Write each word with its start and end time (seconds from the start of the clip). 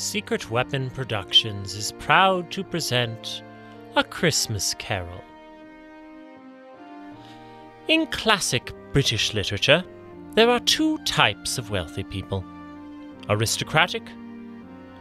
Secret 0.00 0.50
Weapon 0.50 0.88
Productions 0.88 1.74
is 1.74 1.92
proud 1.98 2.50
to 2.52 2.64
present 2.64 3.42
A 3.96 4.02
Christmas 4.02 4.72
Carol. 4.78 5.22
In 7.86 8.06
classic 8.06 8.72
British 8.94 9.34
literature, 9.34 9.84
there 10.36 10.48
are 10.48 10.58
two 10.60 10.96
types 11.04 11.58
of 11.58 11.68
wealthy 11.68 12.02
people 12.02 12.42
aristocratic. 13.28 14.02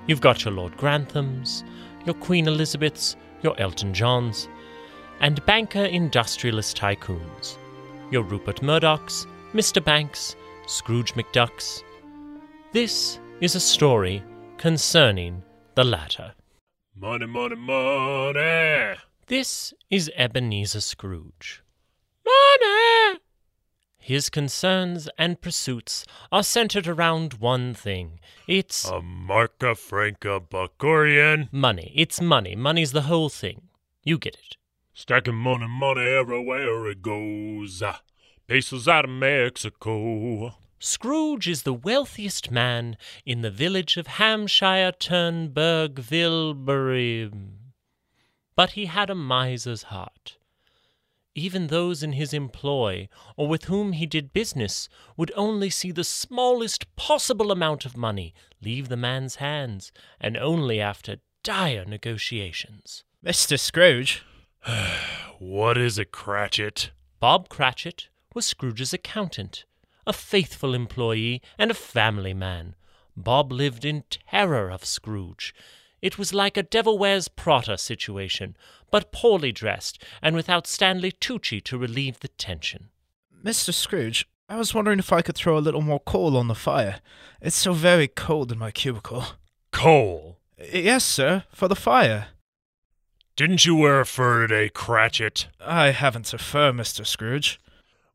You've 0.08 0.20
got 0.20 0.44
your 0.44 0.54
Lord 0.54 0.76
Granthams, 0.76 1.64
your 2.06 2.16
Queen 2.16 2.46
Elizabeths, 2.46 3.16
your 3.42 3.58
Elton 3.58 3.94
Johns, 3.94 4.50
and 5.22 5.44
banker 5.46 5.86
industrialist 5.86 6.76
tycoons, 6.76 7.58
your 8.12 8.24
Rupert 8.24 8.62
Murdochs, 8.62 9.26
Mr. 9.54 9.82
Banks, 9.82 10.36
Scrooge 10.68 11.14
McDucks. 11.14 11.84
This 12.74 13.18
is 13.40 13.56
a 13.56 13.62
story 13.62 14.22
concerning 14.60 15.42
the 15.76 15.84
latter. 15.86 16.34
Money, 16.94 17.26
money, 17.26 17.56
money. 17.56 18.98
This 19.28 19.74
is 19.90 20.12
Ebenezer 20.18 20.82
Scrooge. 20.82 21.64
Money! 22.26 23.20
His 23.98 24.30
concerns 24.30 25.08
and 25.18 25.40
pursuits 25.40 26.06
are 26.30 26.44
centered 26.44 26.88
around 26.90 27.36
one 27.36 27.74
thing. 27.74 28.20
It's 28.48 28.86
A 28.86 29.02
marca 29.02 29.76
franca 29.76 30.42
buckorian. 30.42 31.48
money. 31.54 31.94
It's 31.96 32.20
money. 32.20 32.56
Money's 32.58 32.92
the 32.92 33.04
whole 33.04 33.30
thing. 33.30 33.62
You 34.04 34.18
get 34.18 34.36
it. 34.36 34.58
Stacking 34.94 35.36
money, 35.36 35.68
money 35.70 36.02
everywhere 36.02 36.88
it 36.88 37.02
goes. 37.02 37.82
Pesos 38.48 38.90
out 38.90 39.06
of 39.06 39.12
Mexico. 39.12 40.54
Scrooge 40.80 41.48
is 41.48 41.62
the 41.64 41.74
wealthiest 41.74 42.52
man 42.52 42.98
in 43.26 43.42
the 43.42 43.52
village 43.52 43.98
of 43.98 44.08
Hampshire 44.08 44.94
Turnbergvillebury. 44.98 47.32
But 48.56 48.72
he 48.72 48.86
had 48.86 49.10
a 49.10 49.16
miser's 49.16 49.84
heart. 49.84 50.38
Even 51.36 51.68
those 51.68 52.02
in 52.02 52.14
his 52.14 52.34
employ 52.34 53.10
or 53.36 53.48
with 53.48 53.66
whom 53.66 53.92
he 53.92 54.06
did 54.06 54.32
business 54.34 54.88
would 55.18 55.34
only 55.36 55.70
see 55.70 55.92
the 55.92 56.06
smallest 56.06 56.96
possible 56.96 57.52
amount 57.52 57.86
of 57.86 57.98
money 57.98 58.34
leave 58.62 58.90
the 58.90 58.98
man's 58.98 59.36
hands, 59.36 59.92
and 60.20 60.36
only 60.38 60.82
after 60.82 61.18
dire 61.44 61.86
negotiations. 61.86 63.04
Mr. 63.24 63.60
Scrooge? 63.60 64.24
What 65.40 65.78
is 65.78 65.98
it, 65.98 66.12
Cratchit? 66.12 66.92
Bob 67.22 67.48
Cratchit 67.48 68.10
was 68.34 68.46
Scrooge's 68.46 68.92
accountant, 68.92 69.64
a 70.06 70.14
faithful 70.14 70.74
employee 70.74 71.42
and 71.58 71.72
a 71.72 71.76
family 71.76 72.34
man. 72.34 72.76
Bob 73.16 73.52
lived 73.52 73.86
in 73.86 74.04
terror 74.10 74.70
of 74.70 74.86
Scrooge. 74.86 75.54
It 76.02 76.18
was 76.18 76.34
like 76.34 76.56
a 76.56 76.64
Devil 76.64 76.98
Wears 76.98 77.28
Prada 77.28 77.78
situation, 77.78 78.56
but 78.90 79.12
poorly 79.12 79.52
dressed 79.52 80.02
and 80.22 80.36
without 80.36 80.68
Stanley 80.68 81.12
Tucci 81.12 81.62
to 81.66 81.78
relieve 81.78 82.20
the 82.20 82.30
tension. 82.30 82.90
Mr. 83.44 83.74
Scrooge, 83.74 84.28
I 84.48 84.56
was 84.56 84.74
wondering 84.74 85.00
if 85.00 85.14
I 85.14 85.22
could 85.22 85.36
throw 85.36 85.58
a 85.58 85.60
little 85.60 85.82
more 85.82 86.00
coal 86.00 86.36
on 86.38 86.48
the 86.48 86.56
fire. 86.56 87.02
It's 87.42 87.56
so 87.56 87.74
very 87.74 88.08
cold 88.08 88.52
in 88.52 88.58
my 88.58 88.72
cubicle. 88.72 89.24
Coal. 89.72 90.40
Yes, 90.74 91.06
sir, 91.06 91.44
for 91.54 91.68
the 91.68 91.76
fire. 91.76 92.30
Didn't 93.36 93.66
you 93.66 93.76
wear 93.76 94.02
a 94.02 94.06
fur 94.06 94.48
today, 94.48 94.70
Cratchit? 94.70 95.48
I 95.62 95.92
haven't 95.92 96.34
a 96.34 96.38
fur, 96.38 96.74
Mr. 96.74 97.06
Scrooge. 97.06 97.60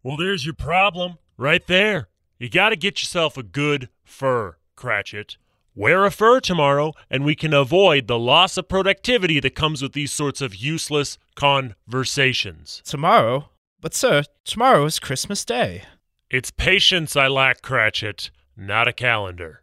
Well, 0.03 0.17
there's 0.19 0.45
your 0.45 0.55
problem. 0.55 1.19
Right 1.37 1.67
there. 1.67 2.09
You 2.39 2.49
gotta 2.49 2.77
get 2.77 3.01
yourself 3.01 3.37
a 3.37 3.43
good 3.43 3.89
fur, 4.05 4.57
Cratchit. 4.77 5.37
Wear 5.77 6.05
a 6.05 6.11
fur 6.11 6.39
tomorrow, 6.39 6.93
and 7.11 7.25
we 7.25 7.35
can 7.35 7.53
avoid 7.53 8.07
the 8.07 8.19
loss 8.19 8.57
of 8.57 8.69
productivity 8.69 9.41
that 9.41 9.57
comes 9.57 9.83
with 9.83 9.93
these 9.93 10.13
sorts 10.13 10.41
of 10.41 10.55
useless 10.55 11.19
conversations. 11.35 12.81
Tomorrow? 12.85 13.51
But, 13.81 13.93
sir, 13.93 14.23
tomorrow 14.45 14.85
is 14.85 15.01
Christmas 15.01 15.45
Day. 15.45 15.83
It's 16.31 16.53
patience 16.53 17.17
I 17.17 17.27
lack, 17.27 17.61
Cratchit, 17.61 18.31
not 18.57 18.87
a 18.87 18.93
calendar. 18.93 19.63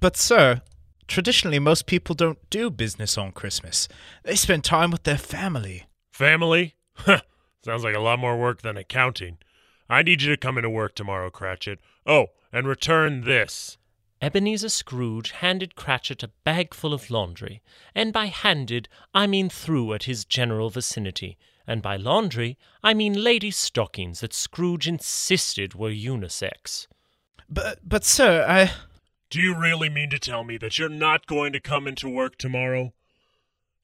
But, 0.00 0.18
sir, 0.18 0.60
traditionally 1.06 1.58
most 1.58 1.86
people 1.86 2.14
don't 2.14 2.38
do 2.50 2.68
business 2.68 3.16
on 3.16 3.32
Christmas. 3.32 3.88
They 4.24 4.36
spend 4.36 4.64
time 4.64 4.90
with 4.90 5.04
their 5.04 5.16
family. 5.16 5.86
Family? 6.12 6.74
Huh, 6.92 7.20
Sounds 7.64 7.84
like 7.84 7.96
a 7.96 8.00
lot 8.00 8.18
more 8.18 8.38
work 8.38 8.60
than 8.60 8.76
accounting. 8.76 9.38
I 9.90 10.02
need 10.02 10.22
you 10.22 10.30
to 10.30 10.36
come 10.36 10.58
into 10.58 10.68
work 10.68 10.94
tomorrow, 10.94 11.30
Cratchit. 11.30 11.78
Oh, 12.04 12.28
and 12.52 12.66
return 12.66 13.22
this. 13.22 13.78
Ebenezer 14.20 14.68
Scrooge 14.68 15.30
handed 15.30 15.76
Cratchit 15.76 16.22
a 16.22 16.30
bagful 16.44 16.92
of 16.92 17.10
laundry, 17.10 17.62
and 17.94 18.12
by 18.12 18.26
handed 18.26 18.88
I 19.14 19.26
mean 19.26 19.48
threw 19.48 19.94
at 19.94 20.02
his 20.02 20.24
general 20.24 20.70
vicinity, 20.70 21.38
and 21.66 21.80
by 21.80 21.96
laundry 21.96 22.58
I 22.82 22.94
mean 22.94 23.14
ladies' 23.14 23.56
stockings 23.56 24.20
that 24.20 24.34
Scrooge 24.34 24.88
insisted 24.88 25.74
were 25.74 25.90
unisex. 25.90 26.88
But, 27.48 27.78
but, 27.82 28.04
sir, 28.04 28.44
I. 28.46 28.72
Do 29.30 29.40
you 29.40 29.54
really 29.54 29.88
mean 29.88 30.10
to 30.10 30.18
tell 30.18 30.42
me 30.44 30.58
that 30.58 30.78
you're 30.78 30.88
not 30.88 31.26
going 31.26 31.52
to 31.52 31.60
come 31.60 31.86
into 31.86 32.08
work 32.08 32.36
tomorrow? 32.36 32.92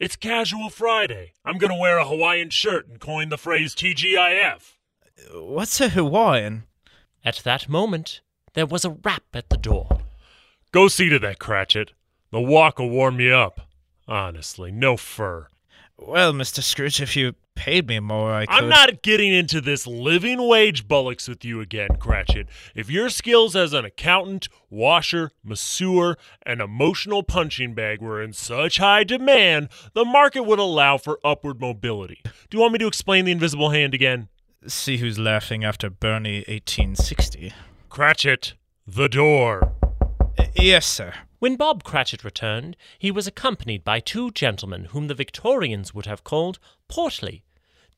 It's 0.01 0.17
Casual 0.17 0.69
Friday. 0.69 1.33
I'm 1.45 1.59
going 1.59 1.73
to 1.73 1.79
wear 1.79 1.99
a 1.99 2.09
Hawaiian 2.09 2.51
shirt 2.51 2.89
and 2.89 2.99
coin 2.99 3.29
the 3.29 3.39
phrase 3.39 3.75
TGIF. 3.75 4.73
What's 5.33 5.81
a 5.81 5.89
Hawaiian? 5.89 6.65
At 7.25 7.37
that 7.45 7.69
moment 7.69 8.21
there 8.55 8.67
was 8.67 8.85
a 8.85 8.91
rap 8.91 9.25
at 9.33 9.49
the 9.49 9.57
door. 9.57 10.01
Go 10.73 10.89
see 10.89 11.09
to 11.09 11.19
that, 11.21 11.39
Cratchit. 11.39 11.93
The 12.31 12.41
walk 12.41 12.79
will 12.79 12.91
warm 12.91 13.21
you 13.21 13.35
up. 13.35 13.61
Honestly, 14.09 14.73
no 14.73 14.97
fur. 14.97 15.49
Well, 15.97 16.33
Mr. 16.33 16.63
Scrooge, 16.63 17.01
if 17.01 17.15
you 17.17 17.35
paid 17.55 17.87
me 17.87 18.01
more, 18.01 18.33
I 18.33 18.47
could. 18.47 18.65
I'm 18.65 18.69
not 18.69 19.03
getting 19.03 19.33
into 19.33 19.61
this 19.61 19.87
living 19.87 20.49
wage 20.49 20.89
bullocks 20.89 21.29
with 21.29 21.45
you 21.45 21.61
again, 21.61 21.91
Cratchit. 22.01 22.49
If 22.75 22.91
your 22.91 23.09
skills 23.09 23.55
as 23.55 23.73
an 23.73 23.85
accountant, 23.85 24.49
washer, 24.69 25.31
masseur, 25.45 26.17
and 26.45 26.61
emotional 26.61 27.23
punching 27.23 27.75
bag 27.75 28.03
were 28.03 28.21
in 28.21 28.33
such 28.33 28.79
high 28.79 29.05
demand, 29.05 29.69
the 29.95 30.05
market 30.05 30.43
would 30.43 30.59
allow 30.59 30.99
for 30.99 31.21
upward 31.25 31.61
mobility. 31.61 32.21
Do 32.25 32.57
you 32.57 32.61
want 32.61 32.73
me 32.73 32.79
to 32.81 32.89
explain 32.89 33.25
the 33.25 33.33
invisible 33.33 33.71
hand 33.71 33.95
again? 33.95 34.29
See 34.67 34.97
who's 34.97 35.19
laughing 35.19 35.63
after 35.63 35.91
Bernie 35.91 36.39
1860. 36.49 37.53
Cratchit, 37.91 38.55
the 38.87 39.09
door. 39.09 39.75
Uh, 40.39 40.47
yes, 40.57 40.87
sir. 40.87 41.13
When 41.39 41.57
Bob 41.57 41.85
Cratchit 41.85 42.25
returned, 42.25 42.75
he 42.99 43.11
was 43.11 43.27
accompanied 43.27 43.85
by 43.85 44.01
two 44.01 44.31
gentlemen 44.31 44.87
whom 44.87 45.09
the 45.09 45.15
Victorians 45.15 45.93
would 45.93 46.07
have 46.07 46.25
called 46.25 46.59
portly. 46.89 47.45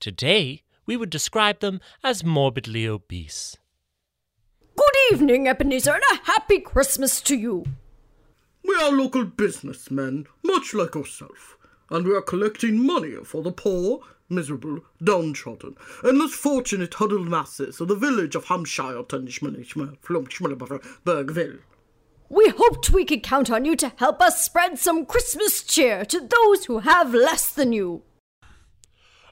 Today, 0.00 0.62
we 0.86 0.96
would 0.96 1.08
describe 1.08 1.60
them 1.60 1.80
as 2.02 2.24
morbidly 2.24 2.84
obese. 2.88 3.56
Good 4.74 4.94
evening, 5.12 5.46
Ebenezer, 5.46 5.94
and 5.94 6.02
a 6.12 6.24
happy 6.24 6.58
Christmas 6.58 7.20
to 7.22 7.36
you. 7.36 7.64
We 8.64 8.74
are 8.82 8.90
local 8.90 9.24
businessmen, 9.24 10.26
much 10.42 10.74
like 10.74 10.96
yourself, 10.96 11.56
and 11.90 12.04
we 12.04 12.14
are 12.16 12.22
collecting 12.22 12.84
money 12.84 13.14
for 13.22 13.44
the 13.44 13.52
poor, 13.52 14.00
miserable, 14.28 14.80
downtrodden, 15.02 15.76
and 16.02 16.18
less 16.18 16.32
fortunate 16.32 16.94
huddled 16.94 17.28
masses 17.28 17.80
of 17.80 17.88
the 17.88 17.94
village 17.94 18.34
of 18.34 18.46
Hampshire 18.46 18.96
Bergville. 21.04 21.58
We 22.28 22.48
hoped 22.48 22.90
we 22.90 23.04
could 23.04 23.22
count 23.22 23.50
on 23.50 23.64
you 23.64 23.76
to 23.76 23.92
help 23.96 24.20
us 24.20 24.44
spread 24.44 24.78
some 24.78 25.06
Christmas 25.06 25.62
cheer 25.62 26.04
to 26.06 26.20
those 26.20 26.64
who 26.64 26.80
have 26.80 27.14
less 27.14 27.50
than 27.50 27.72
you. 27.72 28.02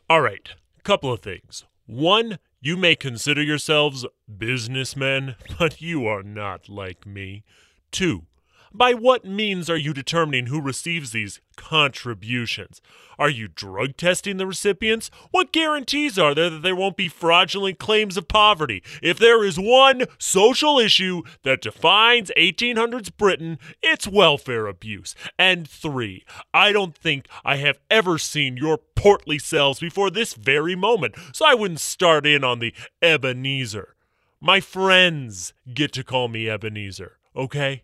All 0.08 0.20
right, 0.20 0.48
couple 0.84 1.12
of 1.12 1.20
things. 1.20 1.64
One, 1.86 2.38
you 2.60 2.76
may 2.76 2.94
consider 2.94 3.42
yourselves 3.42 4.06
businessmen, 4.38 5.34
but 5.58 5.80
you 5.80 6.06
are 6.06 6.22
not 6.22 6.68
like 6.68 7.06
me. 7.06 7.42
Two, 7.90 8.26
by 8.74 8.92
what 8.92 9.24
means 9.24 9.70
are 9.70 9.76
you 9.76 9.94
determining 9.94 10.46
who 10.46 10.60
receives 10.60 11.12
these 11.12 11.40
contributions? 11.56 12.82
Are 13.18 13.30
you 13.30 13.46
drug 13.46 13.96
testing 13.96 14.36
the 14.36 14.46
recipients? 14.46 15.10
What 15.30 15.52
guarantees 15.52 16.18
are 16.18 16.34
there 16.34 16.50
that 16.50 16.62
there 16.62 16.74
won't 16.74 16.96
be 16.96 17.08
fraudulent 17.08 17.78
claims 17.78 18.16
of 18.16 18.26
poverty? 18.26 18.82
If 19.00 19.18
there 19.18 19.44
is 19.44 19.58
one 19.58 20.06
social 20.18 20.80
issue 20.80 21.22
that 21.44 21.62
defines 21.62 22.32
1800s 22.36 23.16
Britain, 23.16 23.58
it's 23.80 24.08
welfare 24.08 24.66
abuse. 24.66 25.14
And 25.38 25.68
three, 25.68 26.24
I 26.52 26.72
don't 26.72 26.96
think 26.96 27.28
I 27.44 27.56
have 27.56 27.78
ever 27.88 28.18
seen 28.18 28.56
your 28.56 28.78
portly 28.78 29.38
selves 29.38 29.78
before 29.78 30.10
this 30.10 30.34
very 30.34 30.74
moment, 30.74 31.14
so 31.32 31.46
I 31.46 31.54
wouldn't 31.54 31.80
start 31.80 32.26
in 32.26 32.42
on 32.42 32.58
the 32.58 32.74
Ebenezer. 33.00 33.94
My 34.40 34.60
friends 34.60 35.54
get 35.72 35.92
to 35.92 36.02
call 36.02 36.28
me 36.28 36.50
Ebenezer, 36.50 37.18
okay? 37.36 37.83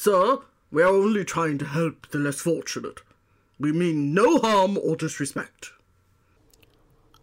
Sir, 0.00 0.38
we 0.70 0.80
are 0.80 0.94
only 0.94 1.24
trying 1.24 1.58
to 1.58 1.64
help 1.64 2.10
the 2.10 2.18
less 2.18 2.40
fortunate. 2.40 3.00
We 3.58 3.72
mean 3.72 4.14
no 4.14 4.38
harm 4.38 4.78
or 4.78 4.94
disrespect. 4.94 5.72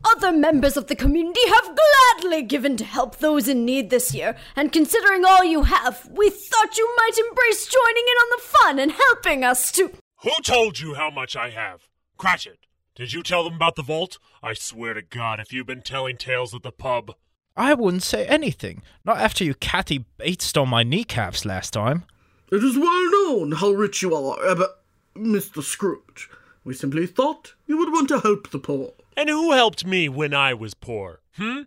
other 0.04 0.34
members 0.34 0.76
of 0.76 0.88
the 0.88 0.96
community 0.96 1.40
have 1.48 1.78
gladly 1.78 2.42
given 2.42 2.76
to 2.76 2.84
help 2.84 3.18
those 3.18 3.48
in 3.48 3.64
need 3.64 3.90
this 3.90 4.14
year, 4.14 4.36
and 4.58 4.74
considering 4.74 5.24
all 5.24 5.46
you 5.46 5.64
have, 5.64 6.10
we 6.12 6.30
thought 6.30 6.78
you 6.78 6.96
might 6.98 7.18
embrace 7.18 7.66
joining 7.66 8.04
in 8.08 8.18
on 8.18 8.30
the 8.36 8.44
fun 8.44 8.80
and 8.80 8.92
helping 8.92 9.46
us 9.46 9.72
to. 9.72 9.94
Who 10.24 10.32
told 10.44 10.82
you 10.82 10.96
how 10.96 11.10
much 11.10 11.38
I 11.38 11.52
have? 11.52 11.84
Cratchit, 12.18 12.60
did 12.94 13.14
you 13.14 13.24
tell 13.24 13.46
them 13.46 13.56
about 13.56 13.76
the 13.76 13.84
vault? 13.84 14.18
I 14.44 14.54
swear 14.54 14.94
to 14.96 15.02
God, 15.02 15.40
if 15.40 15.54
you've 15.54 15.66
been 15.66 15.82
telling 15.82 16.18
tales 16.18 16.54
at 16.54 16.64
the 16.64 16.74
pub. 16.74 17.14
I 17.56 17.74
wouldn't 17.74 18.04
say 18.04 18.28
anything. 18.28 18.84
Not 19.06 19.20
after 19.20 19.46
you 19.46 19.54
Kathy 19.54 20.04
Batesed 20.20 20.62
on 20.62 20.68
my 20.68 20.84
kneecaps 20.84 21.46
last 21.46 21.72
time. 21.72 22.04
It 22.52 22.64
is 22.64 22.78
well 22.78 23.12
known 23.12 23.54
how 23.54 23.72
rich 23.72 24.02
you 24.02 24.14
are, 24.16 24.38
uh, 24.46 24.68
Mr. 25.16 25.64
Scrooge. 25.64 26.30
We 26.64 26.74
simply 26.74 27.08
thought 27.08 27.54
you 27.68 27.78
would 27.78 27.92
want 27.92 28.10
to 28.10 28.20
help 28.20 28.52
the 28.52 28.60
poor. 28.60 28.94
And 29.18 29.30
who 29.30 29.52
helped 29.52 29.86
me 29.86 30.10
when 30.10 30.34
I 30.34 30.54
was 30.54 30.74
poor? 30.74 31.22
Hmm? 31.38 31.62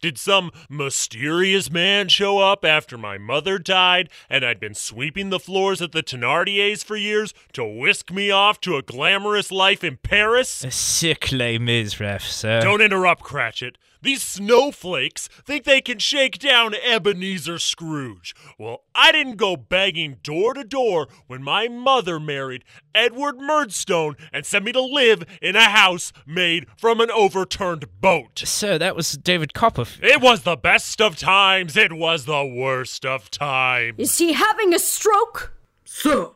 Did 0.00 0.18
some 0.18 0.50
mysterious 0.68 1.70
man 1.70 2.08
show 2.08 2.38
up 2.38 2.64
after 2.64 2.98
my 2.98 3.18
mother 3.18 3.58
died 3.58 4.08
and 4.28 4.44
I'd 4.44 4.58
been 4.58 4.74
sweeping 4.74 5.30
the 5.30 5.38
floors 5.38 5.80
at 5.80 5.92
the 5.92 6.02
Thenardiers 6.02 6.82
for 6.82 6.96
years 6.96 7.32
to 7.52 7.64
whisk 7.64 8.10
me 8.10 8.30
off 8.30 8.60
to 8.62 8.76
a 8.76 8.82
glamorous 8.82 9.52
life 9.52 9.84
in 9.84 9.98
Paris? 9.98 10.64
A 10.64 10.70
sick 10.70 11.30
Les 11.30 11.58
Mis 11.58 12.00
ref, 12.00 12.24
sir. 12.24 12.60
Don't 12.60 12.80
interrupt, 12.82 13.22
Cratchit. 13.22 13.76
These 14.02 14.22
snowflakes 14.22 15.28
think 15.44 15.64
they 15.64 15.80
can 15.80 15.98
shake 16.00 16.38
down 16.38 16.74
Ebenezer 16.74 17.58
Scrooge. 17.58 18.34
Well, 18.58 18.82
I 18.94 19.12
didn't 19.12 19.36
go 19.36 19.56
begging 19.56 20.18
door 20.22 20.54
to 20.54 20.64
door 20.64 21.06
when 21.28 21.42
my 21.42 21.68
mother 21.68 22.18
married 22.18 22.64
Edward 22.94 23.38
Murdstone 23.38 24.16
and 24.32 24.44
sent 24.44 24.64
me 24.64 24.72
to 24.72 24.80
live 24.80 25.24
in 25.40 25.54
a 25.54 25.70
house 25.70 26.12
made 26.26 26.66
from 26.76 27.00
an 27.00 27.10
overturned 27.12 28.00
boat. 28.00 28.42
Sir, 28.44 28.76
that 28.78 28.96
was 28.96 29.12
David 29.12 29.54
Copperfield. 29.54 30.10
It 30.10 30.20
was 30.20 30.42
the 30.42 30.56
best 30.56 31.00
of 31.00 31.16
times. 31.16 31.76
It 31.76 31.92
was 31.92 32.24
the 32.24 32.44
worst 32.44 33.06
of 33.06 33.30
times. 33.30 33.94
Is 33.98 34.18
he 34.18 34.32
having 34.32 34.74
a 34.74 34.78
stroke? 34.80 35.54
Sir, 35.84 36.30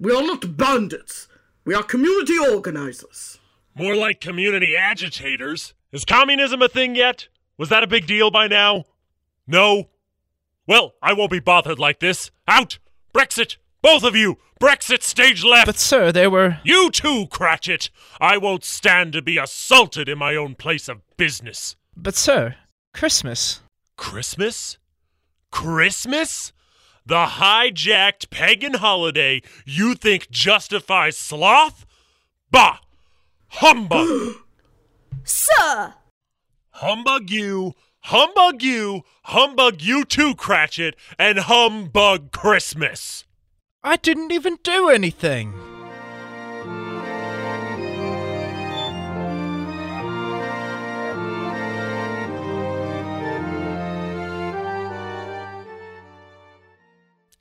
we 0.00 0.12
are 0.12 0.22
not 0.22 0.56
bandits. 0.56 1.28
We 1.64 1.74
are 1.74 1.82
community 1.82 2.36
organizers. 2.38 3.38
More 3.76 3.94
like 3.94 4.20
community 4.20 4.76
agitators. 4.76 5.74
Is 5.92 6.04
communism 6.04 6.62
a 6.62 6.68
thing 6.68 6.94
yet? 6.94 7.26
Was 7.58 7.68
that 7.68 7.82
a 7.82 7.88
big 7.88 8.06
deal 8.06 8.30
by 8.30 8.46
now? 8.46 8.84
No? 9.46 9.88
Well, 10.66 10.94
I 11.02 11.12
won't 11.12 11.32
be 11.32 11.40
bothered 11.40 11.80
like 11.80 11.98
this. 11.98 12.30
Out! 12.46 12.78
Brexit! 13.12 13.56
Both 13.82 14.04
of 14.04 14.14
you! 14.14 14.38
Brexit 14.60 15.02
stage 15.02 15.42
left! 15.42 15.66
But, 15.66 15.78
sir, 15.78 16.12
there 16.12 16.30
were. 16.30 16.58
You 16.62 16.90
too, 16.90 17.26
Cratchit! 17.26 17.90
I 18.20 18.36
won't 18.36 18.62
stand 18.62 19.14
to 19.14 19.22
be 19.22 19.36
assaulted 19.36 20.08
in 20.08 20.18
my 20.18 20.36
own 20.36 20.54
place 20.54 20.88
of 20.88 21.00
business. 21.16 21.74
But, 21.96 22.14
sir, 22.14 22.54
Christmas. 22.94 23.60
Christmas? 23.96 24.78
Christmas? 25.50 26.52
The 27.04 27.26
hijacked 27.26 28.30
pagan 28.30 28.74
holiday 28.74 29.42
you 29.64 29.96
think 29.96 30.30
justifies 30.30 31.16
sloth? 31.16 31.84
Bah! 32.52 32.78
Humbug! 33.48 34.34
Sir! 35.24 35.94
humbug 36.70 37.30
you! 37.30 37.74
Humbug 38.00 38.62
you! 38.62 39.02
Humbug 39.24 39.82
you 39.82 40.04
too, 40.04 40.34
Cratchit! 40.34 40.96
And 41.18 41.38
humbug 41.38 42.32
Christmas! 42.32 43.24
I 43.84 43.96
didn't 43.96 44.32
even 44.32 44.58
do 44.62 44.88
anything. 44.88 45.54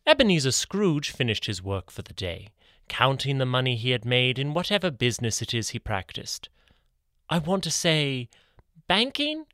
Ebenezer 0.05 0.51
Scrooge 0.51 1.11
finished 1.11 1.45
his 1.45 1.61
work 1.61 1.91
for 1.91 2.01
the 2.01 2.13
day, 2.13 2.49
counting 2.87 3.37
the 3.37 3.45
money 3.45 3.75
he 3.75 3.91
had 3.91 4.05
made 4.05 4.39
in 4.39 4.53
whatever 4.53 4.89
business 4.89 5.41
it 5.41 5.53
is 5.53 5.69
he 5.69 5.79
practiced. 5.79 6.49
I 7.29 7.37
want 7.37 7.63
to 7.65 7.71
say 7.71 8.27
banking? 8.87 9.45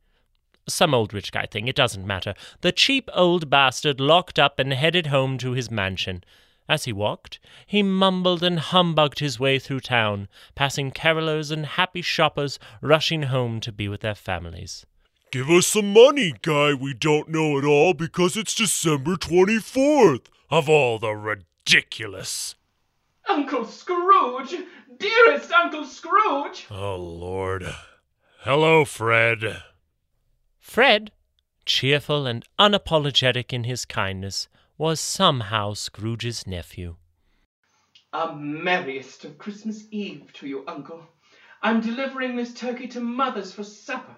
Some 0.67 0.93
old 0.93 1.13
rich 1.13 1.31
guy 1.31 1.45
thing, 1.45 1.67
it 1.67 1.75
doesn't 1.75 2.07
matter. 2.07 2.33
The 2.61 2.71
cheap 2.71 3.09
old 3.13 3.49
bastard 3.49 3.99
locked 3.99 4.39
up 4.39 4.57
and 4.59 4.73
headed 4.73 5.07
home 5.07 5.37
to 5.39 5.51
his 5.51 5.69
mansion. 5.69 6.23
As 6.67 6.85
he 6.85 6.93
walked, 6.93 7.39
he 7.67 7.83
mumbled 7.83 8.41
and 8.41 8.59
humbugged 8.59 9.19
his 9.19 9.39
way 9.39 9.59
through 9.59 9.81
town, 9.81 10.27
passing 10.55 10.89
carolers 10.89 11.51
and 11.51 11.65
happy 11.65 12.01
shoppers 12.01 12.57
rushing 12.81 13.23
home 13.23 13.59
to 13.59 13.71
be 13.71 13.87
with 13.87 14.01
their 14.01 14.15
families. 14.15 14.85
Give 15.31 15.49
us 15.49 15.67
some 15.67 15.93
money, 15.93 16.33
guy 16.41 16.73
we 16.73 16.93
don't 16.93 17.29
know 17.29 17.57
at 17.59 17.65
all 17.65 17.93
because 17.93 18.37
it's 18.37 18.55
December 18.55 19.15
24th. 19.15 20.27
Of 20.49 20.69
all 20.69 20.97
the 20.97 21.11
ridiculous. 21.11 22.55
Uncle 23.29 23.65
Scrooge! 23.65 24.55
Dearest 24.97 25.51
Uncle 25.51 25.85
Scrooge! 25.85 26.67
Oh, 26.69 26.95
Lord. 26.95 27.67
Hello, 28.39 28.85
Fred. 28.85 29.63
Fred, 30.59 31.11
cheerful 31.65 32.27
and 32.27 32.45
unapologetic 32.59 33.51
in 33.51 33.63
his 33.63 33.85
kindness, 33.85 34.47
was 34.77 34.99
somehow 34.99 35.73
Scrooge's 35.73 36.45
nephew. 36.45 36.95
A 38.13 38.35
merriest 38.35 39.25
of 39.25 39.37
Christmas 39.37 39.85
Eve 39.91 40.31
to 40.33 40.47
you, 40.47 40.63
Uncle. 40.67 41.05
I'm 41.61 41.81
delivering 41.81 42.35
this 42.35 42.53
turkey 42.53 42.87
to 42.89 42.99
Mother's 42.99 43.51
for 43.51 43.63
supper. 43.63 44.15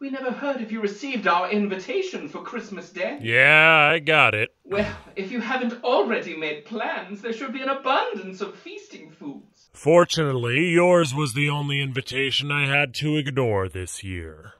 We 0.00 0.08
never 0.08 0.30
heard 0.30 0.62
if 0.62 0.72
you 0.72 0.80
received 0.80 1.26
our 1.26 1.50
invitation 1.50 2.30
for 2.30 2.42
Christmas 2.42 2.88
Day. 2.88 3.18
Yeah, 3.20 3.90
I 3.92 3.98
got 3.98 4.34
it. 4.34 4.48
Well, 4.64 4.90
if 5.14 5.30
you 5.30 5.42
haven't 5.42 5.84
already 5.84 6.34
made 6.34 6.64
plans, 6.64 7.20
there 7.20 7.34
should 7.34 7.52
be 7.52 7.60
an 7.60 7.68
abundance 7.68 8.40
of 8.40 8.54
feasting 8.54 9.10
foods. 9.10 9.68
Fortunately, 9.74 10.70
yours 10.70 11.14
was 11.14 11.34
the 11.34 11.50
only 11.50 11.82
invitation 11.82 12.50
I 12.50 12.66
had 12.66 12.94
to 12.94 13.18
ignore 13.18 13.68
this 13.68 14.02
year. 14.02 14.54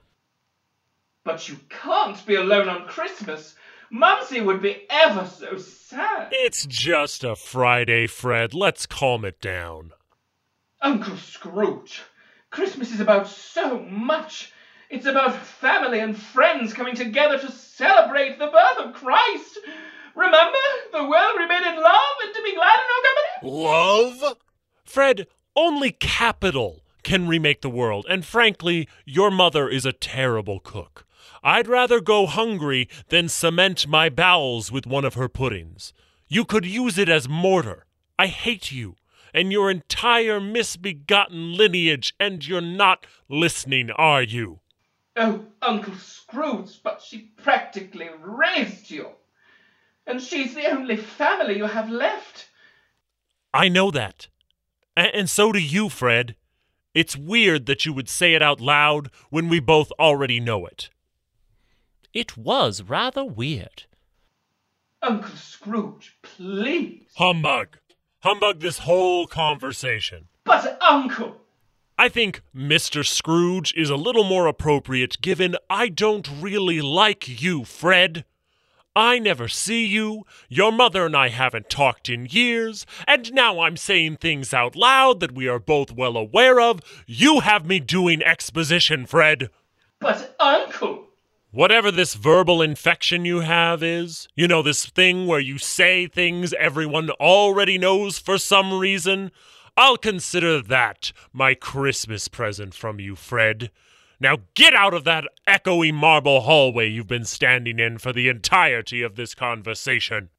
But 1.23 1.49
you 1.49 1.57
can't 1.69 2.23
be 2.27 2.35
alone 2.35 2.69
on 2.69 2.87
Christmas. 2.87 3.55
Mumsy 3.89 4.41
would 4.41 4.61
be 4.61 4.85
ever 4.91 5.25
so 5.25 5.57
sad. 5.57 6.27
It's 6.31 6.67
just 6.67 7.23
a 7.23 7.35
Friday, 7.35 8.05
Fred. 8.05 8.53
Let's 8.53 8.85
calm 8.85 9.25
it 9.25 9.41
down. 9.41 9.93
Uncle 10.83 11.17
Scrooge, 11.17 12.03
Christmas 12.51 12.91
is 12.91 12.99
about 12.99 13.27
so 13.27 13.79
much. 13.79 14.53
It's 14.91 15.05
about 15.05 15.41
family 15.41 15.99
and 15.99 16.17
friends 16.17 16.73
coming 16.73 16.95
together 16.95 17.39
to 17.39 17.51
celebrate 17.51 18.37
the 18.37 18.47
birth 18.47 18.85
of 18.85 18.93
Christ. 18.93 19.59
Remember, 20.15 20.57
the 20.91 21.07
world 21.07 21.37
remain 21.37 21.63
in 21.65 21.81
love 21.81 22.15
and 22.23 22.35
to 22.35 22.41
be 22.43 22.55
glad 22.55 22.77
in 22.77 22.87
no 22.89 23.01
company? 23.07 23.63
Love? 23.63 24.37
Fred, 24.83 25.27
only 25.55 25.91
capital 25.91 26.83
can 27.03 27.27
remake 27.27 27.61
the 27.61 27.69
world, 27.69 28.05
and 28.09 28.25
frankly, 28.25 28.87
your 29.05 29.31
mother 29.31 29.69
is 29.69 29.85
a 29.85 29.93
terrible 29.93 30.59
cook. 30.59 31.05
I'd 31.43 31.67
rather 31.67 32.01
go 32.01 32.25
hungry 32.25 32.87
than 33.09 33.29
cement 33.29 33.87
my 33.87 34.09
bowels 34.09 34.71
with 34.71 34.85
one 34.85 35.05
of 35.05 35.15
her 35.15 35.29
puddings. 35.29 35.93
You 36.27 36.45
could 36.45 36.65
use 36.65 36.97
it 36.97 37.09
as 37.09 37.29
mortar. 37.29 37.85
I 38.19 38.27
hate 38.27 38.71
you 38.71 38.95
and 39.33 39.51
your 39.51 39.71
entire 39.71 40.39
misbegotten 40.39 41.53
lineage, 41.53 42.13
and 42.19 42.45
you're 42.45 42.61
not 42.61 43.05
listening, 43.29 43.89
are 43.91 44.21
you? 44.21 44.60
Oh, 45.15 45.45
Uncle 45.61 45.95
Scrooge, 45.95 46.81
but 46.83 47.01
she 47.01 47.31
practically 47.35 48.09
raised 48.21 48.89
you. 48.89 49.09
And 50.07 50.21
she's 50.21 50.55
the 50.55 50.69
only 50.71 50.95
family 50.97 51.57
you 51.57 51.65
have 51.65 51.89
left. 51.89 52.49
I 53.53 53.67
know 53.67 53.91
that. 53.91 54.27
A- 54.97 55.15
and 55.15 55.29
so 55.29 55.51
do 55.51 55.59
you, 55.59 55.89
Fred. 55.89 56.35
It's 56.93 57.15
weird 57.15 57.65
that 57.67 57.85
you 57.85 57.93
would 57.93 58.09
say 58.09 58.33
it 58.33 58.41
out 58.41 58.59
loud 58.59 59.09
when 59.29 59.47
we 59.49 59.59
both 59.59 59.91
already 59.99 60.39
know 60.39 60.65
it. 60.65 60.89
It 62.13 62.37
was 62.37 62.83
rather 62.83 63.23
weird. 63.23 63.83
Uncle 65.01 65.35
Scrooge, 65.35 66.17
please. 66.21 67.03
Humbug. 67.15 67.77
Humbug 68.19 68.59
this 68.59 68.79
whole 68.79 69.25
conversation. 69.27 70.27
But, 70.43 70.81
Uncle, 70.81 71.37
I 72.01 72.09
think 72.09 72.41
Mr. 72.55 73.05
Scrooge 73.05 73.75
is 73.75 73.91
a 73.91 73.95
little 73.95 74.23
more 74.23 74.47
appropriate 74.47 75.21
given 75.21 75.55
I 75.69 75.87
don't 75.87 76.27
really 76.41 76.81
like 76.81 77.43
you, 77.43 77.63
Fred. 77.63 78.25
I 78.95 79.19
never 79.19 79.47
see 79.47 79.85
you, 79.85 80.23
your 80.49 80.71
mother 80.71 81.05
and 81.05 81.15
I 81.15 81.29
haven't 81.29 81.69
talked 81.69 82.09
in 82.09 82.25
years, 82.25 82.87
and 83.07 83.31
now 83.31 83.59
I'm 83.59 83.77
saying 83.77 84.17
things 84.17 84.51
out 84.51 84.75
loud 84.75 85.19
that 85.19 85.33
we 85.33 85.47
are 85.47 85.59
both 85.59 85.91
well 85.91 86.17
aware 86.17 86.59
of. 86.59 86.79
You 87.05 87.41
have 87.41 87.67
me 87.67 87.79
doing 87.79 88.23
exposition, 88.23 89.05
Fred. 89.05 89.51
but, 89.99 90.35
Uncle. 90.39 91.05
Whatever 91.51 91.91
this 91.91 92.15
verbal 92.15 92.63
infection 92.63 93.25
you 93.25 93.41
have 93.41 93.83
is, 93.83 94.27
you 94.35 94.47
know, 94.47 94.63
this 94.63 94.87
thing 94.87 95.27
where 95.27 95.39
you 95.39 95.59
say 95.59 96.07
things 96.07 96.51
everyone 96.53 97.11
already 97.11 97.77
knows 97.77 98.17
for 98.17 98.39
some 98.39 98.79
reason, 98.79 99.31
I'll 99.77 99.97
consider 99.97 100.61
that 100.61 101.11
my 101.31 101.53
Christmas 101.53 102.27
present 102.27 102.73
from 102.73 102.99
you, 102.99 103.15
Fred. 103.15 103.71
Now 104.19 104.37
get 104.53 104.73
out 104.73 104.93
of 104.93 105.03
that 105.05 105.25
echoey 105.47 105.93
marble 105.93 106.41
hallway 106.41 106.87
you've 106.87 107.07
been 107.07 107.25
standing 107.25 107.79
in 107.79 107.97
for 107.97 108.13
the 108.13 108.27
entirety 108.27 109.01
of 109.01 109.15
this 109.15 109.33
conversation. 109.33 110.29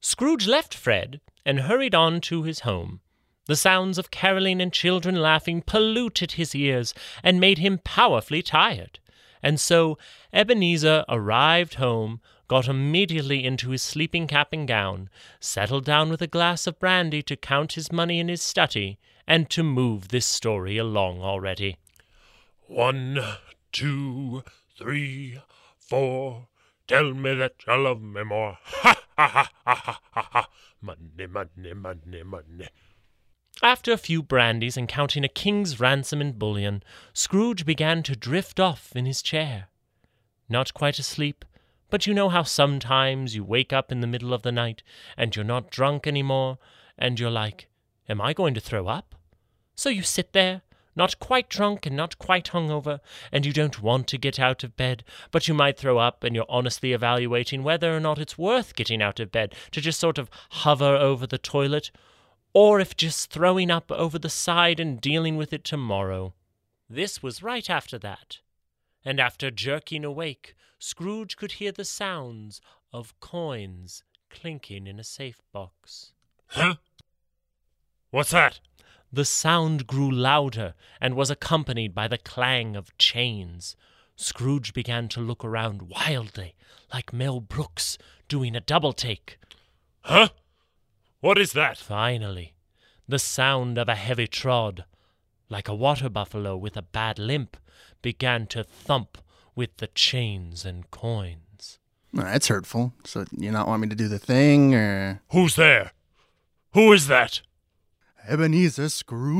Scrooge 0.00 0.46
left 0.46 0.74
Fred 0.74 1.20
and 1.44 1.60
hurried 1.60 1.94
on 1.94 2.20
to 2.22 2.42
his 2.42 2.60
home. 2.60 3.00
The 3.46 3.56
sounds 3.56 3.96
of 3.96 4.10
caroling 4.10 4.60
and 4.60 4.72
children 4.72 5.16
laughing 5.16 5.62
polluted 5.62 6.32
his 6.32 6.54
ears 6.54 6.92
and 7.22 7.40
made 7.40 7.58
him 7.58 7.78
powerfully 7.78 8.42
tired. 8.42 8.98
And 9.42 9.60
so 9.60 9.96
Ebenezer 10.32 11.04
arrived 11.08 11.74
home, 11.74 12.20
got 12.48 12.68
immediately 12.68 13.44
into 13.44 13.70
his 13.70 13.82
sleeping 13.82 14.26
cap 14.26 14.52
and 14.52 14.68
gown, 14.68 15.08
settled 15.40 15.84
down 15.84 16.10
with 16.10 16.22
a 16.22 16.26
glass 16.26 16.66
of 16.66 16.78
brandy 16.78 17.22
to 17.22 17.36
count 17.36 17.72
his 17.72 17.92
money 17.92 18.20
in 18.20 18.28
his 18.28 18.42
study, 18.42 18.98
and 19.26 19.50
to 19.50 19.62
move 19.62 20.08
this 20.08 20.26
story 20.26 20.78
along 20.78 21.20
already. 21.20 21.76
One, 22.68 23.18
two, 23.72 24.42
three, 24.78 25.40
four. 25.78 26.48
Tell 26.86 27.14
me 27.14 27.34
that 27.34 27.54
you 27.66 27.76
love 27.76 28.02
me 28.02 28.22
more. 28.24 28.58
Ha 29.18 29.28
ha 29.32 29.50
ha 29.64 29.74
ha 29.74 30.00
ha 30.12 30.28
ha. 30.30 30.48
Money, 30.82 31.26
money, 31.26 31.72
money, 31.72 32.22
money. 32.22 32.68
After 33.62 33.92
a 33.92 33.96
few 33.96 34.22
brandies 34.22 34.76
and 34.76 34.86
counting 34.86 35.24
a 35.24 35.28
king's 35.28 35.80
ransom 35.80 36.20
in 36.20 36.32
bullion, 36.32 36.82
Scrooge 37.14 37.64
began 37.64 38.02
to 38.02 38.14
drift 38.14 38.60
off 38.60 38.94
in 38.94 39.06
his 39.06 39.22
chair. 39.22 39.68
Not 40.50 40.74
quite 40.74 40.98
asleep, 40.98 41.46
but 41.90 42.06
you 42.06 42.14
know 42.14 42.28
how 42.28 42.42
sometimes 42.42 43.34
you 43.34 43.44
wake 43.44 43.72
up 43.72 43.92
in 43.92 44.00
the 44.00 44.06
middle 44.06 44.32
of 44.32 44.42
the 44.42 44.52
night 44.52 44.82
and 45.16 45.34
you're 45.34 45.44
not 45.44 45.70
drunk 45.70 46.06
any 46.06 46.22
more, 46.22 46.58
and 46.98 47.20
you're 47.20 47.30
like, 47.30 47.68
Am 48.08 48.20
I 48.20 48.32
going 48.32 48.54
to 48.54 48.60
throw 48.60 48.86
up? 48.86 49.14
So 49.74 49.88
you 49.88 50.02
sit 50.02 50.32
there, 50.32 50.62
not 50.94 51.18
quite 51.18 51.48
drunk 51.48 51.86
and 51.86 51.96
not 51.96 52.18
quite 52.18 52.46
hungover, 52.46 53.00
and 53.32 53.44
you 53.44 53.52
don't 53.52 53.82
want 53.82 54.06
to 54.08 54.18
get 54.18 54.38
out 54.38 54.62
of 54.62 54.76
bed, 54.76 55.04
but 55.30 55.48
you 55.48 55.54
might 55.54 55.76
throw 55.76 55.98
up, 55.98 56.22
and 56.22 56.34
you're 56.34 56.46
honestly 56.48 56.92
evaluating 56.92 57.62
whether 57.62 57.94
or 57.94 58.00
not 58.00 58.18
it's 58.18 58.38
worth 58.38 58.76
getting 58.76 59.02
out 59.02 59.20
of 59.20 59.32
bed 59.32 59.54
to 59.72 59.80
just 59.80 60.00
sort 60.00 60.18
of 60.18 60.30
hover 60.50 60.96
over 60.96 61.26
the 61.26 61.38
toilet, 61.38 61.90
or 62.54 62.80
if 62.80 62.96
just 62.96 63.30
throwing 63.30 63.70
up 63.70 63.90
over 63.90 64.18
the 64.18 64.30
side 64.30 64.80
and 64.80 65.00
dealing 65.00 65.36
with 65.36 65.52
it 65.52 65.64
tomorrow. 65.64 66.32
This 66.88 67.22
was 67.22 67.42
right 67.42 67.68
after 67.68 67.98
that. 67.98 68.38
And 69.04 69.20
after 69.20 69.50
jerking 69.50 70.04
awake, 70.04 70.54
Scrooge 70.86 71.36
could 71.36 71.50
hear 71.50 71.72
the 71.72 71.84
sounds 71.84 72.60
of 72.92 73.18
coins 73.18 74.04
clinking 74.30 74.86
in 74.86 75.00
a 75.00 75.04
safe 75.04 75.42
box. 75.52 76.12
Huh? 76.46 76.76
What's 78.12 78.30
that? 78.30 78.60
The 79.12 79.24
sound 79.24 79.88
grew 79.88 80.08
louder 80.08 80.74
and 81.00 81.16
was 81.16 81.28
accompanied 81.28 81.92
by 81.92 82.06
the 82.06 82.18
clang 82.18 82.76
of 82.76 82.96
chains. 82.98 83.74
Scrooge 84.14 84.72
began 84.72 85.08
to 85.08 85.20
look 85.20 85.44
around 85.44 85.90
wildly, 85.90 86.54
like 86.94 87.12
Mel 87.12 87.40
Brooks 87.40 87.98
doing 88.28 88.54
a 88.54 88.60
double 88.60 88.92
take. 88.92 89.40
Huh? 90.02 90.28
What 91.18 91.36
is 91.36 91.52
that? 91.54 91.78
Finally, 91.78 92.54
the 93.08 93.18
sound 93.18 93.76
of 93.76 93.88
a 93.88 93.96
heavy 93.96 94.28
trod, 94.28 94.84
like 95.48 95.66
a 95.66 95.74
water 95.74 96.08
buffalo 96.08 96.56
with 96.56 96.76
a 96.76 96.82
bad 96.82 97.18
limp, 97.18 97.56
began 98.02 98.46
to 98.46 98.62
thump 98.62 99.18
with 99.56 99.78
the 99.78 99.88
chains 99.88 100.64
and 100.64 100.88
coins. 100.92 101.78
That's 102.12 102.46
hurtful. 102.48 102.92
So 103.04 103.24
you 103.36 103.50
not 103.50 103.66
want 103.66 103.82
me 103.82 103.88
to 103.88 103.96
do 103.96 104.06
the 104.06 104.20
thing, 104.20 104.74
or 104.74 105.22
Who's 105.32 105.56
there? 105.56 105.90
Who 106.74 106.92
is 106.92 107.08
that? 107.08 107.40
Ebenezer 108.28 108.88
Scrooge? 108.90 109.38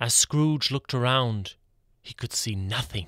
As 0.00 0.12
Scrooge 0.14 0.70
looked 0.70 0.92
around, 0.92 1.54
he 2.02 2.14
could 2.14 2.32
see 2.32 2.54
nothing. 2.54 3.06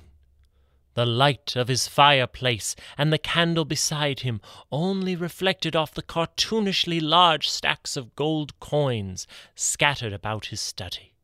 The 0.93 1.05
light 1.05 1.55
of 1.57 1.67
his 1.67 1.89
fireplace 1.89 2.75
and 2.97 3.11
the 3.11 3.17
candle 3.17 3.65
beside 3.65 4.21
him 4.21 4.39
only 4.71 5.17
reflected 5.17 5.75
off 5.75 5.93
the 5.93 6.01
cartoonishly 6.01 7.01
large 7.01 7.49
stacks 7.49 7.97
of 7.97 8.15
gold 8.15 8.57
coins 8.61 9.27
scattered 9.55 10.13
about 10.13 10.45
his 10.47 10.61
study. 10.61 11.14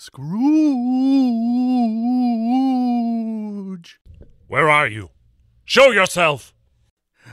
Scrooge. 0.00 0.30
Where 4.46 4.70
are 4.70 4.86
you? 4.86 5.10
Show 5.64 5.90
yourself! 5.90 6.54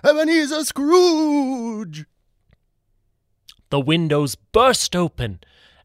Ebenezer 0.04 0.66
Scrooge. 0.66 2.06
The 3.70 3.80
windows 3.80 4.34
burst 4.34 4.96
open 4.96 5.42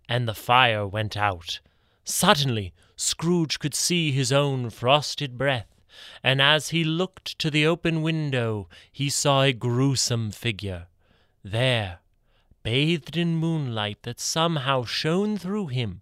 and 0.08 0.26
the 0.26 0.32
fire 0.32 0.86
went 0.86 1.18
out. 1.18 1.60
Suddenly, 2.04 2.72
Scrooge 2.96 3.58
could 3.58 3.74
see 3.74 4.10
his 4.10 4.32
own 4.32 4.70
frosted 4.70 5.36
breath, 5.36 5.82
and 6.22 6.40
as 6.40 6.70
he 6.70 6.82
looked 6.82 7.38
to 7.40 7.50
the 7.50 7.66
open 7.66 8.00
window, 8.00 8.70
he 8.90 9.10
saw 9.10 9.42
a 9.42 9.52
gruesome 9.52 10.30
figure. 10.30 10.86
There, 11.44 11.98
bathed 12.62 13.18
in 13.18 13.36
moonlight 13.36 13.98
that 14.04 14.18
somehow 14.18 14.84
shone 14.84 15.36
through 15.36 15.66
him, 15.66 16.00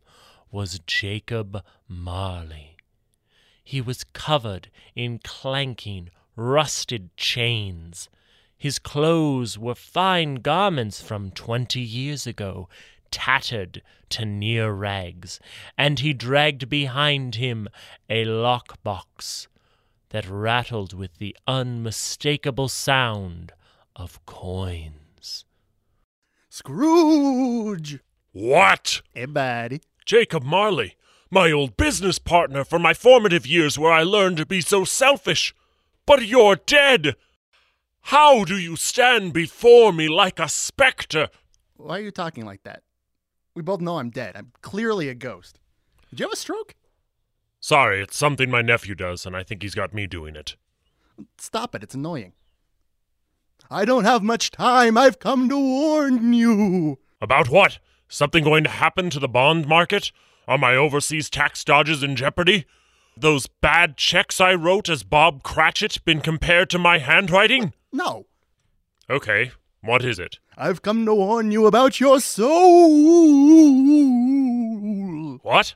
was 0.50 0.80
Jacob 0.86 1.62
Marley. 1.86 2.76
He 3.62 3.80
was 3.80 4.04
covered 4.04 4.70
in 4.94 5.20
clanking, 5.22 6.10
rusted 6.36 7.14
chains. 7.16 8.08
His 8.56 8.78
clothes 8.78 9.58
were 9.58 9.74
fine 9.74 10.36
garments 10.36 11.02
from 11.02 11.30
twenty 11.30 11.80
years 11.80 12.26
ago, 12.26 12.68
tattered 13.10 13.82
to 14.10 14.24
near 14.24 14.72
rags, 14.72 15.38
and 15.76 16.00
he 16.00 16.12
dragged 16.12 16.68
behind 16.68 17.34
him 17.36 17.68
a 18.08 18.24
lock 18.24 18.82
box 18.82 19.48
that 20.10 20.28
rattled 20.28 20.94
with 20.94 21.18
the 21.18 21.36
unmistakable 21.46 22.68
sound 22.68 23.52
of 23.94 24.24
coins. 24.26 25.44
Scrooge. 26.48 27.98
What? 28.32 29.02
Hey, 29.14 29.26
buddy. 29.26 29.80
Jacob 30.08 30.42
Marley, 30.42 30.96
my 31.30 31.52
old 31.52 31.76
business 31.76 32.18
partner 32.18 32.64
from 32.64 32.80
my 32.80 32.94
formative 32.94 33.46
years 33.46 33.78
where 33.78 33.92
I 33.92 34.02
learned 34.02 34.38
to 34.38 34.46
be 34.46 34.62
so 34.62 34.82
selfish. 34.82 35.54
But 36.06 36.26
you're 36.26 36.56
dead! 36.56 37.14
How 38.04 38.42
do 38.44 38.56
you 38.56 38.74
stand 38.74 39.34
before 39.34 39.92
me 39.92 40.08
like 40.08 40.38
a 40.40 40.48
specter? 40.48 41.28
Why 41.76 41.98
are 41.98 42.02
you 42.02 42.10
talking 42.10 42.46
like 42.46 42.62
that? 42.62 42.84
We 43.54 43.60
both 43.60 43.82
know 43.82 43.98
I'm 43.98 44.08
dead. 44.08 44.34
I'm 44.34 44.52
clearly 44.62 45.10
a 45.10 45.14
ghost. 45.14 45.60
Did 46.08 46.20
you 46.20 46.24
have 46.24 46.32
a 46.32 46.36
stroke? 46.36 46.74
Sorry, 47.60 48.00
it's 48.00 48.16
something 48.16 48.50
my 48.50 48.62
nephew 48.62 48.94
does, 48.94 49.26
and 49.26 49.36
I 49.36 49.42
think 49.42 49.60
he's 49.60 49.74
got 49.74 49.92
me 49.92 50.06
doing 50.06 50.36
it. 50.36 50.56
Stop 51.36 51.74
it. 51.74 51.82
It's 51.82 51.94
annoying. 51.94 52.32
I 53.70 53.84
don't 53.84 54.04
have 54.04 54.22
much 54.22 54.52
time. 54.52 54.96
I've 54.96 55.18
come 55.18 55.50
to 55.50 55.58
warn 55.58 56.32
you. 56.32 56.98
About 57.20 57.50
what? 57.50 57.78
Something 58.08 58.42
going 58.42 58.64
to 58.64 58.70
happen 58.70 59.10
to 59.10 59.20
the 59.20 59.28
bond 59.28 59.68
market? 59.68 60.12
Are 60.46 60.56
my 60.56 60.74
overseas 60.74 61.28
tax 61.28 61.62
dodges 61.62 62.02
in 62.02 62.16
jeopardy? 62.16 62.64
Those 63.16 63.46
bad 63.46 63.98
checks 63.98 64.40
I 64.40 64.54
wrote 64.54 64.88
as 64.88 65.02
Bob 65.02 65.42
Cratchit 65.42 66.02
been 66.06 66.20
compared 66.20 66.70
to 66.70 66.78
my 66.78 66.98
handwriting? 66.98 67.74
No. 67.92 68.24
Okay, 69.10 69.52
what 69.82 70.04
is 70.04 70.18
it? 70.18 70.38
I've 70.56 70.80
come 70.80 71.04
to 71.04 71.14
warn 71.14 71.50
you 71.50 71.66
about 71.66 72.00
your 72.00 72.18
soul. 72.20 72.88
What? 75.42 75.74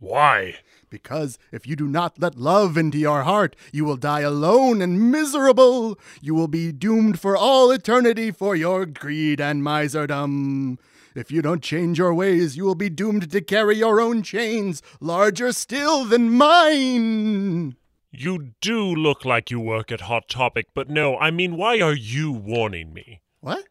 Why? 0.00 0.56
Because 0.88 1.38
if 1.52 1.68
you 1.68 1.76
do 1.76 1.86
not 1.86 2.18
let 2.18 2.36
love 2.36 2.76
into 2.76 2.98
your 2.98 3.22
heart, 3.22 3.54
you 3.72 3.84
will 3.84 3.96
die 3.96 4.22
alone 4.22 4.82
and 4.82 5.12
miserable. 5.12 5.98
You 6.20 6.34
will 6.34 6.48
be 6.48 6.72
doomed 6.72 7.20
for 7.20 7.36
all 7.36 7.70
eternity 7.70 8.32
for 8.32 8.56
your 8.56 8.86
greed 8.86 9.40
and 9.40 9.62
miserdom. 9.62 10.78
If 11.14 11.32
you 11.32 11.42
don't 11.42 11.62
change 11.62 11.98
your 11.98 12.14
ways, 12.14 12.56
you 12.56 12.64
will 12.64 12.76
be 12.76 12.88
doomed 12.88 13.30
to 13.32 13.40
carry 13.40 13.76
your 13.76 14.00
own 14.00 14.22
chains, 14.22 14.80
larger 15.00 15.52
still 15.52 16.04
than 16.04 16.30
mine. 16.30 17.76
You 18.12 18.52
do 18.60 18.84
look 18.84 19.24
like 19.24 19.50
you 19.50 19.58
work 19.60 19.90
at 19.90 20.02
Hot 20.02 20.28
Topic, 20.28 20.66
but 20.74 20.88
no, 20.88 21.16
I 21.18 21.30
mean, 21.30 21.56
why 21.56 21.80
are 21.80 21.94
you 21.94 22.32
warning 22.32 22.92
me? 22.92 23.22
What? 23.40 23.64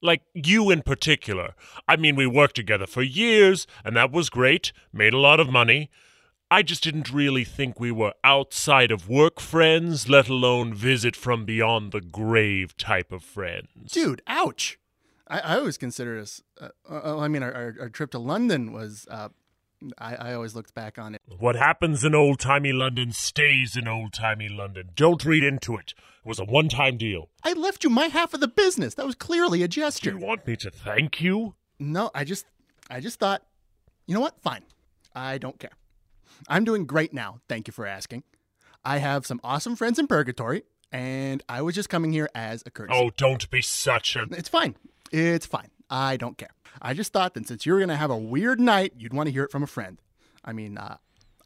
Like, 0.00 0.22
you 0.32 0.70
in 0.70 0.82
particular. 0.82 1.54
I 1.88 1.96
mean, 1.96 2.14
we 2.14 2.26
worked 2.26 2.56
together 2.56 2.86
for 2.86 3.02
years, 3.02 3.66
and 3.84 3.96
that 3.96 4.12
was 4.12 4.30
great, 4.30 4.72
made 4.92 5.12
a 5.12 5.18
lot 5.18 5.40
of 5.40 5.50
money. 5.50 5.90
I 6.50 6.62
just 6.62 6.82
didn't 6.82 7.12
really 7.12 7.44
think 7.44 7.78
we 7.78 7.92
were 7.92 8.14
outside 8.24 8.90
of 8.90 9.08
work 9.08 9.40
friends, 9.40 10.08
let 10.08 10.28
alone 10.28 10.72
visit 10.72 11.14
from 11.14 11.44
beyond 11.44 11.92
the 11.92 12.00
grave 12.00 12.76
type 12.76 13.12
of 13.12 13.22
friends. 13.22 13.92
Dude, 13.92 14.22
ouch. 14.26 14.77
I, 15.28 15.40
I 15.40 15.56
always 15.58 15.76
consider 15.78 16.18
us, 16.18 16.42
uh, 16.60 16.68
uh, 16.90 17.18
I 17.18 17.28
mean, 17.28 17.42
our, 17.42 17.52
our, 17.52 17.74
our 17.80 17.88
trip 17.88 18.10
to 18.12 18.18
London 18.18 18.72
was, 18.72 19.06
uh, 19.10 19.28
I, 19.98 20.14
I 20.16 20.34
always 20.34 20.54
looked 20.54 20.74
back 20.74 20.98
on 20.98 21.14
it. 21.14 21.20
What 21.38 21.54
happens 21.56 22.02
in 22.04 22.14
old 22.14 22.40
timey 22.40 22.72
London 22.72 23.12
stays 23.12 23.76
in 23.76 23.86
old 23.86 24.12
timey 24.12 24.48
London. 24.48 24.90
Don't 24.94 25.24
read 25.24 25.44
into 25.44 25.76
it. 25.76 25.94
It 26.24 26.28
was 26.28 26.38
a 26.38 26.44
one 26.44 26.68
time 26.68 26.96
deal. 26.96 27.28
I 27.44 27.52
left 27.52 27.84
you 27.84 27.90
my 27.90 28.06
half 28.06 28.34
of 28.34 28.40
the 28.40 28.48
business. 28.48 28.94
That 28.94 29.06
was 29.06 29.14
clearly 29.14 29.62
a 29.62 29.68
Do 29.68 29.80
gesture. 29.82 30.10
you 30.10 30.18
want 30.18 30.46
me 30.46 30.56
to 30.56 30.70
thank 30.70 31.20
you? 31.20 31.54
No, 31.78 32.10
I 32.14 32.24
just, 32.24 32.46
I 32.90 33.00
just 33.00 33.20
thought 33.20 33.42
You 34.06 34.14
know 34.14 34.20
what? 34.20 34.40
Fine. 34.40 34.62
I 35.14 35.38
don't 35.38 35.58
care. 35.58 35.72
I'm 36.48 36.64
doing 36.64 36.86
great 36.86 37.12
now. 37.12 37.40
Thank 37.48 37.68
you 37.68 37.72
for 37.72 37.86
asking. 37.86 38.22
I 38.84 38.98
have 38.98 39.26
some 39.26 39.40
awesome 39.44 39.76
friends 39.76 39.98
in 39.98 40.06
purgatory, 40.06 40.62
and 40.92 41.42
I 41.48 41.62
was 41.62 41.74
just 41.74 41.88
coming 41.88 42.12
here 42.12 42.28
as 42.34 42.62
a 42.64 42.70
courtesy. 42.70 42.98
Oh, 42.98 43.10
don't 43.16 43.50
be 43.50 43.60
such 43.60 44.16
a. 44.16 44.22
It's 44.30 44.48
fine. 44.48 44.76
It's 45.12 45.46
fine. 45.46 45.70
I 45.90 46.16
don't 46.16 46.36
care. 46.36 46.50
I 46.80 46.94
just 46.94 47.12
thought 47.12 47.34
that 47.34 47.46
since 47.46 47.66
you 47.66 47.72
were 47.72 47.78
going 47.78 47.88
to 47.88 47.96
have 47.96 48.10
a 48.10 48.16
weird 48.16 48.60
night, 48.60 48.92
you'd 48.98 49.14
want 49.14 49.26
to 49.26 49.32
hear 49.32 49.44
it 49.44 49.50
from 49.50 49.62
a 49.62 49.66
friend. 49.66 50.00
I 50.44 50.52
mean, 50.52 50.78
uh, 50.78 50.98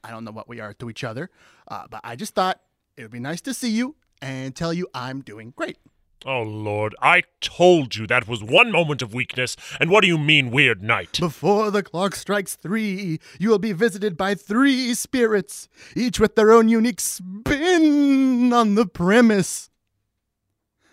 I 0.04 0.11
don't 0.11 0.25
know 0.25 0.33
what 0.33 0.49
we 0.49 0.61
are 0.61 0.75
to 0.75 0.90
each 0.90 1.04
other, 1.04 1.31
uh, 1.69 1.87
but 1.88 2.00
I 2.04 2.16
just 2.16 2.35
thought 2.35 2.61
it 2.97 3.02
would 3.02 3.11
be 3.12 3.21
nice 3.21 3.40
to 3.42 3.54
see 3.54 3.71
you 3.71 3.97
and 4.21 4.54
tell 4.54 4.73
you 4.73 4.88
I'm 4.95 5.21
doing 5.21 5.52
great. 5.57 5.78
Oh, 6.25 6.42
Lord, 6.42 6.95
I 7.02 7.25
told 7.40 7.97
you 7.97 8.07
that 8.07 8.28
was 8.28 8.45
one 8.45 8.71
moment 8.71 9.02
of 9.02 9.12
weakness, 9.12 9.57
and 9.81 9.90
what 9.90 10.02
do 10.02 10.07
you 10.07 10.19
mean, 10.19 10.52
weird 10.52 10.81
night? 10.81 11.19
Before 11.19 11.73
the 11.73 11.83
clock 11.83 12.14
strikes 12.14 12.54
three, 12.54 13.19
you 13.40 13.49
will 13.49 13.59
be 13.59 13.73
visited 13.73 14.16
by 14.16 14.37
three 14.37 14.95
spirits, 14.95 15.69
each 15.97 16.21
with 16.21 16.37
their 16.37 16.52
own 16.52 16.69
unique 16.69 17.00
spin 17.00 18.52
on 18.52 18.76
the 18.76 18.87
premise. 18.87 19.69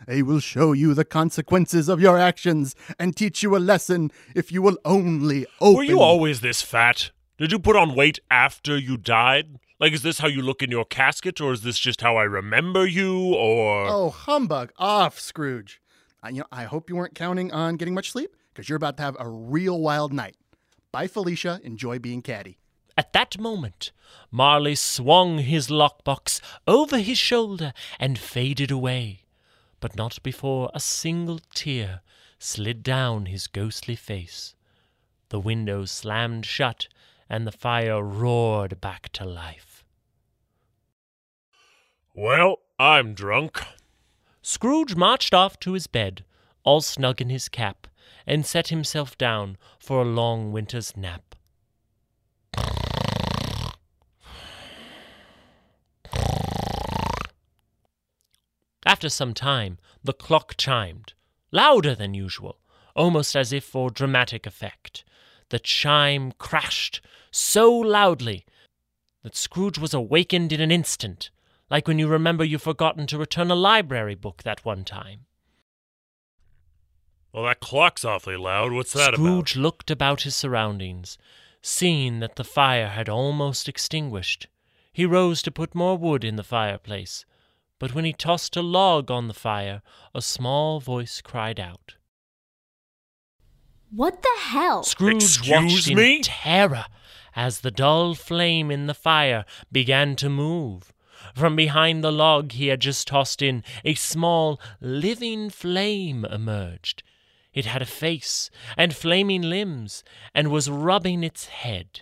They 0.09 0.23
will 0.23 0.39
show 0.39 0.73
you 0.73 0.95
the 0.95 1.05
consequences 1.05 1.87
of 1.87 2.01
your 2.01 2.17
actions 2.17 2.73
and 2.97 3.15
teach 3.15 3.43
you 3.43 3.55
a 3.55 3.59
lesson 3.59 4.09
if 4.33 4.51
you 4.51 4.63
will 4.63 4.79
only 4.83 5.45
open. 5.61 5.75
Were 5.75 5.83
you 5.83 5.99
always 5.99 6.41
this 6.41 6.63
fat? 6.63 7.11
Did 7.37 7.51
you 7.51 7.59
put 7.59 7.75
on 7.75 7.93
weight 7.93 8.17
after 8.31 8.75
you 8.75 8.97
died? 8.97 9.59
Like, 9.79 9.93
is 9.93 10.01
this 10.01 10.17
how 10.17 10.27
you 10.27 10.41
look 10.41 10.63
in 10.63 10.71
your 10.71 10.83
casket, 10.83 11.39
or 11.39 11.53
is 11.53 11.61
this 11.61 11.77
just 11.77 12.01
how 12.01 12.17
I 12.17 12.23
remember 12.23 12.87
you, 12.87 13.35
or. 13.35 13.85
Oh, 13.87 14.09
humbug 14.09 14.71
off, 14.79 15.19
Scrooge. 15.19 15.79
I, 16.23 16.29
you 16.29 16.39
know, 16.39 16.47
I 16.51 16.63
hope 16.63 16.89
you 16.89 16.95
weren't 16.95 17.13
counting 17.13 17.51
on 17.51 17.75
getting 17.75 17.93
much 17.93 18.11
sleep, 18.11 18.35
because 18.51 18.67
you're 18.67 18.77
about 18.77 18.97
to 18.97 19.03
have 19.03 19.15
a 19.19 19.29
real 19.29 19.79
wild 19.79 20.11
night. 20.11 20.37
Bye, 20.91 21.05
Felicia. 21.05 21.59
Enjoy 21.63 21.99
being 21.99 22.23
caddy. 22.23 22.57
At 22.97 23.13
that 23.13 23.39
moment, 23.39 23.91
Marley 24.31 24.73
swung 24.73 25.37
his 25.37 25.67
lockbox 25.67 26.41
over 26.65 26.97
his 26.97 27.19
shoulder 27.19 27.73
and 27.99 28.17
faded 28.17 28.71
away, 28.71 29.25
but 29.79 29.95
not 29.95 30.21
before 30.23 30.69
a 30.73 30.79
single 30.79 31.39
tear 31.53 32.01
slid 32.37 32.83
down 32.83 33.25
his 33.25 33.47
ghostly 33.47 33.95
face. 33.95 34.55
The 35.29 35.39
window 35.39 35.85
slammed 35.85 36.45
shut, 36.45 36.87
and 37.29 37.45
the 37.45 37.51
fire 37.51 38.01
roared 38.03 38.81
back 38.81 39.09
to 39.13 39.25
life. 39.25 39.83
Well, 42.13 42.57
I'm 42.79 43.13
drunk. 43.13 43.61
Scrooge 44.41 44.95
marched 44.95 45.33
off 45.33 45.59
to 45.59 45.73
his 45.73 45.87
bed, 45.87 46.23
all 46.63 46.81
snug 46.81 47.21
in 47.21 47.29
his 47.29 47.49
cap, 47.49 47.87
and 48.25 48.45
set 48.45 48.69
himself 48.69 49.17
down 49.17 49.57
for 49.79 50.01
a 50.01 50.05
long 50.05 50.51
winter's 50.51 50.97
nap. 50.97 51.35
After 58.89 59.07
some 59.07 59.35
time, 59.35 59.77
the 60.03 60.13
clock 60.13 60.57
chimed, 60.57 61.13
louder 61.51 61.93
than 61.93 62.15
usual, 62.15 62.57
almost 62.95 63.35
as 63.35 63.53
if 63.53 63.63
for 63.63 63.91
dramatic 63.91 64.47
effect. 64.47 65.03
The 65.49 65.59
chime 65.59 66.31
crashed 66.39 66.99
so 67.29 67.71
loudly 67.71 68.47
that 69.21 69.35
Scrooge 69.35 69.77
was 69.77 69.93
awakened 69.93 70.51
in 70.51 70.59
an 70.59 70.71
instant, 70.71 71.29
like 71.69 71.87
when 71.87 71.99
you 71.99 72.07
remember 72.07 72.43
you've 72.43 72.63
forgotten 72.63 73.05
to 73.05 73.19
return 73.19 73.51
a 73.51 73.55
library 73.55 74.15
book 74.15 74.41
that 74.41 74.65
one 74.65 74.83
time. 74.83 75.27
Well, 77.31 77.43
that 77.43 77.59
clock's 77.59 78.03
awfully 78.03 78.37
loud. 78.37 78.71
What's 78.71 78.93
that 78.93 79.13
about? 79.13 79.23
Scrooge 79.23 79.55
looked 79.55 79.91
about 79.91 80.23
his 80.23 80.35
surroundings, 80.35 81.15
seeing 81.61 82.21
that 82.21 82.37
the 82.37 82.43
fire 82.43 82.87
had 82.87 83.07
almost 83.07 83.69
extinguished. 83.69 84.47
He 84.91 85.05
rose 85.05 85.43
to 85.43 85.51
put 85.51 85.75
more 85.75 85.95
wood 85.95 86.23
in 86.23 86.37
the 86.37 86.43
fireplace, 86.43 87.23
but 87.79 87.95
when 87.95 88.05
he 88.05 88.13
tossed 88.13 88.55
a 88.55 88.61
log 88.61 89.09
on 89.09 89.27
the 89.27 89.33
fire, 89.33 89.81
a 90.13 90.21
small 90.21 90.79
voice 90.79 91.21
cried 91.21 91.59
out. 91.59 91.95
What 93.91 94.21
the 94.21 94.41
hell? 94.41 94.83
Scrooge 94.83 95.23
Excuse 95.23 95.49
watched 95.49 95.95
me? 95.95 96.17
in 96.17 96.21
terror 96.21 96.85
as 97.35 97.61
the 97.61 97.71
dull 97.71 98.13
flame 98.13 98.69
in 98.69 98.87
the 98.87 98.93
fire 98.93 99.45
began 99.71 100.15
to 100.17 100.29
move. 100.29 100.93
From 101.35 101.55
behind 101.55 102.03
the 102.03 102.11
log 102.11 102.51
he 102.53 102.67
had 102.67 102.81
just 102.81 103.07
tossed 103.07 103.41
in, 103.41 103.63
a 103.83 103.93
small, 103.93 104.59
living 104.81 105.49
flame 105.49 106.25
emerged. 106.25 107.03
It 107.53 107.65
had 107.65 107.81
a 107.81 107.85
face 107.85 108.49
and 108.77 108.93
flaming 108.93 109.41
limbs, 109.41 110.03
and 110.35 110.49
was 110.49 110.69
rubbing 110.69 111.23
its 111.23 111.47
head. 111.47 112.01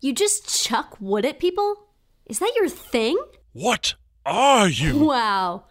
You 0.00 0.12
just 0.12 0.64
chuck 0.64 0.96
wood 1.00 1.24
at 1.24 1.38
people? 1.38 1.88
Is 2.26 2.40
that 2.40 2.52
your 2.56 2.68
thing? 2.68 3.16
What 3.52 3.94
are 4.24 4.68
you? 4.68 4.98
Wow. 4.98 5.64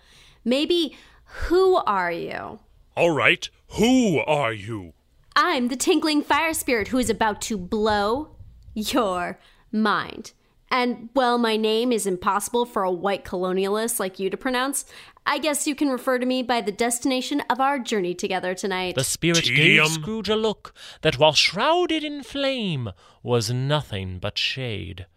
Maybe 0.44 0.98
who 1.26 1.76
are 1.76 2.12
you? 2.12 2.60
All 2.96 3.12
right, 3.12 3.50
who 3.70 4.20
are 4.20 4.54
you? 4.54 4.94
I'm 5.36 5.70
the 5.70 5.78
tinkling 5.78 6.24
fire 6.24 6.54
spirit 6.54 6.90
who 6.90 6.98
is 6.98 7.10
about 7.10 7.42
to 7.44 7.58
blow 7.58 8.36
your 8.74 9.40
mind. 9.72 10.34
And, 10.70 11.10
well, 11.14 11.38
my 11.38 11.58
name 11.58 11.92
is 11.92 12.08
impossible 12.08 12.66
for 12.66 12.84
a 12.84 12.92
white 12.92 13.26
colonialist 13.26 14.00
like 14.00 14.20
you 14.20 14.30
to 14.30 14.38
pronounce. 14.38 14.86
I 15.26 15.38
guess 15.38 15.68
you 15.68 15.76
can 15.76 15.90
refer 15.90 16.18
to 16.18 16.26
me 16.26 16.44
by 16.44 16.62
the 16.62 16.72
destination 16.72 17.42
of 17.50 17.60
our 17.60 17.78
journey 17.78 18.14
together 18.14 18.56
tonight. 18.56 18.96
The 18.96 19.04
spirit 19.04 19.44
Tedium. 19.44 19.86
gave 19.86 19.88
Scrooge 19.88 20.30
a 20.30 20.36
look 20.36 20.74
that, 21.02 21.20
while 21.20 21.34
shrouded 21.34 22.04
in 22.04 22.24
flame, 22.24 22.90
was 23.22 23.52
nothing 23.52 24.18
but 24.20 24.38
shade. 24.38 25.08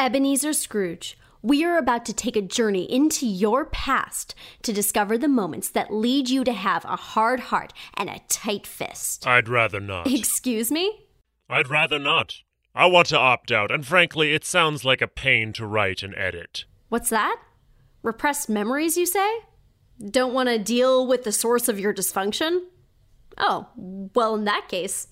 Ebenezer 0.00 0.52
Scrooge, 0.52 1.18
we 1.42 1.64
are 1.64 1.76
about 1.76 2.06
to 2.06 2.12
take 2.12 2.36
a 2.36 2.40
journey 2.40 2.84
into 2.84 3.26
your 3.26 3.64
past 3.64 4.32
to 4.62 4.72
discover 4.72 5.18
the 5.18 5.26
moments 5.26 5.68
that 5.70 5.92
lead 5.92 6.28
you 6.30 6.44
to 6.44 6.52
have 6.52 6.84
a 6.84 6.94
hard 6.94 7.40
heart 7.40 7.72
and 7.94 8.08
a 8.08 8.20
tight 8.28 8.64
fist. 8.64 9.26
I'd 9.26 9.48
rather 9.48 9.80
not. 9.80 10.06
Excuse 10.06 10.70
me? 10.70 11.06
I'd 11.50 11.68
rather 11.68 11.98
not. 11.98 12.36
I 12.76 12.86
want 12.86 13.08
to 13.08 13.18
opt 13.18 13.50
out, 13.50 13.72
and 13.72 13.84
frankly, 13.84 14.34
it 14.34 14.44
sounds 14.44 14.84
like 14.84 15.02
a 15.02 15.08
pain 15.08 15.52
to 15.54 15.66
write 15.66 16.04
and 16.04 16.14
edit. 16.14 16.64
What's 16.90 17.10
that? 17.10 17.36
Repressed 18.04 18.48
memories, 18.48 18.96
you 18.96 19.04
say? 19.04 19.28
Don't 20.10 20.32
want 20.32 20.48
to 20.48 20.60
deal 20.60 21.08
with 21.08 21.24
the 21.24 21.32
source 21.32 21.68
of 21.68 21.80
your 21.80 21.92
dysfunction? 21.92 22.60
Oh, 23.36 23.66
well, 23.76 24.36
in 24.36 24.44
that 24.44 24.68
case, 24.68 25.08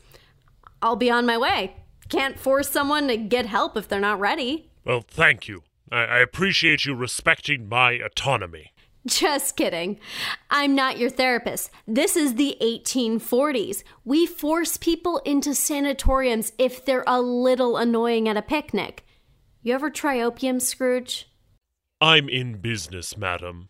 I'll 0.80 0.94
be 0.94 1.10
on 1.10 1.26
my 1.26 1.38
way. 1.38 1.74
Can't 2.08 2.38
force 2.38 2.70
someone 2.70 3.08
to 3.08 3.16
get 3.16 3.46
help 3.46 3.76
if 3.76 3.88
they're 3.88 3.98
not 3.98 4.20
ready. 4.20 4.70
Well, 4.86 5.04
thank 5.06 5.48
you. 5.48 5.64
I, 5.90 6.04
I 6.04 6.18
appreciate 6.20 6.84
you 6.86 6.94
respecting 6.94 7.68
my 7.68 7.92
autonomy. 7.92 8.72
Just 9.04 9.56
kidding. 9.56 9.98
I'm 10.50 10.74
not 10.74 10.98
your 10.98 11.10
therapist. 11.10 11.70
This 11.86 12.16
is 12.16 12.34
the 12.34 12.56
1840s. 12.60 13.82
We 14.04 14.26
force 14.26 14.76
people 14.76 15.18
into 15.24 15.54
sanatoriums 15.54 16.52
if 16.58 16.84
they're 16.84 17.04
a 17.06 17.20
little 17.20 17.76
annoying 17.76 18.28
at 18.28 18.36
a 18.36 18.42
picnic. 18.42 19.04
You 19.62 19.74
ever 19.74 19.90
try 19.90 20.20
opium, 20.20 20.60
Scrooge? 20.60 21.28
I'm 22.00 22.28
in 22.28 22.58
business, 22.60 23.16
madam. 23.16 23.68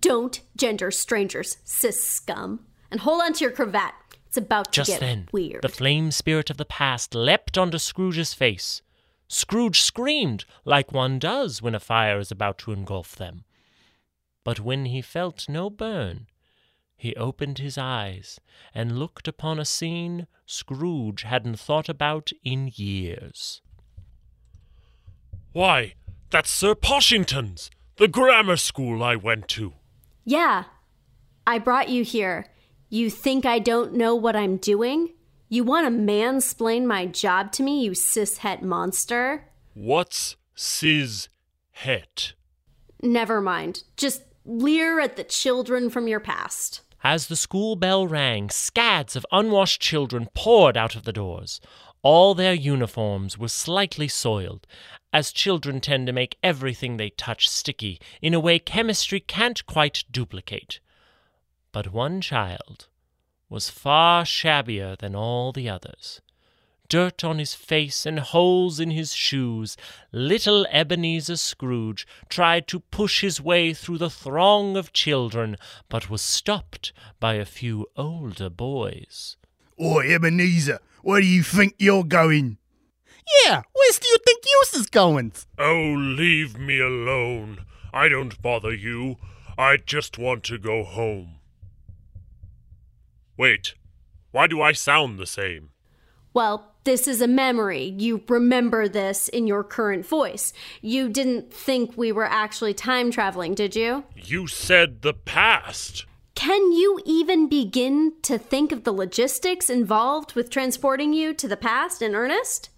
Don't 0.00 0.40
gender 0.56 0.90
strangers, 0.90 1.58
cis 1.64 2.02
scum. 2.02 2.66
And 2.90 3.00
hold 3.00 3.22
on 3.22 3.32
to 3.34 3.44
your 3.44 3.52
cravat. 3.52 3.94
It's 4.26 4.36
about 4.36 4.66
to 4.72 4.80
Just 4.80 4.90
get 4.90 5.00
then, 5.00 5.28
weird. 5.32 5.62
the 5.62 5.68
flame 5.68 6.10
spirit 6.10 6.50
of 6.50 6.56
the 6.56 6.64
past 6.64 7.14
leapt 7.14 7.56
onto 7.56 7.78
Scrooge's 7.78 8.34
face. 8.34 8.82
Scrooge 9.28 9.80
screamed 9.80 10.44
like 10.64 10.92
one 10.92 11.18
does 11.18 11.62
when 11.62 11.74
a 11.74 11.80
fire 11.80 12.18
is 12.18 12.30
about 12.30 12.58
to 12.58 12.72
engulf 12.72 13.16
them. 13.16 13.44
But 14.44 14.60
when 14.60 14.86
he 14.86 15.00
felt 15.00 15.48
no 15.48 15.70
burn, 15.70 16.26
he 16.96 17.14
opened 17.16 17.58
his 17.58 17.76
eyes 17.78 18.38
and 18.74 18.98
looked 18.98 19.26
upon 19.26 19.58
a 19.58 19.64
scene 19.64 20.26
Scrooge 20.46 21.22
hadn't 21.22 21.58
thought 21.58 21.88
about 21.88 22.30
in 22.44 22.70
years. 22.74 23.62
Why, 25.52 25.94
that's 26.30 26.50
Sir 26.50 26.74
Poshington's, 26.74 27.70
the 27.96 28.08
grammar 28.08 28.56
school 28.56 29.02
I 29.02 29.16
went 29.16 29.48
to. 29.48 29.74
yeah, 30.24 30.64
I 31.46 31.58
brought 31.58 31.88
you 31.90 32.04
here. 32.04 32.46
You 32.88 33.10
think 33.10 33.44
I 33.44 33.58
don't 33.58 33.92
know 33.94 34.14
what 34.14 34.34
I'm 34.36 34.56
doing? 34.56 35.10
You 35.54 35.62
want 35.62 35.86
to 35.86 35.92
mansplain 35.92 36.84
my 36.84 37.06
job 37.06 37.52
to 37.52 37.62
me, 37.62 37.84
you 37.84 37.92
cishet 37.92 38.62
monster? 38.62 39.44
What's 39.72 40.34
sis 40.56 41.28
het? 41.70 42.32
Never 43.00 43.40
mind. 43.40 43.84
Just 43.96 44.24
leer 44.44 44.98
at 44.98 45.14
the 45.14 45.22
children 45.22 45.90
from 45.90 46.08
your 46.08 46.18
past. 46.18 46.80
As 47.04 47.28
the 47.28 47.36
school 47.36 47.76
bell 47.76 48.04
rang, 48.04 48.50
scads 48.50 49.14
of 49.14 49.24
unwashed 49.30 49.80
children 49.80 50.26
poured 50.34 50.76
out 50.76 50.96
of 50.96 51.04
the 51.04 51.12
doors. 51.12 51.60
All 52.02 52.34
their 52.34 52.52
uniforms 52.52 53.38
were 53.38 53.46
slightly 53.46 54.08
soiled, 54.08 54.66
as 55.12 55.30
children 55.30 55.80
tend 55.80 56.08
to 56.08 56.12
make 56.12 56.36
everything 56.42 56.96
they 56.96 57.10
touch 57.10 57.48
sticky 57.48 58.00
in 58.20 58.34
a 58.34 58.40
way 58.40 58.58
chemistry 58.58 59.20
can't 59.20 59.64
quite 59.66 60.02
duplicate. 60.10 60.80
But 61.70 61.92
one 61.92 62.20
child 62.20 62.88
was 63.54 63.70
far 63.70 64.24
shabbier 64.24 64.96
than 64.98 65.14
all 65.14 65.52
the 65.52 65.68
others. 65.68 66.20
Dirt 66.88 67.22
on 67.22 67.38
his 67.38 67.54
face 67.54 68.04
and 68.04 68.18
holes 68.18 68.80
in 68.80 68.90
his 68.90 69.14
shoes, 69.14 69.76
little 70.10 70.66
Ebenezer 70.70 71.36
Scrooge 71.36 72.04
tried 72.28 72.66
to 72.66 72.80
push 72.80 73.20
his 73.20 73.40
way 73.40 73.72
through 73.72 73.98
the 73.98 74.10
throng 74.10 74.76
of 74.76 74.92
children, 74.92 75.56
but 75.88 76.10
was 76.10 76.20
stopped 76.20 76.92
by 77.20 77.34
a 77.34 77.44
few 77.44 77.86
older 77.96 78.50
boys. 78.50 79.36
Oi, 79.80 80.12
Ebenezer, 80.12 80.80
where 81.02 81.20
do 81.20 81.26
you 81.28 81.44
think 81.44 81.76
you're 81.78 82.02
going? 82.02 82.58
Yeah, 83.44 83.62
where's 83.72 84.00
do 84.00 84.08
you 84.08 84.18
think 84.26 84.42
yours 84.44 84.82
is 84.82 84.88
going? 84.88 85.32
Oh, 85.60 85.94
leave 85.96 86.58
me 86.58 86.80
alone. 86.80 87.64
I 87.92 88.08
don't 88.08 88.42
bother 88.42 88.74
you. 88.74 89.14
I 89.56 89.76
just 89.76 90.18
want 90.18 90.42
to 90.44 90.58
go 90.58 90.82
home. 90.82 91.36
Wait, 93.36 93.74
why 94.30 94.46
do 94.46 94.60
I 94.60 94.72
sound 94.72 95.18
the 95.18 95.26
same? 95.26 95.70
Well, 96.32 96.74
this 96.84 97.08
is 97.08 97.22
a 97.22 97.28
memory. 97.28 97.94
You 97.96 98.22
remember 98.28 98.88
this 98.88 99.28
in 99.28 99.46
your 99.46 99.64
current 99.64 100.04
voice. 100.04 100.52
You 100.82 101.08
didn't 101.08 101.52
think 101.52 101.96
we 101.96 102.12
were 102.12 102.24
actually 102.24 102.74
time 102.74 103.10
traveling, 103.10 103.54
did 103.54 103.74
you? 103.74 104.04
You 104.16 104.46
said 104.46 105.02
the 105.02 105.14
past. 105.14 106.04
Can 106.34 106.72
you 106.72 107.00
even 107.06 107.48
begin 107.48 108.12
to 108.22 108.38
think 108.38 108.72
of 108.72 108.84
the 108.84 108.92
logistics 108.92 109.70
involved 109.70 110.34
with 110.34 110.50
transporting 110.50 111.12
you 111.12 111.32
to 111.34 111.46
the 111.46 111.56
past 111.56 112.02
in 112.02 112.14
earnest? 112.14 112.70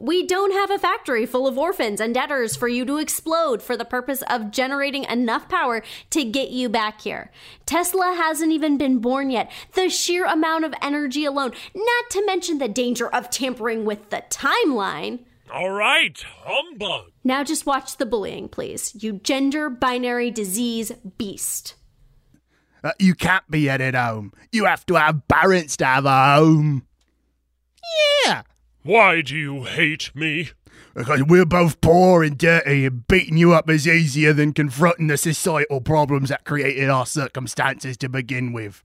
We 0.00 0.26
don't 0.26 0.52
have 0.52 0.70
a 0.70 0.78
factory 0.78 1.26
full 1.26 1.46
of 1.46 1.58
orphans 1.58 2.00
and 2.00 2.14
debtors 2.14 2.56
for 2.56 2.68
you 2.68 2.86
to 2.86 2.96
explode 2.96 3.62
for 3.62 3.76
the 3.76 3.84
purpose 3.84 4.22
of 4.30 4.50
generating 4.50 5.04
enough 5.04 5.46
power 5.46 5.82
to 6.08 6.24
get 6.24 6.48
you 6.48 6.70
back 6.70 7.02
here. 7.02 7.30
Tesla 7.66 8.14
hasn't 8.16 8.50
even 8.50 8.78
been 8.78 9.00
born 9.00 9.28
yet. 9.28 9.52
The 9.74 9.90
sheer 9.90 10.24
amount 10.24 10.64
of 10.64 10.72
energy 10.80 11.26
alone, 11.26 11.52
not 11.74 12.10
to 12.12 12.24
mention 12.24 12.56
the 12.56 12.66
danger 12.66 13.08
of 13.08 13.28
tampering 13.28 13.84
with 13.84 14.08
the 14.08 14.24
timeline. 14.30 15.18
All 15.52 15.70
right, 15.70 16.18
humbug. 16.44 17.10
Now 17.22 17.44
just 17.44 17.66
watch 17.66 17.98
the 17.98 18.06
bullying, 18.06 18.48
please. 18.48 18.96
You 18.98 19.20
gender 19.22 19.68
binary 19.68 20.30
disease 20.30 20.92
beast. 21.18 21.74
Uh, 22.82 22.92
you 22.98 23.14
can't 23.14 23.48
be 23.50 23.66
headed 23.66 23.94
home. 23.94 24.32
You 24.50 24.64
have 24.64 24.86
to 24.86 24.94
have 24.94 25.28
parents 25.28 25.76
to 25.76 25.84
have 25.84 26.06
a 26.06 26.36
home. 26.36 26.86
Yeah, 28.24 28.42
Why 28.82 29.20
do 29.20 29.36
you 29.36 29.64
hate 29.64 30.10
me? 30.14 30.50
because 30.94 31.22
we're 31.24 31.46
both 31.46 31.80
poor 31.80 32.22
and 32.22 32.36
dirty, 32.36 32.86
and 32.86 33.06
beating 33.06 33.36
you 33.36 33.52
up 33.52 33.68
is 33.70 33.86
easier 33.86 34.32
than 34.32 34.52
confronting 34.52 35.06
the 35.06 35.16
societal 35.16 35.80
problems 35.80 36.28
that 36.28 36.44
created 36.44 36.88
our 36.88 37.06
circumstances 37.06 37.96
to 37.98 38.08
begin 38.08 38.52
with. 38.52 38.82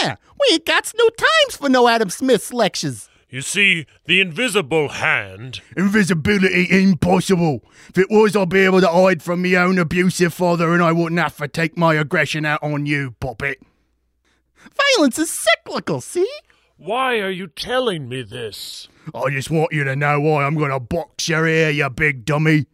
Yeah, 0.00 0.16
we 0.40 0.54
ain't 0.54 0.66
got 0.66 0.92
no 0.96 1.08
times 1.08 1.56
for 1.56 1.68
no 1.68 1.88
Adam 1.88 2.10
Smith's 2.10 2.52
lectures. 2.52 3.08
You 3.30 3.40
see, 3.40 3.86
the 4.04 4.20
invisible 4.20 4.90
hand. 4.90 5.62
Invisibility 5.74 6.66
impossible. 6.70 7.64
If 7.88 7.96
it 7.96 8.10
was, 8.10 8.36
I'd 8.36 8.50
be 8.50 8.60
able 8.60 8.82
to 8.82 8.88
hide 8.88 9.22
from 9.22 9.42
my 9.42 9.54
own 9.54 9.78
abusive 9.78 10.34
father 10.34 10.74
and 10.74 10.82
I 10.82 10.92
wouldn't 10.92 11.20
have 11.20 11.38
to 11.38 11.48
take 11.48 11.78
my 11.78 11.94
aggression 11.94 12.44
out 12.44 12.62
on 12.62 12.84
you, 12.84 13.12
puppet. 13.20 13.62
Violence 14.96 15.18
is 15.18 15.30
cyclical, 15.30 16.02
see? 16.02 16.28
Why 16.76 17.20
are 17.20 17.30
you 17.30 17.46
telling 17.46 18.06
me 18.06 18.22
this? 18.22 18.88
I 19.14 19.30
just 19.30 19.50
want 19.50 19.72
you 19.72 19.84
to 19.84 19.96
know 19.96 20.20
why 20.20 20.44
I'm 20.44 20.56
gonna 20.56 20.80
box 20.80 21.28
your 21.28 21.46
ear, 21.46 21.70
you 21.70 21.88
big 21.90 22.24
dummy. 22.24 22.66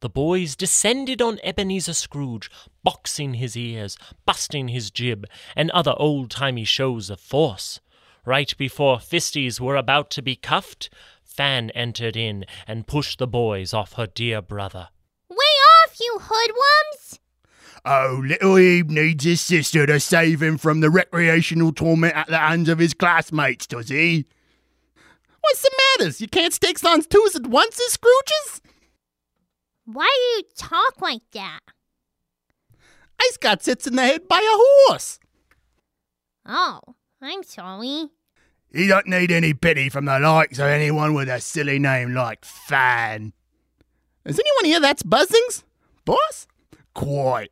The 0.00 0.08
boys 0.08 0.56
descended 0.56 1.20
on 1.20 1.38
Ebenezer 1.44 1.92
Scrooge, 1.92 2.50
boxing 2.82 3.34
his 3.34 3.56
ears, 3.56 3.98
busting 4.24 4.68
his 4.68 4.90
jib, 4.90 5.26
and 5.54 5.70
other 5.72 5.94
old 5.96 6.30
timey 6.30 6.64
shows 6.64 7.10
of 7.10 7.20
force. 7.20 7.80
Right 8.24 8.56
before 8.56 8.96
fisties 8.96 9.60
were 9.60 9.76
about 9.76 10.10
to 10.12 10.22
be 10.22 10.36
cuffed, 10.36 10.88
Fan 11.22 11.70
entered 11.70 12.16
in 12.16 12.44
and 12.66 12.86
pushed 12.86 13.18
the 13.18 13.26
boys 13.26 13.72
off 13.72 13.92
her 13.94 14.06
dear 14.06 14.42
brother. 14.42 14.88
Way 15.28 15.36
off, 15.36 16.00
you 16.00 16.18
hoodlums! 16.20 17.20
Oh, 17.84 18.22
little 18.24 18.58
Ebe 18.58 18.90
needs 18.90 19.24
his 19.24 19.40
sister 19.40 19.86
to 19.86 20.00
save 20.00 20.42
him 20.42 20.58
from 20.58 20.80
the 20.80 20.90
recreational 20.90 21.72
torment 21.72 22.14
at 22.14 22.26
the 22.26 22.38
hands 22.38 22.68
of 22.68 22.78
his 22.78 22.94
classmates, 22.94 23.66
does 23.66 23.88
he? 23.88 24.26
What's 25.40 25.62
the 25.62 25.70
matters? 25.98 26.20
You 26.20 26.28
can't 26.28 26.52
stake 26.52 26.82
on 26.84 27.02
twos 27.02 27.36
at 27.36 27.46
once, 27.46 27.80
as 27.80 27.96
Scrooges? 27.96 28.60
Why 29.84 30.08
do 30.14 30.20
you 30.20 30.42
talk 30.56 31.00
like 31.00 31.22
that? 31.32 31.60
Ice 33.20 33.36
got 33.36 33.64
hit 33.64 33.86
in 33.86 33.96
the 33.96 34.02
head 34.02 34.28
by 34.28 34.38
a 34.38 34.88
horse. 34.88 35.18
Oh, 36.46 36.80
I'm 37.20 37.42
sorry. 37.42 38.08
He 38.72 38.86
don't 38.86 39.08
need 39.08 39.32
any 39.32 39.52
pity 39.52 39.88
from 39.88 40.04
the 40.04 40.18
likes 40.20 40.58
of 40.58 40.66
anyone 40.66 41.12
with 41.14 41.28
a 41.28 41.40
silly 41.40 41.78
name 41.78 42.14
like 42.14 42.44
Fan. 42.44 43.32
Is 44.24 44.38
anyone 44.38 44.64
here 44.64 44.80
that's 44.80 45.02
buzzings? 45.02 45.64
Boss? 46.04 46.46
Quite. 46.94 47.50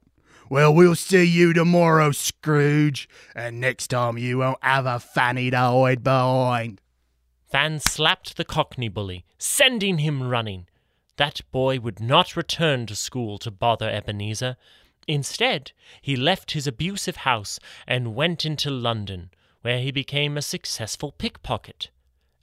Well, 0.50 0.72
we'll 0.72 0.94
see 0.94 1.24
you 1.24 1.52
tomorrow, 1.52 2.12
Scrooge, 2.12 3.08
and 3.34 3.60
next 3.60 3.88
time 3.88 4.16
you 4.16 4.38
won't 4.38 4.62
have 4.62 4.86
a 4.86 4.98
fanny 4.98 5.50
to 5.50 5.58
hide 5.58 6.02
behind. 6.02 6.80
Fan 7.48 7.80
slapped 7.80 8.36
the 8.36 8.44
Cockney 8.44 8.88
bully, 8.88 9.24
sending 9.38 9.98
him 9.98 10.28
running. 10.28 10.66
That 11.16 11.40
boy 11.50 11.80
would 11.80 11.98
not 11.98 12.36
return 12.36 12.84
to 12.86 12.94
school 12.94 13.38
to 13.38 13.50
bother 13.50 13.88
Ebenezer. 13.88 14.56
Instead, 15.06 15.72
he 16.02 16.14
left 16.14 16.50
his 16.50 16.66
abusive 16.66 17.16
house 17.16 17.58
and 17.86 18.14
went 18.14 18.44
into 18.44 18.70
London, 18.70 19.30
where 19.62 19.80
he 19.80 19.90
became 19.90 20.36
a 20.36 20.42
successful 20.42 21.10
pickpocket. 21.10 21.90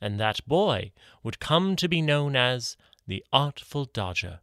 And 0.02 0.20
that 0.20 0.46
boy 0.48 0.92
would 1.22 1.40
come 1.40 1.76
to 1.76 1.88
be 1.88 2.02
known 2.02 2.36
as 2.36 2.76
the 3.06 3.24
Artful 3.32 3.86
Dodger. 3.86 4.40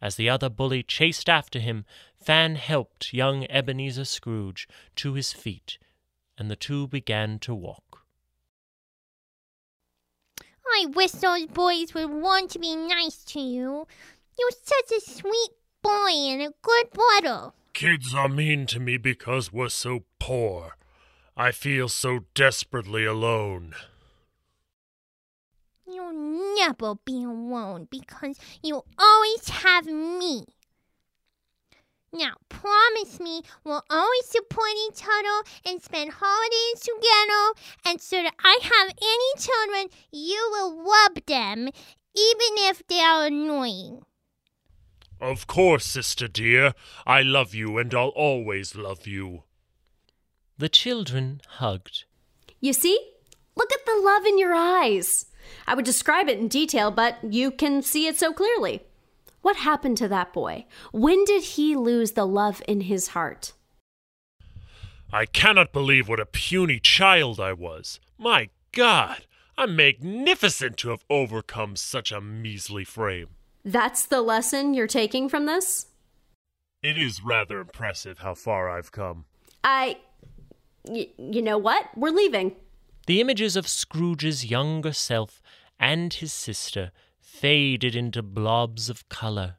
As 0.00 0.16
the 0.16 0.30
other 0.30 0.48
bully 0.48 0.82
chased 0.82 1.28
after 1.28 1.58
him, 1.58 1.84
Fan 2.16 2.54
helped 2.54 3.12
young 3.12 3.46
Ebenezer 3.50 4.06
Scrooge 4.06 4.66
to 4.96 5.12
his 5.12 5.34
feet, 5.34 5.76
and 6.38 6.50
the 6.50 6.56
two 6.56 6.88
began 6.88 7.38
to 7.40 7.54
walk. 7.54 7.89
I 10.72 10.86
wish 10.94 11.12
those 11.12 11.46
boys 11.46 11.94
would 11.94 12.10
want 12.10 12.50
to 12.50 12.58
be 12.58 12.74
nice 12.76 13.24
to 13.24 13.40
you. 13.40 13.86
You're 14.38 14.50
such 14.50 14.92
a 14.96 15.00
sweet 15.00 15.50
boy 15.82 16.10
and 16.10 16.42
a 16.42 16.52
good 16.62 16.90
brother. 16.92 17.52
Kids 17.72 18.14
are 18.14 18.28
mean 18.28 18.66
to 18.66 18.80
me 18.80 18.96
because 18.96 19.52
we're 19.52 19.68
so 19.68 20.04
poor. 20.18 20.76
I 21.36 21.52
feel 21.52 21.88
so 21.88 22.20
desperately 22.34 23.04
alone. 23.04 23.74
You'll 25.86 26.56
never 26.56 26.96
be 27.04 27.24
alone 27.24 27.88
because 27.90 28.38
you 28.62 28.84
always 28.98 29.48
have 29.48 29.86
me. 29.86 30.44
Now, 32.12 32.34
promise 32.48 33.20
me 33.20 33.42
we'll 33.64 33.84
always 33.88 34.26
support 34.26 34.72
each 34.88 35.02
other 35.02 35.48
and 35.64 35.80
spend 35.80 36.12
holidays 36.12 36.80
together, 36.80 37.60
and 37.86 38.00
so 38.00 38.22
that 38.22 38.34
I 38.42 38.58
have 38.62 38.92
any 39.00 39.32
children, 39.38 39.88
you 40.10 40.48
will 40.50 40.84
love 40.84 41.24
them, 41.26 41.68
even 42.14 42.52
if 42.68 42.82
they 42.88 43.00
are 43.00 43.26
annoying. 43.26 44.02
Of 45.20 45.46
course, 45.46 45.84
sister 45.84 46.28
dear. 46.28 46.74
I 47.06 47.22
love 47.22 47.54
you 47.54 47.78
and 47.78 47.94
I'll 47.94 48.08
always 48.08 48.74
love 48.74 49.06
you. 49.06 49.44
The 50.58 50.70
children 50.70 51.42
hugged. 51.58 52.04
You 52.60 52.72
see? 52.72 52.98
Look 53.54 53.72
at 53.72 53.84
the 53.84 54.00
love 54.02 54.24
in 54.24 54.38
your 54.38 54.54
eyes. 54.54 55.26
I 55.66 55.74
would 55.74 55.84
describe 55.84 56.28
it 56.28 56.38
in 56.38 56.48
detail, 56.48 56.90
but 56.90 57.18
you 57.22 57.50
can 57.50 57.82
see 57.82 58.06
it 58.06 58.18
so 58.18 58.32
clearly. 58.32 58.82
What 59.42 59.56
happened 59.56 59.96
to 59.98 60.08
that 60.08 60.32
boy? 60.32 60.66
When 60.92 61.24
did 61.24 61.42
he 61.42 61.74
lose 61.74 62.12
the 62.12 62.26
love 62.26 62.62
in 62.68 62.82
his 62.82 63.08
heart? 63.08 63.52
I 65.12 65.26
cannot 65.26 65.72
believe 65.72 66.08
what 66.08 66.20
a 66.20 66.26
puny 66.26 66.78
child 66.78 67.40
I 67.40 67.52
was. 67.52 68.00
My 68.18 68.50
God, 68.72 69.26
I'm 69.58 69.74
magnificent 69.74 70.76
to 70.78 70.90
have 70.90 71.04
overcome 71.10 71.74
such 71.76 72.12
a 72.12 72.20
measly 72.20 72.84
frame. 72.84 73.28
That's 73.64 74.06
the 74.06 74.22
lesson 74.22 74.74
you're 74.74 74.86
taking 74.86 75.28
from 75.28 75.46
this? 75.46 75.86
It 76.82 76.96
is 76.96 77.22
rather 77.22 77.60
impressive 77.60 78.18
how 78.20 78.34
far 78.34 78.70
I've 78.70 78.92
come. 78.92 79.24
I. 79.64 79.98
Y- 80.84 81.10
you 81.18 81.42
know 81.42 81.58
what? 81.58 81.86
We're 81.96 82.10
leaving. 82.10 82.56
The 83.06 83.20
images 83.20 83.56
of 83.56 83.68
Scrooge's 83.68 84.46
younger 84.46 84.92
self 84.92 85.42
and 85.78 86.12
his 86.12 86.32
sister 86.32 86.92
faded 87.32 87.96
into 87.96 88.22
blobs 88.22 88.90
of 88.90 89.08
colour. 89.08 89.56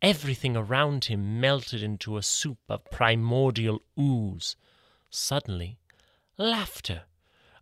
Everything 0.00 0.56
around 0.56 1.06
him 1.06 1.38
melted 1.40 1.82
into 1.82 2.16
a 2.16 2.22
soup 2.22 2.58
of 2.70 2.84
primordial 2.90 3.82
ooze. 3.98 4.56
Suddenly, 5.10 5.78
laughter. 6.38 7.02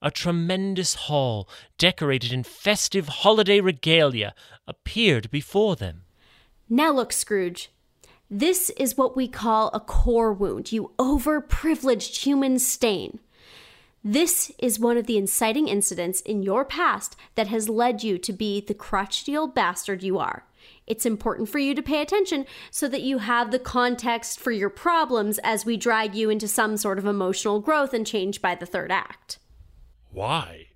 A 0.00 0.10
tremendous 0.10 0.94
hall, 0.94 1.48
decorated 1.78 2.32
in 2.32 2.44
festive 2.44 3.08
holiday 3.08 3.60
regalia, 3.60 4.34
appeared 4.68 5.30
before 5.30 5.74
them. 5.74 6.02
Now 6.68 6.92
look, 6.92 7.12
Scrooge. 7.12 7.70
This 8.30 8.70
is 8.70 8.96
what 8.96 9.16
we 9.16 9.26
call 9.26 9.70
a 9.72 9.80
core 9.80 10.32
wound, 10.32 10.70
you 10.70 10.92
overprivileged 10.98 12.18
human 12.18 12.58
stain. 12.58 13.18
This 14.06 14.52
is 14.58 14.78
one 14.78 14.98
of 14.98 15.06
the 15.06 15.16
inciting 15.16 15.66
incidents 15.66 16.20
in 16.20 16.42
your 16.42 16.62
past 16.62 17.16
that 17.36 17.46
has 17.46 17.70
led 17.70 18.02
you 18.02 18.18
to 18.18 18.32
be 18.34 18.60
the 18.60 18.74
crotchety 18.74 19.34
old 19.34 19.54
bastard 19.54 20.02
you 20.02 20.18
are. 20.18 20.44
It's 20.86 21.06
important 21.06 21.48
for 21.48 21.58
you 21.58 21.74
to 21.74 21.82
pay 21.82 22.02
attention 22.02 22.44
so 22.70 22.86
that 22.88 23.00
you 23.00 23.18
have 23.18 23.50
the 23.50 23.58
context 23.58 24.38
for 24.38 24.50
your 24.50 24.68
problems 24.68 25.38
as 25.42 25.64
we 25.64 25.78
drag 25.78 26.14
you 26.14 26.28
into 26.28 26.46
some 26.46 26.76
sort 26.76 26.98
of 26.98 27.06
emotional 27.06 27.60
growth 27.60 27.94
and 27.94 28.06
change 28.06 28.42
by 28.42 28.54
the 28.54 28.66
third 28.66 28.92
act. 28.92 29.38
Why? 30.10 30.66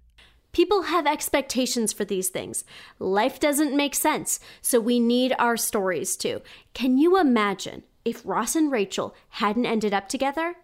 People 0.52 0.84
have 0.84 1.06
expectations 1.06 1.92
for 1.92 2.06
these 2.06 2.30
things. 2.30 2.64
Life 2.98 3.38
doesn't 3.38 3.76
make 3.76 3.94
sense, 3.94 4.40
so 4.62 4.80
we 4.80 4.98
need 4.98 5.34
our 5.38 5.58
stories 5.58 6.16
too. 6.16 6.40
Can 6.72 6.96
you 6.96 7.20
imagine 7.20 7.82
if 8.06 8.22
Ross 8.24 8.56
and 8.56 8.72
Rachel 8.72 9.14
hadn't 9.28 9.66
ended 9.66 9.92
up 9.92 10.08
together? 10.08 10.54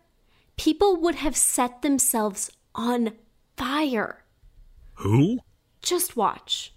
People 0.56 0.96
would 0.96 1.16
have 1.16 1.36
set 1.36 1.82
themselves 1.82 2.50
on 2.74 3.12
fire. 3.56 4.24
Who? 4.94 5.38
Just 5.82 6.16
watch. 6.16 6.72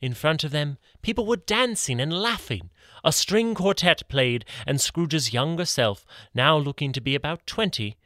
In 0.00 0.14
front 0.14 0.44
of 0.44 0.50
them, 0.50 0.78
people 1.02 1.26
were 1.26 1.36
dancing 1.36 2.00
and 2.00 2.12
laughing. 2.12 2.70
A 3.04 3.12
string 3.12 3.54
quartet 3.54 4.08
played, 4.08 4.44
and 4.66 4.80
Scrooge's 4.80 5.32
younger 5.32 5.64
self, 5.64 6.06
now 6.34 6.56
looking 6.56 6.92
to 6.92 7.00
be 7.00 7.14
about 7.14 7.46
twenty, 7.46 7.96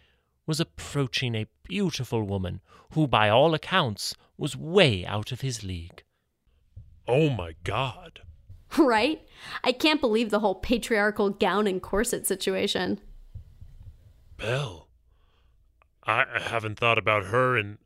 was 0.46 0.60
approaching 0.60 1.34
a 1.34 1.46
beautiful 1.64 2.22
woman 2.22 2.60
who, 2.92 3.06
by 3.06 3.28
all 3.28 3.54
accounts, 3.54 4.14
was 4.36 4.56
way 4.56 5.04
out 5.06 5.32
of 5.32 5.40
his 5.40 5.64
league. 5.64 6.02
Oh 7.06 7.30
my 7.30 7.54
god. 7.64 8.20
Right? 8.76 9.22
I 9.62 9.70
can't 9.70 10.00
believe 10.00 10.30
the 10.30 10.40
whole 10.40 10.56
patriarchal 10.56 11.30
gown 11.30 11.68
and 11.68 11.80
corset 11.80 12.26
situation. 12.26 13.00
Belle. 14.36 14.83
I 16.06 16.24
I 16.34 16.40
haven't 16.40 16.78
thought 16.78 16.98
about 16.98 17.26
her 17.26 17.56
in 17.56 17.78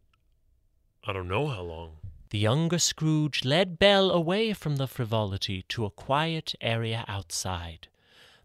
I 1.05 1.13
don't 1.13 1.29
know 1.29 1.47
how 1.47 1.63
long. 1.63 1.97
The 2.31 2.39
younger 2.39 2.79
Scrooge 2.79 3.45
led 3.45 3.79
Belle 3.79 4.11
away 4.11 4.53
from 4.53 4.77
the 4.77 4.87
frivolity 4.87 5.65
to 5.71 5.87
a 5.87 5.91
quiet 5.91 6.55
area 6.61 7.05
outside. 7.09 7.89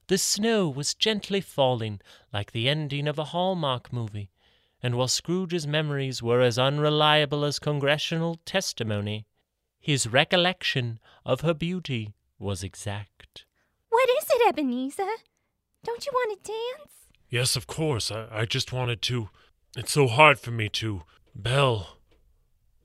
The 0.08 0.18
snow 0.18 0.70
was 0.70 0.94
gently 0.94 1.42
falling 1.42 2.00
like 2.32 2.52
the 2.52 2.70
ending 2.70 3.08
of 3.08 3.20
a 3.20 3.26
Hallmark 3.26 3.92
movie, 3.92 4.30
and 4.82 4.96
while 4.96 5.08
Scrooge's 5.08 5.68
memories 5.68 6.22
were 6.24 6.42
as 6.42 6.58
unreliable 6.60 7.44
as 7.44 7.60
congressional 7.60 8.40
testimony, 8.46 9.26
his 9.80 10.08
recollection 10.08 11.00
of 11.26 11.42
her 11.42 11.54
beauty 11.54 12.14
was 12.40 12.64
exact. 12.64 13.46
What 13.90 14.10
is 14.10 14.26
it, 14.30 14.48
Ebenezer? 14.48 15.16
Don't 15.84 16.06
you 16.06 16.12
want 16.14 16.44
to 16.44 16.52
dance? 16.52 16.92
Yes, 17.30 17.56
of 17.56 17.68
course. 17.68 18.12
I, 18.12 18.28
I 18.32 18.46
just 18.46 18.72
wanted 18.72 19.02
to. 19.04 19.30
It's 19.76 19.92
so 19.92 20.08
hard 20.08 20.40
for 20.40 20.52
me 20.52 20.70
to. 20.70 21.04
Belle, 21.36 21.98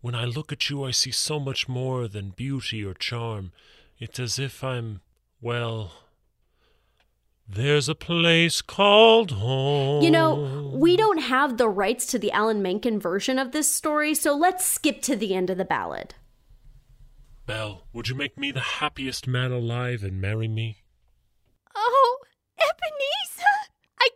when 0.01 0.15
I 0.15 0.25
look 0.25 0.53
at 0.53 0.71
you, 0.71 0.85
I 0.85 0.91
see 0.91 1.11
so 1.11 1.39
much 1.39 1.69
more 1.69 2.09
than 2.09 2.31
beauty 2.31 2.85
or 2.85 2.95
charm. 2.95 3.53
It's 3.99 4.19
as 4.19 4.39
if 4.39 4.65
I'm, 4.65 5.01
well. 5.41 5.93
There's 7.47 7.89
a 7.89 7.95
place 7.95 8.63
called 8.63 9.33
home. 9.33 10.03
You 10.03 10.11
know, 10.11 10.71
we 10.75 10.97
don't 10.97 11.23
have 11.23 11.57
the 11.57 11.69
rights 11.69 12.07
to 12.07 12.19
the 12.19 12.31
Alan 12.31 12.63
Menken 12.63 13.01
version 13.01 13.39
of 13.39 13.53
this 13.53 13.69
story, 13.69 14.15
so 14.15 14.37
let's 14.37 14.65
skip 14.67 15.03
to 15.03 15.17
the 15.17 15.35
end 15.35 15.51
of 15.51 15.59
the 15.59 15.65
ballad. 15.65 16.15
Belle, 17.47 17.85
would 17.93 18.09
you 18.09 18.15
make 18.15 18.37
me 18.37 18.51
the 18.51 18.61
happiest 18.61 19.27
man 19.27 19.51
alive 19.51 20.03
and 20.03 20.21
marry 20.21 20.49
me? 20.49 20.83
Oh, 21.75 22.19
Ebenezer! 22.59 23.28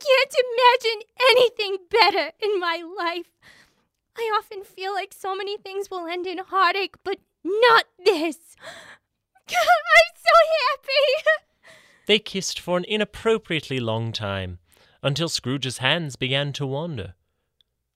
I 0.02 0.24
can't 0.26 0.84
imagine 0.84 1.08
anything 1.30 1.76
better 1.90 2.32
in 2.42 2.58
my 2.58 2.82
life. 2.96 3.30
I 4.16 4.36
often 4.36 4.64
feel 4.64 4.92
like 4.92 5.14
so 5.14 5.34
many 5.34 5.56
things 5.56 5.90
will 5.90 6.06
end 6.06 6.26
in 6.26 6.38
heartache, 6.38 6.96
but 7.04 7.18
not 7.44 7.84
this. 8.04 8.56
I'm 9.48 9.54
so 10.16 10.36
happy! 10.70 11.28
They 12.06 12.18
kissed 12.18 12.58
for 12.58 12.76
an 12.76 12.84
inappropriately 12.84 13.78
long 13.78 14.10
time, 14.10 14.58
until 15.04 15.28
Scrooge's 15.28 15.78
hands 15.78 16.16
began 16.16 16.52
to 16.54 16.66
wander. 16.66 17.14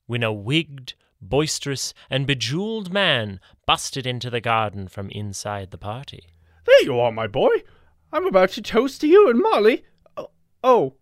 When 0.06 0.22
a 0.22 0.32
wigged, 0.32 0.94
boisterous, 1.20 1.92
and 2.08 2.24
bejeweled 2.24 2.92
man 2.92 3.40
busted 3.66 4.06
into 4.06 4.30
the 4.30 4.40
garden 4.40 4.86
from 4.86 5.10
inside 5.10 5.72
the 5.72 5.78
party. 5.78 6.28
There 6.66 6.84
you 6.84 7.00
are, 7.00 7.10
my 7.10 7.26
boy. 7.26 7.64
I'm 8.12 8.28
about 8.28 8.50
to 8.50 8.62
toast 8.62 9.00
to 9.00 9.08
you 9.08 9.28
and 9.28 9.40
Molly. 9.40 9.84
Oh, 10.16 10.30
oh, 10.62 10.94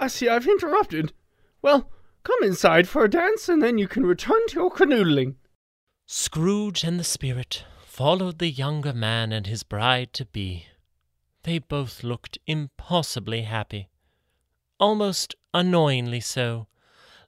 I 0.00 0.06
see 0.06 0.28
I've 0.28 0.46
interrupted. 0.46 1.12
Well, 1.60 1.90
come 2.24 2.42
inside 2.42 2.88
for 2.88 3.04
a 3.04 3.10
dance, 3.10 3.50
and 3.50 3.62
then 3.62 3.76
you 3.76 3.86
can 3.86 4.06
return 4.06 4.40
to 4.48 4.54
your 4.54 4.70
canoodling. 4.70 5.34
Scrooge 6.06 6.82
and 6.82 6.98
the 6.98 7.04
spirit 7.04 7.64
followed 7.84 8.38
the 8.38 8.48
younger 8.48 8.94
man 8.94 9.30
and 9.30 9.46
his 9.46 9.62
bride 9.62 10.14
to 10.14 10.24
be. 10.24 10.64
They 11.42 11.58
both 11.58 12.02
looked 12.02 12.38
impossibly 12.46 13.42
happy, 13.42 13.90
almost 14.78 15.34
annoyingly 15.52 16.20
so, 16.20 16.66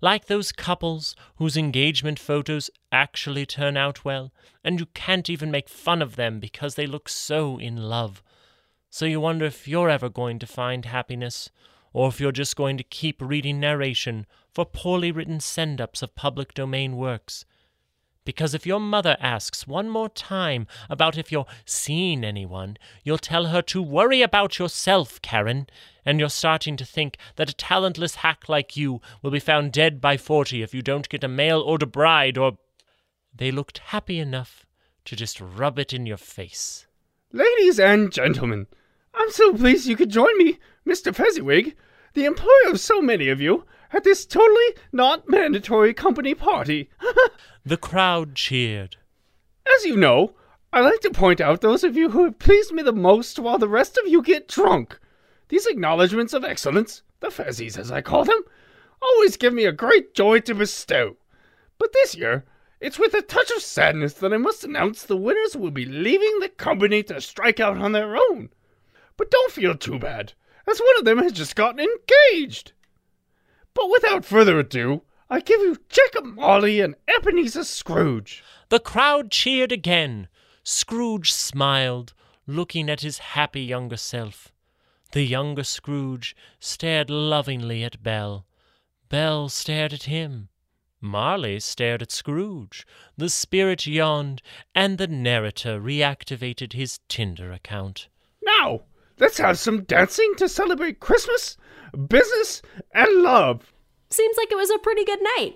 like 0.00 0.26
those 0.26 0.50
couples 0.50 1.14
whose 1.36 1.58
engagement 1.58 2.18
photos 2.18 2.70
actually 2.90 3.44
turn 3.44 3.76
out 3.76 4.02
well, 4.02 4.32
and 4.64 4.80
you 4.80 4.86
can't 4.86 5.28
even 5.28 5.50
make 5.50 5.68
fun 5.68 6.00
of 6.00 6.16
them 6.16 6.40
because 6.40 6.74
they 6.74 6.86
look 6.86 7.10
so 7.10 7.58
in 7.58 7.76
love. 7.76 8.22
So 8.88 9.04
you 9.04 9.20
wonder 9.20 9.44
if 9.44 9.68
you're 9.68 9.90
ever 9.90 10.08
going 10.08 10.38
to 10.38 10.46
find 10.46 10.86
happiness, 10.86 11.50
or 11.92 12.08
if 12.08 12.20
you're 12.20 12.32
just 12.32 12.56
going 12.56 12.76
to 12.78 12.84
keep 12.84 13.20
reading 13.20 13.60
narration 13.60 14.26
for 14.50 14.64
poorly 14.64 15.10
written 15.12 15.40
send 15.40 15.80
ups 15.80 16.02
of 16.02 16.14
public 16.14 16.54
domain 16.54 16.96
works. 16.96 17.44
Because 18.24 18.54
if 18.54 18.66
your 18.66 18.78
mother 18.78 19.16
asks 19.18 19.66
one 19.66 19.88
more 19.88 20.08
time 20.08 20.66
about 20.88 21.18
if 21.18 21.32
you're 21.32 21.46
seeing 21.64 22.22
anyone, 22.22 22.76
you'll 23.02 23.18
tell 23.18 23.46
her 23.46 23.62
to 23.62 23.82
worry 23.82 24.22
about 24.22 24.58
yourself, 24.60 25.20
Karen, 25.22 25.66
and 26.04 26.20
you're 26.20 26.28
starting 26.28 26.76
to 26.76 26.84
think 26.84 27.16
that 27.34 27.50
a 27.50 27.54
talentless 27.54 28.16
hack 28.16 28.48
like 28.48 28.76
you 28.76 29.00
will 29.22 29.32
be 29.32 29.40
found 29.40 29.72
dead 29.72 30.00
by 30.00 30.16
forty 30.16 30.62
if 30.62 30.72
you 30.72 30.82
don't 30.82 31.08
get 31.08 31.24
a 31.24 31.28
mail 31.28 31.60
order 31.60 31.86
bride 31.86 32.38
or. 32.38 32.58
They 33.34 33.50
looked 33.50 33.78
happy 33.78 34.18
enough 34.18 34.66
to 35.06 35.16
just 35.16 35.40
rub 35.40 35.78
it 35.78 35.94
in 35.94 36.04
your 36.04 36.18
face. 36.18 36.86
Ladies 37.32 37.80
and 37.80 38.12
gentlemen, 38.12 38.66
I'm 39.14 39.30
so 39.30 39.54
pleased 39.54 39.86
you 39.86 39.96
could 39.96 40.10
join 40.10 40.36
me, 40.36 40.58
Mr. 40.86 41.14
Fezziwig, 41.14 41.76
the 42.14 42.24
employer 42.24 42.68
of 42.70 42.80
so 42.80 43.00
many 43.00 43.28
of 43.28 43.40
you, 43.40 43.64
at 43.92 44.04
this 44.04 44.26
totally 44.26 44.74
not 44.92 45.28
mandatory 45.28 45.94
company 45.94 46.34
party. 46.34 46.90
The 47.64 47.76
crowd 47.76 48.34
cheered. 48.34 48.96
As 49.76 49.84
you 49.84 49.96
know, 49.96 50.34
I 50.72 50.80
like 50.80 50.98
to 51.02 51.10
point 51.10 51.40
out 51.40 51.60
those 51.60 51.84
of 51.84 51.96
you 51.96 52.10
who 52.10 52.24
have 52.24 52.40
pleased 52.40 52.72
me 52.72 52.82
the 52.82 52.92
most 52.92 53.38
while 53.38 53.58
the 53.58 53.68
rest 53.68 53.96
of 53.96 54.08
you 54.08 54.20
get 54.20 54.48
drunk. 54.48 54.98
These 55.48 55.66
acknowledgments 55.66 56.32
of 56.32 56.44
excellence, 56.44 57.02
the 57.20 57.28
Fezzies 57.28 57.78
as 57.78 57.92
I 57.92 58.00
call 58.00 58.24
them, 58.24 58.40
always 59.00 59.36
give 59.36 59.54
me 59.54 59.64
a 59.64 59.70
great 59.70 60.12
joy 60.12 60.40
to 60.40 60.56
bestow. 60.56 61.18
But 61.78 61.92
this 61.92 62.16
year, 62.16 62.44
it's 62.80 62.98
with 62.98 63.14
a 63.14 63.22
touch 63.22 63.52
of 63.52 63.62
sadness 63.62 64.14
that 64.14 64.32
I 64.32 64.38
must 64.38 64.64
announce 64.64 65.04
the 65.04 65.16
winners 65.16 65.54
will 65.54 65.70
be 65.70 65.84
leaving 65.84 66.40
the 66.40 66.48
company 66.48 67.04
to 67.04 67.20
strike 67.20 67.60
out 67.60 67.76
on 67.78 67.92
their 67.92 68.16
own. 68.16 68.48
But 69.16 69.30
don't 69.30 69.52
feel 69.52 69.76
too 69.76 70.00
bad, 70.00 70.32
as 70.68 70.80
one 70.80 70.98
of 70.98 71.04
them 71.04 71.18
has 71.18 71.32
just 71.32 71.56
gotten 71.56 71.80
engaged. 71.80 72.72
But 73.74 73.90
without 73.90 74.24
further 74.24 74.58
ado, 74.58 75.02
I 75.30 75.40
give 75.40 75.60
you 75.60 75.78
Jacob 75.88 76.24
Marley 76.24 76.80
and 76.80 76.94
Ebenezer 77.08 77.64
Scrooge. 77.64 78.44
The 78.68 78.80
crowd 78.80 79.30
cheered 79.30 79.72
again. 79.72 80.28
Scrooge 80.62 81.32
smiled, 81.32 82.12
looking 82.46 82.90
at 82.90 83.00
his 83.00 83.18
happy 83.18 83.62
younger 83.62 83.96
self. 83.96 84.52
The 85.12 85.22
younger 85.22 85.64
Scrooge 85.64 86.36
stared 86.58 87.10
lovingly 87.10 87.82
at 87.82 88.02
Belle. 88.02 88.46
Belle 89.08 89.48
stared 89.48 89.92
at 89.92 90.04
him. 90.04 90.48
Marley 91.00 91.58
stared 91.60 92.00
at 92.00 92.12
Scrooge. 92.12 92.86
The 93.16 93.28
spirit 93.28 93.86
yawned, 93.86 94.40
and 94.74 94.98
the 94.98 95.08
narrator 95.08 95.80
reactivated 95.80 96.74
his 96.74 97.00
Tinder 97.08 97.52
account. 97.52 98.08
Now, 98.42 98.82
let's 99.22 99.38
have 99.38 99.56
some 99.56 99.84
dancing 99.84 100.32
to 100.36 100.48
celebrate 100.48 100.98
Christmas, 100.98 101.56
business, 102.08 102.60
and 102.92 103.22
love. 103.22 103.72
Seems 104.10 104.36
like 104.36 104.50
it 104.50 104.56
was 104.56 104.70
a 104.70 104.78
pretty 104.78 105.04
good 105.04 105.20
night. 105.36 105.54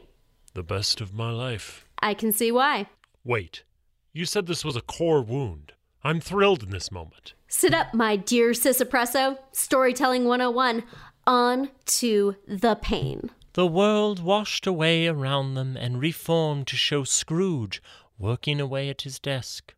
The 0.54 0.62
best 0.62 1.00
of 1.00 1.12
my 1.12 1.32
life. 1.32 1.84
I 2.00 2.14
can 2.14 2.30
see 2.30 2.52
why. 2.52 2.86
Wait, 3.24 3.64
you 4.12 4.24
said 4.24 4.46
this 4.46 4.64
was 4.64 4.76
a 4.76 4.80
core 4.80 5.20
wound. 5.20 5.72
I'm 6.04 6.20
thrilled 6.20 6.62
in 6.62 6.70
this 6.70 6.92
moment. 6.92 7.34
Sit 7.48 7.74
up, 7.74 7.92
my 7.92 8.14
dear 8.14 8.52
Cisapresso. 8.52 9.36
Storytelling 9.50 10.26
101. 10.26 10.84
On 11.26 11.68
to 11.86 12.36
the 12.46 12.76
pain. 12.76 13.30
The 13.54 13.66
world 13.66 14.22
washed 14.22 14.68
away 14.68 15.08
around 15.08 15.54
them 15.54 15.76
and 15.76 16.00
reformed 16.00 16.68
to 16.68 16.76
show 16.76 17.02
Scrooge 17.02 17.82
working 18.16 18.60
away 18.60 18.88
at 18.88 19.02
his 19.02 19.18
desk, 19.18 19.74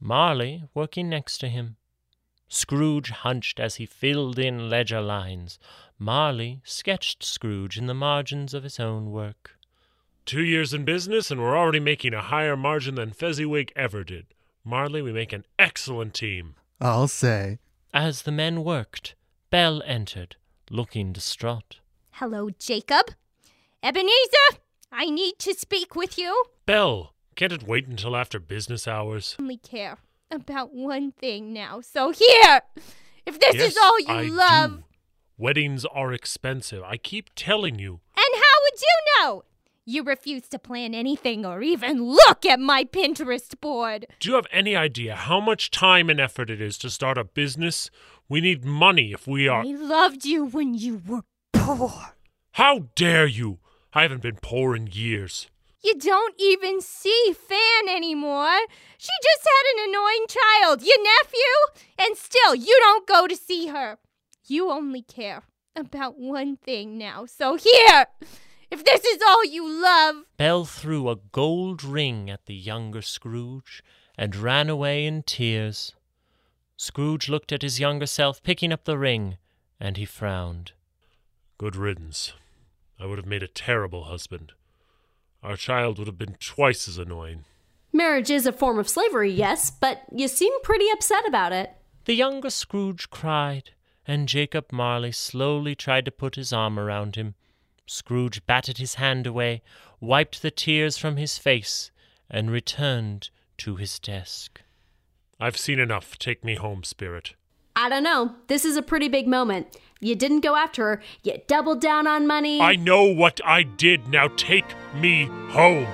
Marley 0.00 0.64
working 0.74 1.08
next 1.08 1.38
to 1.38 1.48
him. 1.48 1.76
Scrooge 2.48 3.10
hunched 3.10 3.60
as 3.60 3.76
he 3.76 3.86
filled 3.86 4.38
in 4.38 4.70
ledger 4.70 5.00
lines. 5.00 5.58
Marley 5.98 6.60
sketched 6.64 7.22
Scrooge 7.22 7.76
in 7.76 7.86
the 7.86 7.94
margins 7.94 8.54
of 8.54 8.62
his 8.62 8.80
own 8.80 9.10
work. 9.10 9.58
Two 10.24 10.42
years 10.42 10.72
in 10.72 10.84
business, 10.84 11.30
and 11.30 11.40
we're 11.40 11.56
already 11.56 11.80
making 11.80 12.14
a 12.14 12.22
higher 12.22 12.56
margin 12.56 12.94
than 12.94 13.12
Fezziwig 13.12 13.72
ever 13.76 14.04
did. 14.04 14.26
Marley, 14.64 15.02
we 15.02 15.12
make 15.12 15.32
an 15.32 15.44
excellent 15.58 16.14
team. 16.14 16.54
I'll 16.80 17.08
say. 17.08 17.58
As 17.92 18.22
the 18.22 18.32
men 18.32 18.64
worked, 18.64 19.14
Belle 19.50 19.82
entered, 19.86 20.36
looking 20.70 21.12
distraught. 21.12 21.80
Hello, 22.12 22.50
Jacob. 22.58 23.12
Ebenezer, 23.82 24.58
I 24.92 25.06
need 25.06 25.38
to 25.40 25.54
speak 25.54 25.94
with 25.94 26.18
you. 26.18 26.44
Belle, 26.66 27.14
can't 27.34 27.52
it 27.52 27.66
wait 27.66 27.86
until 27.86 28.16
after 28.16 28.38
business 28.38 28.86
hours? 28.86 29.36
Only 29.38 29.56
care 29.56 29.98
about 30.30 30.74
one 30.74 31.12
thing 31.12 31.52
now. 31.52 31.80
So 31.80 32.10
here, 32.10 32.60
if 33.26 33.38
this 33.38 33.54
yes, 33.54 33.72
is 33.72 33.76
all 33.76 34.00
you 34.00 34.06
I 34.08 34.22
love, 34.24 34.70
do. 34.78 34.84
Weddings 35.36 35.84
are 35.84 36.12
expensive. 36.12 36.82
I 36.82 36.96
keep 36.96 37.30
telling 37.36 37.78
you. 37.78 38.00
and 38.16 38.34
how 38.34 38.56
would 38.62 38.80
you 38.80 39.22
know? 39.24 39.42
You 39.84 40.02
refuse 40.02 40.48
to 40.50 40.58
plan 40.58 40.94
anything 40.94 41.46
or 41.46 41.62
even 41.62 42.02
look 42.02 42.44
at 42.44 42.60
my 42.60 42.84
Pinterest 42.84 43.58
board. 43.58 44.06
Do 44.20 44.28
you 44.28 44.34
have 44.34 44.46
any 44.52 44.76
idea 44.76 45.14
how 45.16 45.40
much 45.40 45.70
time 45.70 46.10
and 46.10 46.20
effort 46.20 46.50
it 46.50 46.60
is 46.60 46.76
to 46.78 46.90
start 46.90 47.16
a 47.16 47.24
business? 47.24 47.88
We 48.28 48.42
need 48.42 48.66
money 48.66 49.12
if 49.12 49.26
we 49.26 49.48
are. 49.48 49.62
I 49.62 49.72
loved 49.72 50.26
you 50.26 50.44
when 50.44 50.74
you 50.74 51.00
were 51.06 51.22
poor. 51.54 52.12
How 52.52 52.88
dare 52.96 53.26
you! 53.26 53.60
I 53.94 54.02
haven't 54.02 54.20
been 54.20 54.38
poor 54.42 54.76
in 54.76 54.88
years. 54.88 55.48
You 55.82 55.94
don't 55.94 56.34
even 56.38 56.80
see 56.80 57.32
Fan 57.32 57.88
anymore. 57.88 58.58
She 58.98 59.12
just 59.22 59.46
had 59.46 59.82
an 59.84 59.88
annoying 59.90 60.26
child, 60.28 60.82
your 60.82 61.02
nephew, 61.02 61.84
and 61.98 62.16
still 62.16 62.54
you 62.54 62.76
don't 62.80 63.06
go 63.06 63.26
to 63.26 63.36
see 63.36 63.68
her. 63.68 63.98
You 64.46 64.70
only 64.70 65.02
care 65.02 65.42
about 65.76 66.18
one 66.18 66.56
thing 66.56 66.98
now. 66.98 67.26
So 67.26 67.56
here, 67.56 68.06
if 68.70 68.84
this 68.84 69.04
is 69.04 69.22
all 69.26 69.44
you 69.44 69.68
love, 69.68 70.24
Belle 70.36 70.64
threw 70.64 71.08
a 71.08 71.16
gold 71.16 71.84
ring 71.84 72.28
at 72.28 72.46
the 72.46 72.54
younger 72.54 73.02
Scrooge 73.02 73.82
and 74.16 74.34
ran 74.34 74.68
away 74.68 75.06
in 75.06 75.22
tears. 75.22 75.94
Scrooge 76.76 77.28
looked 77.28 77.52
at 77.52 77.62
his 77.62 77.78
younger 77.78 78.06
self 78.06 78.42
picking 78.42 78.72
up 78.72 78.84
the 78.84 78.98
ring, 78.98 79.36
and 79.78 79.96
he 79.96 80.04
frowned. 80.04 80.72
Good 81.56 81.76
riddance. 81.76 82.32
I 83.00 83.06
would 83.06 83.18
have 83.18 83.26
made 83.26 83.42
a 83.44 83.48
terrible 83.48 84.04
husband. 84.04 84.52
Our 85.42 85.56
child 85.56 85.98
would 85.98 86.06
have 86.06 86.18
been 86.18 86.36
twice 86.40 86.88
as 86.88 86.98
annoying. 86.98 87.44
Marriage 87.92 88.30
is 88.30 88.46
a 88.46 88.52
form 88.52 88.78
of 88.78 88.88
slavery, 88.88 89.30
yes, 89.30 89.70
but 89.70 90.02
you 90.14 90.28
seem 90.28 90.52
pretty 90.62 90.90
upset 90.92 91.26
about 91.26 91.52
it. 91.52 91.72
The 92.04 92.14
younger 92.14 92.50
Scrooge 92.50 93.08
cried, 93.10 93.70
and 94.06 94.28
Jacob 94.28 94.66
Marley 94.72 95.12
slowly 95.12 95.74
tried 95.74 96.04
to 96.04 96.10
put 96.10 96.34
his 96.34 96.52
arm 96.52 96.78
around 96.78 97.16
him. 97.16 97.34
Scrooge 97.86 98.44
batted 98.46 98.78
his 98.78 98.94
hand 98.94 99.26
away, 99.26 99.62
wiped 100.00 100.42
the 100.42 100.50
tears 100.50 100.98
from 100.98 101.16
his 101.16 101.38
face, 101.38 101.90
and 102.30 102.50
returned 102.50 103.30
to 103.58 103.76
his 103.76 103.98
desk. 103.98 104.60
I've 105.40 105.56
seen 105.56 105.78
enough. 105.78 106.18
Take 106.18 106.44
me 106.44 106.56
home, 106.56 106.82
spirit. 106.84 107.34
I 107.76 107.88
don't 107.88 108.02
know. 108.02 108.34
This 108.48 108.64
is 108.64 108.76
a 108.76 108.82
pretty 108.82 109.08
big 109.08 109.28
moment. 109.28 109.76
You 110.00 110.14
didn't 110.14 110.40
go 110.40 110.54
after 110.54 110.84
her. 110.84 111.02
You 111.22 111.40
doubled 111.46 111.80
down 111.80 112.06
on 112.06 112.26
money. 112.26 112.60
I 112.60 112.76
know 112.76 113.04
what 113.04 113.40
I 113.44 113.64
did. 113.64 114.08
Now 114.08 114.28
take 114.36 114.66
me 114.94 115.24
home. 115.50 115.86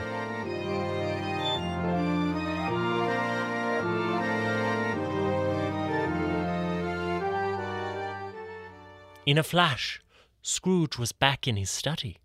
In 9.27 9.38
a 9.38 9.43
flash, 9.43 10.03
Scrooge 10.43 10.99
was 10.99 11.12
back 11.12 11.49
in 11.49 11.57
his 11.57 11.71
study. 11.71 12.19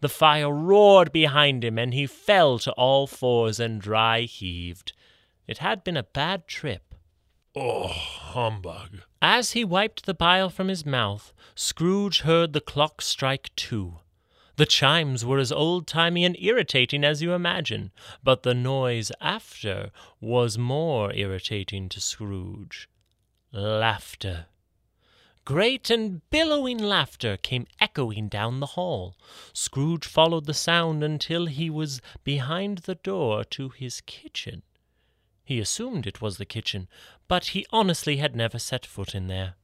The 0.00 0.08
fire 0.08 0.50
roared 0.50 1.12
behind 1.12 1.64
him, 1.64 1.78
and 1.78 1.92
he 1.92 2.06
fell 2.06 2.58
to 2.60 2.72
all 2.72 3.06
fours 3.06 3.60
and 3.60 3.78
dry 3.78 4.22
heaved. 4.22 4.94
It 5.46 5.58
had 5.58 5.84
been 5.84 5.98
a 5.98 6.02
bad 6.02 6.48
trip. 6.48 6.94
Oh, 7.54 7.94
humbug. 8.36 9.00
As 9.22 9.52
he 9.52 9.64
wiped 9.64 10.04
the 10.04 10.12
bile 10.12 10.50
from 10.50 10.68
his 10.68 10.84
mouth, 10.84 11.32
Scrooge 11.54 12.20
heard 12.20 12.52
the 12.52 12.60
clock 12.60 13.00
strike 13.00 13.48
two. 13.56 14.00
The 14.56 14.66
chimes 14.66 15.24
were 15.24 15.38
as 15.38 15.50
old 15.50 15.86
timey 15.86 16.22
and 16.22 16.36
irritating 16.38 17.02
as 17.02 17.22
you 17.22 17.32
imagine, 17.32 17.92
but 18.22 18.42
the 18.42 18.52
noise 18.52 19.10
after 19.22 19.90
was 20.20 20.58
more 20.58 21.14
irritating 21.14 21.88
to 21.88 21.98
Scrooge. 21.98 22.90
Laughter. 23.52 24.46
Great 25.46 25.88
and 25.88 26.20
billowing 26.28 26.78
laughter 26.78 27.38
came 27.38 27.66
echoing 27.80 28.28
down 28.28 28.60
the 28.60 28.74
hall. 28.76 29.16
Scrooge 29.54 30.04
followed 30.04 30.44
the 30.44 30.52
sound 30.52 31.02
until 31.02 31.46
he 31.46 31.70
was 31.70 32.02
behind 32.22 32.78
the 32.78 32.96
door 32.96 33.44
to 33.44 33.70
his 33.70 34.02
kitchen. 34.02 34.62
He 35.46 35.60
assumed 35.60 36.08
it 36.08 36.20
was 36.20 36.38
the 36.38 36.44
kitchen, 36.44 36.88
but 37.28 37.46
he 37.46 37.64
honestly 37.70 38.16
had 38.16 38.34
never 38.34 38.58
set 38.58 38.84
foot 38.84 39.14
in 39.14 39.28
there. 39.28 39.54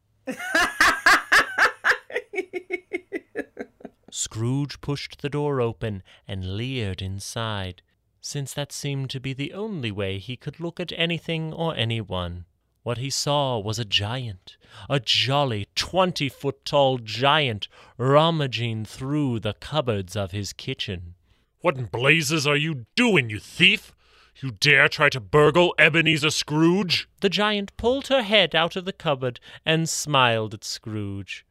Scrooge 4.09 4.81
pushed 4.81 5.23
the 5.23 5.29
door 5.29 5.61
open 5.61 6.05
and 6.29 6.57
leered 6.57 7.03
inside, 7.03 7.83
since 8.21 8.55
that 8.55 8.71
seemed 8.71 9.11
to 9.11 9.18
be 9.18 9.33
the 9.33 9.53
only 9.53 9.90
way 9.90 10.21
he 10.21 10.37
could 10.37 10.61
look 10.61 10.79
at 10.79 10.92
anything 10.97 11.53
or 11.53 11.75
anyone. 11.75 12.45
What 12.85 12.99
he 12.99 13.11
saw 13.11 13.59
was 13.59 13.81
a 13.81 13.85
giant, 13.85 14.57
a 14.88 15.01
jolly 15.01 15.66
twenty 15.75 16.29
foot 16.29 16.64
tall 16.64 16.99
giant, 16.99 17.66
rummaging 17.99 18.85
through 18.85 19.40
the 19.40 19.55
cupboards 19.55 20.14
of 20.14 20.31
his 20.31 20.53
kitchen. 20.53 21.14
What 21.61 21.77
in 21.77 21.87
blazes 21.87 22.47
are 22.47 22.57
you 22.57 22.87
doing, 22.95 23.31
you 23.31 23.40
thief? 23.40 23.92
You 24.37 24.53
dare 24.53 24.88
try 24.88 25.09
to 25.11 25.21
burgle 25.21 25.75
Ebenezer 25.79 26.31
Scrooge? 26.31 27.09
The 27.21 27.29
giant 27.29 27.77
pulled 27.77 28.09
her 28.09 28.23
head 28.23 28.55
out 28.55 28.77
of 28.77 28.85
the 28.85 28.92
cupboard 28.92 29.38
and 29.64 29.88
smiled 29.88 30.55
at 30.55 30.64
Scrooge. 30.64 31.45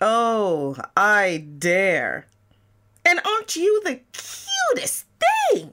Oh, 0.00 0.76
I 0.96 1.46
dare. 1.58 2.26
And 3.04 3.20
aren't 3.24 3.56
you 3.56 3.80
the 3.84 4.00
cutest 4.12 5.06
thing? 5.52 5.72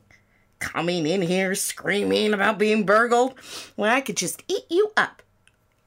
Coming 0.59 1.05
in 1.05 1.21
here 1.21 1.55
screaming 1.55 2.33
about 2.33 2.57
being 2.57 2.85
burgled 2.85 3.37
when 3.75 3.89
I 3.89 3.99
could 3.99 4.15
just 4.15 4.43
eat 4.47 4.65
you 4.69 4.91
up. 4.95 5.21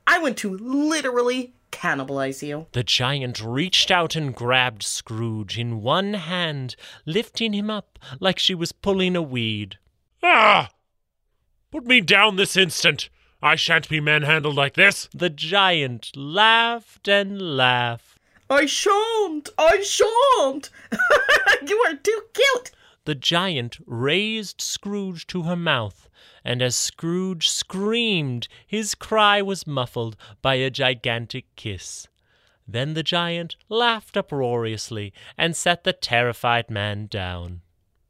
I 0.06 0.18
want 0.18 0.36
to 0.38 0.56
literally 0.58 1.54
cannibalize 1.72 2.46
you. 2.46 2.66
The 2.72 2.82
giant 2.84 3.42
reached 3.42 3.90
out 3.90 4.16
and 4.16 4.34
grabbed 4.34 4.82
Scrooge 4.82 5.58
in 5.58 5.82
one 5.82 6.14
hand, 6.14 6.76
lifting 7.06 7.52
him 7.52 7.70
up 7.70 7.98
like 8.20 8.38
she 8.38 8.54
was 8.54 8.72
pulling 8.72 9.16
a 9.16 9.22
weed. 9.22 9.78
Ah! 10.28 10.70
Put 11.70 11.86
me 11.86 12.00
down 12.00 12.34
this 12.34 12.56
instant. 12.56 13.10
I 13.40 13.54
shan't 13.54 13.88
be 13.88 14.00
manhandled 14.00 14.56
like 14.56 14.74
this. 14.74 15.08
The 15.14 15.30
giant 15.30 16.10
laughed 16.16 17.06
and 17.06 17.56
laughed. 17.56 18.18
I 18.50 18.66
shan't. 18.66 19.48
I 19.56 19.80
shan't. 19.82 20.70
you 21.68 21.78
are 21.86 21.94
too 21.94 22.22
cute. 22.34 22.72
The 23.04 23.14
giant 23.14 23.78
raised 23.86 24.60
Scrooge 24.60 25.28
to 25.28 25.42
her 25.42 25.54
mouth, 25.54 26.08
and 26.44 26.60
as 26.60 26.74
Scrooge 26.74 27.48
screamed, 27.48 28.48
his 28.66 28.96
cry 28.96 29.40
was 29.42 29.64
muffled 29.64 30.16
by 30.42 30.56
a 30.56 30.70
gigantic 30.70 31.44
kiss. 31.54 32.08
Then 32.66 32.94
the 32.94 33.04
giant 33.04 33.54
laughed 33.68 34.16
uproariously 34.16 35.12
and 35.38 35.54
set 35.54 35.84
the 35.84 35.92
terrified 35.92 36.68
man 36.68 37.06
down. 37.06 37.60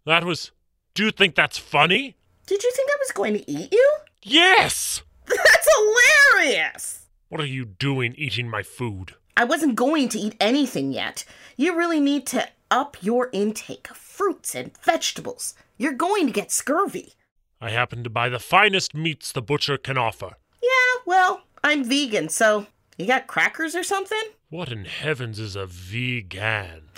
That 0.07 0.25
was. 0.25 0.53
Do 0.97 1.05
you 1.05 1.11
think 1.11 1.35
that's 1.35 1.59
funny? 1.59 2.17
Did 2.47 2.63
you 2.65 2.73
think 2.75 2.89
I 2.91 2.97
was 3.01 3.13
going 3.13 3.35
to 3.35 3.51
eat 3.51 3.71
you? 3.71 3.93
Yes! 4.23 5.03
That's 5.29 5.69
hilarious. 5.77 7.03
What 7.29 7.39
are 7.43 7.47
you 7.47 7.67
doing 7.67 8.15
eating 8.17 8.49
my 8.49 8.63
food? 8.63 9.15
I 9.37 9.45
wasn't 9.45 9.77
going 9.77 10.09
to 10.09 10.19
eat 10.19 10.37
anything 10.41 10.95
yet. 10.95 11.27
You 11.59 11.77
really 11.77 12.01
need 12.01 12.27
to 12.29 12.49
up 12.71 12.97
your 13.03 13.29
intake 13.35 13.91
of 13.91 13.99
fruits 13.99 14.55
and 14.55 14.75
vegetables. 14.79 15.53
You're 15.77 15.93
going 15.93 16.25
to 16.29 16.33
get 16.33 16.51
scurvy. 16.51 17.13
I 17.61 17.73
happen 17.73 18.03
to 18.03 18.09
buy 18.09 18.31
the 18.31 18.39
finest 18.39 18.95
meats 18.95 19.33
the 19.33 19.43
butcher 19.43 19.77
can 19.77 19.99
offer. 19.99 20.37
Yeah, 20.63 21.03
well, 21.05 21.43
I'm 21.63 21.85
vegan, 21.85 22.31
so 22.31 22.69
you 22.97 23.07
got 23.07 23.27
crackers 23.27 23.77
or 23.77 23.83
something? 23.83 24.23
What 24.49 24.73
in 24.73 24.87
heavens 24.87 25.39
is 25.39 25.57
a 25.57 25.67
vegan? 25.67 26.89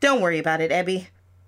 Don't 0.00 0.20
worry 0.20 0.38
about 0.38 0.60
it, 0.60 0.70
Ebby. 0.70 1.06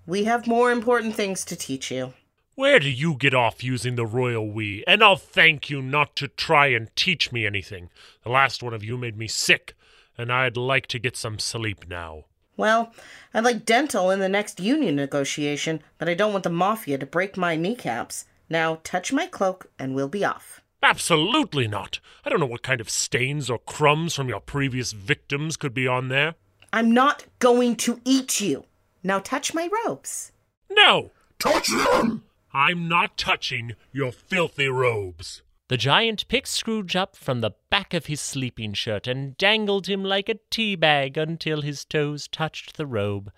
We 0.09 0.23
have 0.23 0.47
more 0.47 0.71
important 0.71 1.13
things 1.13 1.45
to 1.45 1.55
teach 1.55 1.91
you. 1.91 2.13
Where 2.55 2.79
do 2.79 2.89
you 2.89 3.13
get 3.13 3.35
off 3.35 3.63
using 3.63 3.93
the 3.93 4.07
royal 4.07 4.49
we? 4.49 4.83
And 4.87 5.03
I'll 5.03 5.15
thank 5.15 5.69
you 5.69 5.83
not 5.83 6.15
to 6.15 6.27
try 6.27 6.65
and 6.69 6.89
teach 6.95 7.31
me 7.31 7.45
anything. 7.45 7.91
The 8.23 8.31
last 8.31 8.63
one 8.63 8.73
of 8.73 8.83
you 8.83 8.97
made 8.97 9.19
me 9.19 9.27
sick, 9.27 9.75
and 10.17 10.33
I'd 10.33 10.57
like 10.57 10.87
to 10.87 10.97
get 10.97 11.15
some 11.15 11.37
sleep 11.37 11.87
now. 11.87 12.23
Well, 12.57 12.91
I'd 13.35 13.43
like 13.43 13.65
dental 13.65 14.09
in 14.09 14.19
the 14.19 14.27
next 14.27 14.59
union 14.59 14.95
negotiation, 14.95 15.79
but 15.99 16.09
I 16.09 16.15
don't 16.15 16.31
want 16.31 16.43
the 16.43 16.49
mafia 16.49 16.97
to 16.97 17.05
break 17.05 17.37
my 17.37 17.55
kneecaps. 17.55 18.25
Now, 18.49 18.79
touch 18.83 19.13
my 19.13 19.27
cloak 19.27 19.67
and 19.77 19.93
we'll 19.93 20.07
be 20.07 20.25
off. 20.25 20.59
Absolutely 20.81 21.67
not. 21.67 21.99
I 22.25 22.29
don't 22.31 22.39
know 22.39 22.47
what 22.47 22.63
kind 22.63 22.81
of 22.81 22.89
stains 22.89 23.47
or 23.47 23.59
crumbs 23.59 24.15
from 24.15 24.27
your 24.27 24.39
previous 24.39 24.91
victims 24.91 25.55
could 25.55 25.75
be 25.75 25.87
on 25.87 26.07
there. 26.07 26.33
I'm 26.73 26.91
not 26.91 27.25
going 27.37 27.75
to 27.75 28.01
eat 28.05 28.41
you. 28.41 28.65
Now 29.03 29.19
touch 29.19 29.53
my 29.53 29.69
robes. 29.85 30.31
No! 30.69 31.11
Touch 31.37 31.67
them! 31.67 32.23
I'm 32.53 32.87
not 32.87 33.17
touching 33.17 33.75
your 33.91 34.11
filthy 34.11 34.67
robes. 34.67 35.41
The 35.69 35.77
giant 35.77 36.27
picked 36.27 36.47
Scrooge 36.47 36.95
up 36.95 37.15
from 37.15 37.41
the 37.41 37.53
back 37.69 37.93
of 37.93 38.07
his 38.07 38.19
sleeping 38.19 38.73
shirt 38.73 39.05
and 39.05 39.37
dangled 39.37 39.87
him 39.87 40.03
like 40.03 40.27
a 40.27 40.39
tea 40.49 40.75
bag 40.75 41.15
until 41.15 41.61
his 41.61 41.85
toes 41.85 42.27
touched 42.27 42.75
the 42.75 42.87
robe. 42.87 43.31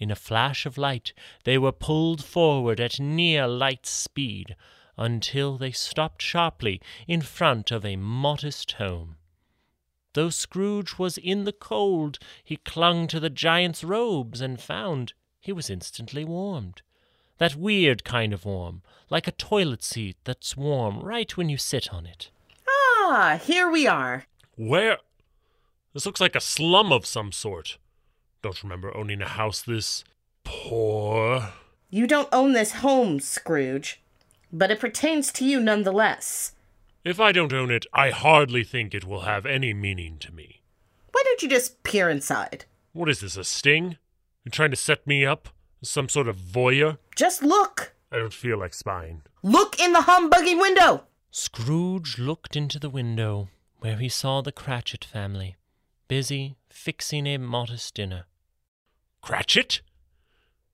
In 0.00 0.10
a 0.10 0.16
flash 0.16 0.66
of 0.66 0.76
light, 0.76 1.12
they 1.44 1.56
were 1.56 1.72
pulled 1.72 2.24
forward 2.24 2.80
at 2.80 2.98
near 2.98 3.46
light 3.46 3.86
speed 3.86 4.56
until 4.96 5.56
they 5.56 5.70
stopped 5.70 6.20
sharply 6.20 6.80
in 7.06 7.22
front 7.22 7.70
of 7.70 7.84
a 7.84 7.94
modest 7.94 8.72
home. 8.72 9.17
Though 10.18 10.30
Scrooge 10.30 10.98
was 10.98 11.16
in 11.16 11.44
the 11.44 11.52
cold, 11.52 12.18
he 12.42 12.56
clung 12.56 13.06
to 13.06 13.20
the 13.20 13.30
giant's 13.30 13.84
robes 13.84 14.40
and 14.40 14.60
found 14.60 15.12
he 15.40 15.52
was 15.52 15.70
instantly 15.70 16.24
warmed. 16.24 16.82
That 17.36 17.54
weird 17.54 18.02
kind 18.02 18.32
of 18.32 18.44
warm, 18.44 18.82
like 19.10 19.28
a 19.28 19.30
toilet 19.30 19.84
seat 19.84 20.16
that's 20.24 20.56
warm 20.56 20.98
right 21.02 21.36
when 21.36 21.48
you 21.48 21.56
sit 21.56 21.94
on 21.94 22.04
it. 22.04 22.32
Ah, 22.68 23.40
here 23.40 23.70
we 23.70 23.86
are. 23.86 24.24
Where? 24.56 24.98
This 25.94 26.04
looks 26.04 26.20
like 26.20 26.34
a 26.34 26.40
slum 26.40 26.90
of 26.92 27.06
some 27.06 27.30
sort. 27.30 27.78
Don't 28.42 28.64
remember 28.64 28.96
owning 28.96 29.22
a 29.22 29.28
house 29.28 29.62
this 29.62 30.02
poor. 30.42 31.52
You 31.90 32.08
don't 32.08 32.28
own 32.32 32.54
this 32.54 32.72
home, 32.72 33.20
Scrooge, 33.20 34.00
but 34.52 34.72
it 34.72 34.80
pertains 34.80 35.30
to 35.34 35.44
you 35.44 35.60
nonetheless. 35.60 36.54
If 37.08 37.18
I 37.18 37.32
don't 37.32 37.54
own 37.54 37.70
it, 37.70 37.86
I 37.94 38.10
hardly 38.10 38.62
think 38.62 38.92
it 38.92 39.06
will 39.06 39.22
have 39.22 39.46
any 39.46 39.72
meaning 39.72 40.18
to 40.18 40.30
me. 40.30 40.60
Why 41.10 41.22
don't 41.24 41.40
you 41.40 41.48
just 41.48 41.82
peer 41.82 42.10
inside? 42.10 42.66
What 42.92 43.08
is 43.08 43.20
this, 43.20 43.38
a 43.38 43.44
sting? 43.44 43.96
You're 44.44 44.50
trying 44.50 44.72
to 44.72 44.76
set 44.76 45.06
me 45.06 45.24
up? 45.24 45.48
Some 45.82 46.10
sort 46.10 46.28
of 46.28 46.36
voyeur? 46.36 46.98
Just 47.16 47.42
look. 47.42 47.94
I 48.12 48.18
don't 48.18 48.34
feel 48.34 48.58
like 48.58 48.74
spying. 48.74 49.22
Look 49.42 49.80
in 49.80 49.94
the 49.94 50.02
humbugging 50.02 50.58
window. 50.58 51.04
Scrooge 51.30 52.18
looked 52.18 52.56
into 52.56 52.78
the 52.78 52.90
window, 52.90 53.48
where 53.78 53.96
he 53.96 54.10
saw 54.10 54.42
the 54.42 54.52
Cratchit 54.52 55.02
family, 55.02 55.56
busy 56.08 56.58
fixing 56.68 57.26
a 57.26 57.38
modest 57.38 57.94
dinner. 57.94 58.26
Cratchit? 59.22 59.80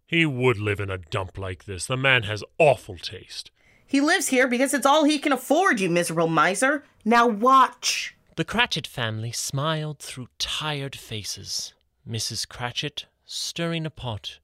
He 0.05 0.27
would 0.27 0.59
live 0.59 0.81
in 0.81 0.91
a 0.91 0.99
dump 0.99 1.39
like 1.39 1.67
this. 1.67 1.87
The 1.87 1.97
man 1.97 2.25
has 2.25 2.43
awful 2.59 2.99
taste. 2.99 3.53
He 3.95 4.01
lives 4.01 4.27
here 4.27 4.49
because 4.49 4.75
it's 4.75 4.87
all 4.87 5.05
he 5.05 5.21
can 5.21 5.31
afford, 5.31 5.79
you 5.79 5.89
miserable 5.89 6.27
miser. 6.27 6.83
Now 7.05 7.29
watch. 7.29 8.17
The 8.35 8.45
Cratchit 8.45 8.89
family 8.89 9.31
smiled 9.31 10.01
through 10.01 10.27
tired 10.37 10.97
faces. 10.97 11.75
Mrs. 12.05 12.49
Cratchit 12.49 13.07
stirring 13.25 13.87
a 13.87 13.91
pot, 13.91 14.41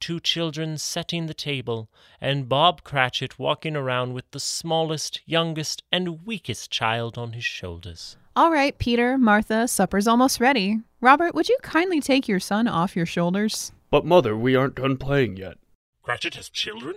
two 0.00 0.20
children 0.20 0.76
setting 0.76 1.24
the 1.24 1.32
table, 1.32 1.88
and 2.20 2.46
Bob 2.46 2.84
Cratchit 2.84 3.38
walking 3.38 3.74
around 3.74 4.12
with 4.12 4.30
the 4.32 4.38
smallest, 4.38 5.22
youngest, 5.24 5.82
and 5.90 6.26
weakest 6.26 6.70
child 6.70 7.16
on 7.16 7.32
his 7.32 7.46
shoulders. 7.46 8.18
All 8.36 8.52
right, 8.52 8.76
Peter, 8.76 9.16
Martha, 9.16 9.66
supper's 9.66 10.06
almost 10.06 10.40
ready. 10.40 10.78
Robert, 11.00 11.34
would 11.34 11.48
you 11.48 11.56
kindly 11.62 12.02
take 12.02 12.28
your 12.28 12.38
son 12.38 12.68
off 12.68 12.94
your 12.94 13.06
shoulders? 13.06 13.72
But, 13.90 14.04
Mother, 14.04 14.36
we 14.36 14.54
aren't 14.54 14.74
done 14.74 14.98
playing 14.98 15.38
yet. 15.38 15.56
Cratchit 16.02 16.34
has 16.34 16.50
children? 16.50 16.96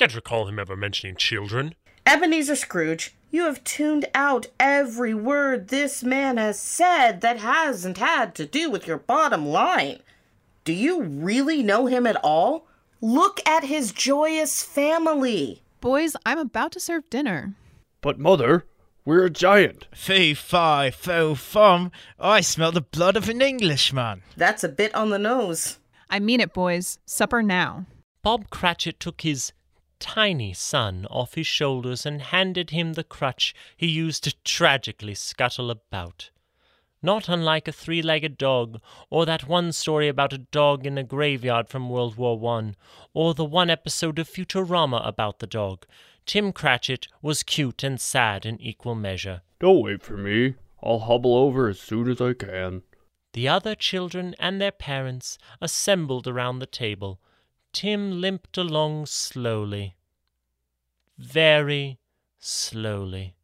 I 0.00 0.04
can't 0.04 0.14
recall 0.14 0.48
him 0.48 0.58
ever 0.58 0.76
mentioning 0.76 1.16
children. 1.16 1.74
Ebenezer 2.06 2.56
Scrooge, 2.56 3.14
you 3.30 3.44
have 3.44 3.62
tuned 3.64 4.06
out 4.14 4.46
every 4.58 5.12
word 5.12 5.68
this 5.68 6.02
man 6.02 6.38
has 6.38 6.58
said 6.58 7.20
that 7.20 7.36
hasn't 7.36 7.98
had 7.98 8.34
to 8.36 8.46
do 8.46 8.70
with 8.70 8.86
your 8.86 8.96
bottom 8.96 9.44
line. 9.44 9.98
Do 10.64 10.72
you 10.72 11.02
really 11.02 11.62
know 11.62 11.84
him 11.84 12.06
at 12.06 12.16
all? 12.24 12.66
Look 13.02 13.46
at 13.46 13.64
his 13.64 13.92
joyous 13.92 14.62
family. 14.62 15.60
Boys, 15.82 16.16
I'm 16.24 16.38
about 16.38 16.72
to 16.72 16.80
serve 16.80 17.10
dinner. 17.10 17.52
But, 18.00 18.18
Mother, 18.18 18.64
we're 19.04 19.26
a 19.26 19.30
giant. 19.30 19.86
Fee, 19.94 20.32
fi, 20.32 20.90
fo, 20.90 21.34
fum. 21.34 21.92
I 22.18 22.40
smell 22.40 22.72
the 22.72 22.80
blood 22.80 23.18
of 23.18 23.28
an 23.28 23.42
Englishman. 23.42 24.22
That's 24.34 24.64
a 24.64 24.70
bit 24.70 24.94
on 24.94 25.10
the 25.10 25.18
nose. 25.18 25.78
I 26.08 26.20
mean 26.20 26.40
it, 26.40 26.54
boys. 26.54 26.98
Supper 27.04 27.42
now. 27.42 27.84
Bob 28.22 28.48
Cratchit 28.48 28.98
took 28.98 29.20
his 29.20 29.52
tiny 30.00 30.52
son 30.52 31.06
off 31.10 31.34
his 31.34 31.46
shoulders 31.46 32.04
and 32.04 32.20
handed 32.20 32.70
him 32.70 32.94
the 32.94 33.04
crutch 33.04 33.54
he 33.76 33.86
used 33.86 34.24
to 34.24 34.34
tragically 34.42 35.14
scuttle 35.14 35.70
about. 35.70 36.30
Not 37.02 37.28
unlike 37.28 37.68
a 37.68 37.72
three 37.72 38.02
legged 38.02 38.36
dog, 38.36 38.80
or 39.08 39.24
that 39.24 39.48
one 39.48 39.72
story 39.72 40.08
about 40.08 40.32
a 40.32 40.38
dog 40.38 40.84
in 40.84 40.98
a 40.98 41.04
graveyard 41.04 41.68
from 41.68 41.88
World 41.88 42.16
War 42.16 42.38
One, 42.38 42.74
or 43.14 43.32
the 43.32 43.44
one 43.44 43.70
episode 43.70 44.18
of 44.18 44.28
Futurama 44.28 45.06
about 45.06 45.38
the 45.38 45.46
dog, 45.46 45.86
Tim 46.26 46.52
Cratchit 46.52 47.08
was 47.22 47.42
cute 47.42 47.82
and 47.82 48.00
sad 48.00 48.44
in 48.44 48.60
equal 48.60 48.94
measure. 48.94 49.42
Don't 49.60 49.82
wait 49.82 50.02
for 50.02 50.16
me. 50.16 50.56
I'll 50.82 51.00
hobble 51.00 51.36
over 51.36 51.68
as 51.68 51.80
soon 51.80 52.10
as 52.10 52.20
I 52.20 52.34
can. 52.34 52.82
The 53.32 53.48
other 53.48 53.74
children 53.74 54.34
and 54.38 54.60
their 54.60 54.72
parents 54.72 55.38
assembled 55.60 56.26
around 56.26 56.58
the 56.58 56.66
table. 56.66 57.20
Tim 57.72 58.20
limped 58.20 58.58
along 58.58 59.06
slowly. 59.06 59.96
Very 61.18 61.98
slowly. 62.38 63.34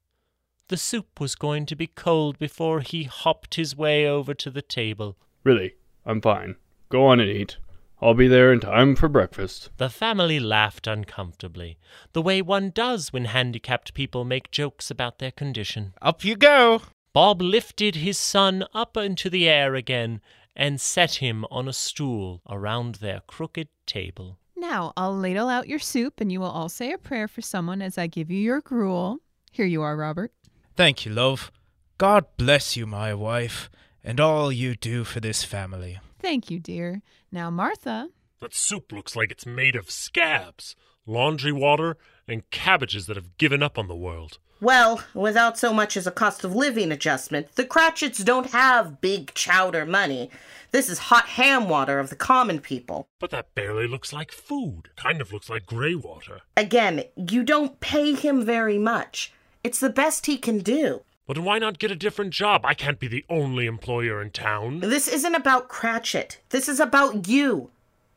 The 0.68 0.76
soup 0.76 1.20
was 1.20 1.36
going 1.36 1.66
to 1.66 1.76
be 1.76 1.86
cold 1.86 2.38
before 2.38 2.80
he 2.80 3.04
hopped 3.04 3.54
his 3.54 3.76
way 3.76 4.06
over 4.06 4.34
to 4.34 4.50
the 4.50 4.62
table. 4.62 5.16
Really, 5.44 5.74
I'm 6.04 6.20
fine. 6.20 6.56
Go 6.88 7.06
on 7.06 7.20
and 7.20 7.30
eat. 7.30 7.58
I'll 8.02 8.14
be 8.14 8.28
there 8.28 8.52
in 8.52 8.60
time 8.60 8.94
for 8.94 9.08
breakfast. 9.08 9.70
The 9.78 9.88
family 9.88 10.38
laughed 10.38 10.86
uncomfortably, 10.86 11.78
the 12.12 12.20
way 12.20 12.42
one 12.42 12.70
does 12.70 13.12
when 13.12 13.26
handicapped 13.26 13.94
people 13.94 14.24
make 14.24 14.50
jokes 14.50 14.90
about 14.90 15.18
their 15.18 15.30
condition. 15.30 15.94
Up 16.02 16.24
you 16.24 16.36
go. 16.36 16.82
Bob 17.12 17.40
lifted 17.40 17.96
his 17.96 18.18
son 18.18 18.64
up 18.74 18.96
into 18.96 19.30
the 19.30 19.48
air 19.48 19.74
again 19.74 20.20
and 20.56 20.80
set 20.80 21.16
him 21.16 21.44
on 21.50 21.68
a 21.68 21.72
stool 21.72 22.40
around 22.48 22.96
their 22.96 23.20
crooked 23.26 23.68
table. 23.86 24.38
Now 24.56 24.92
I'll 24.96 25.16
ladle 25.16 25.48
out 25.48 25.68
your 25.68 25.78
soup, 25.78 26.20
and 26.20 26.32
you 26.32 26.40
will 26.40 26.50
all 26.50 26.70
say 26.70 26.92
a 26.92 26.98
prayer 26.98 27.28
for 27.28 27.42
someone 27.42 27.82
as 27.82 27.98
I 27.98 28.06
give 28.06 28.30
you 28.30 28.38
your 28.38 28.62
gruel. 28.62 29.18
Here 29.52 29.66
you 29.66 29.82
are, 29.82 29.96
Robert. 29.96 30.32
Thank 30.74 31.04
you, 31.04 31.12
love. 31.12 31.52
God 31.98 32.24
bless 32.36 32.76
you, 32.76 32.86
my 32.86 33.14
wife, 33.14 33.70
and 34.02 34.18
all 34.18 34.50
you 34.50 34.74
do 34.74 35.04
for 35.04 35.20
this 35.20 35.44
family. 35.44 35.98
Thank 36.18 36.50
you, 36.50 36.58
dear. 36.58 37.02
Now, 37.30 37.50
Martha. 37.50 38.08
That 38.40 38.54
soup 38.54 38.92
looks 38.92 39.14
like 39.16 39.30
it's 39.30 39.46
made 39.46 39.76
of 39.76 39.90
scabs, 39.90 40.74
laundry 41.06 41.52
water, 41.52 41.96
and 42.28 42.48
cabbages 42.50 43.06
that 43.06 43.16
have 43.16 43.38
given 43.38 43.62
up 43.62 43.78
on 43.78 43.88
the 43.88 43.96
world. 43.96 44.38
Well, 44.60 45.02
without 45.12 45.58
so 45.58 45.74
much 45.74 45.96
as 45.96 46.06
a 46.06 46.10
cost 46.10 46.42
of 46.42 46.54
living 46.54 46.90
adjustment, 46.90 47.54
the 47.56 47.64
Cratchits 47.64 48.24
don't 48.24 48.50
have 48.52 49.00
big 49.00 49.34
chowder 49.34 49.84
money. 49.84 50.30
This 50.70 50.88
is 50.88 50.98
hot 50.98 51.26
ham 51.26 51.68
water 51.68 51.98
of 51.98 52.08
the 52.08 52.16
common 52.16 52.60
people. 52.60 53.08
But 53.18 53.30
that 53.30 53.54
barely 53.54 53.86
looks 53.86 54.12
like 54.12 54.32
food. 54.32 54.90
Kind 54.96 55.20
of 55.20 55.32
looks 55.32 55.50
like 55.50 55.66
grey 55.66 55.94
water. 55.94 56.40
Again, 56.56 57.04
you 57.16 57.42
don't 57.42 57.80
pay 57.80 58.14
him 58.14 58.44
very 58.44 58.78
much. 58.78 59.32
It's 59.62 59.80
the 59.80 59.90
best 59.90 60.26
he 60.26 60.38
can 60.38 60.60
do. 60.60 61.02
But 61.26 61.38
why 61.38 61.58
not 61.58 61.78
get 61.78 61.90
a 61.90 61.96
different 61.96 62.32
job? 62.32 62.64
I 62.64 62.74
can't 62.74 63.00
be 63.00 63.08
the 63.08 63.24
only 63.28 63.66
employer 63.66 64.22
in 64.22 64.30
town. 64.30 64.80
This 64.80 65.08
isn't 65.08 65.34
about 65.34 65.68
Cratchit. 65.68 66.40
This 66.50 66.68
is 66.68 66.80
about 66.80 67.28
you. 67.28 67.70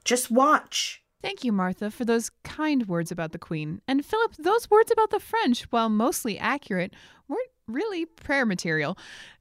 Just 0.05 0.31
watch. 0.31 1.01
Thank 1.21 1.43
you, 1.43 1.51
Martha, 1.51 1.91
for 1.91 2.05
those 2.05 2.31
kind 2.43 2.87
words 2.87 3.11
about 3.11 3.33
the 3.33 3.39
Queen. 3.39 3.81
And 3.87 4.05
Philip, 4.05 4.35
those 4.37 4.69
words 4.69 4.89
about 4.89 5.09
the 5.09 5.19
French, 5.19 5.63
while 5.63 5.89
mostly 5.89 6.39
accurate, 6.39 6.93
weren't 7.27 7.49
really 7.67 8.05
prayer 8.05 8.45
material. 8.45 8.97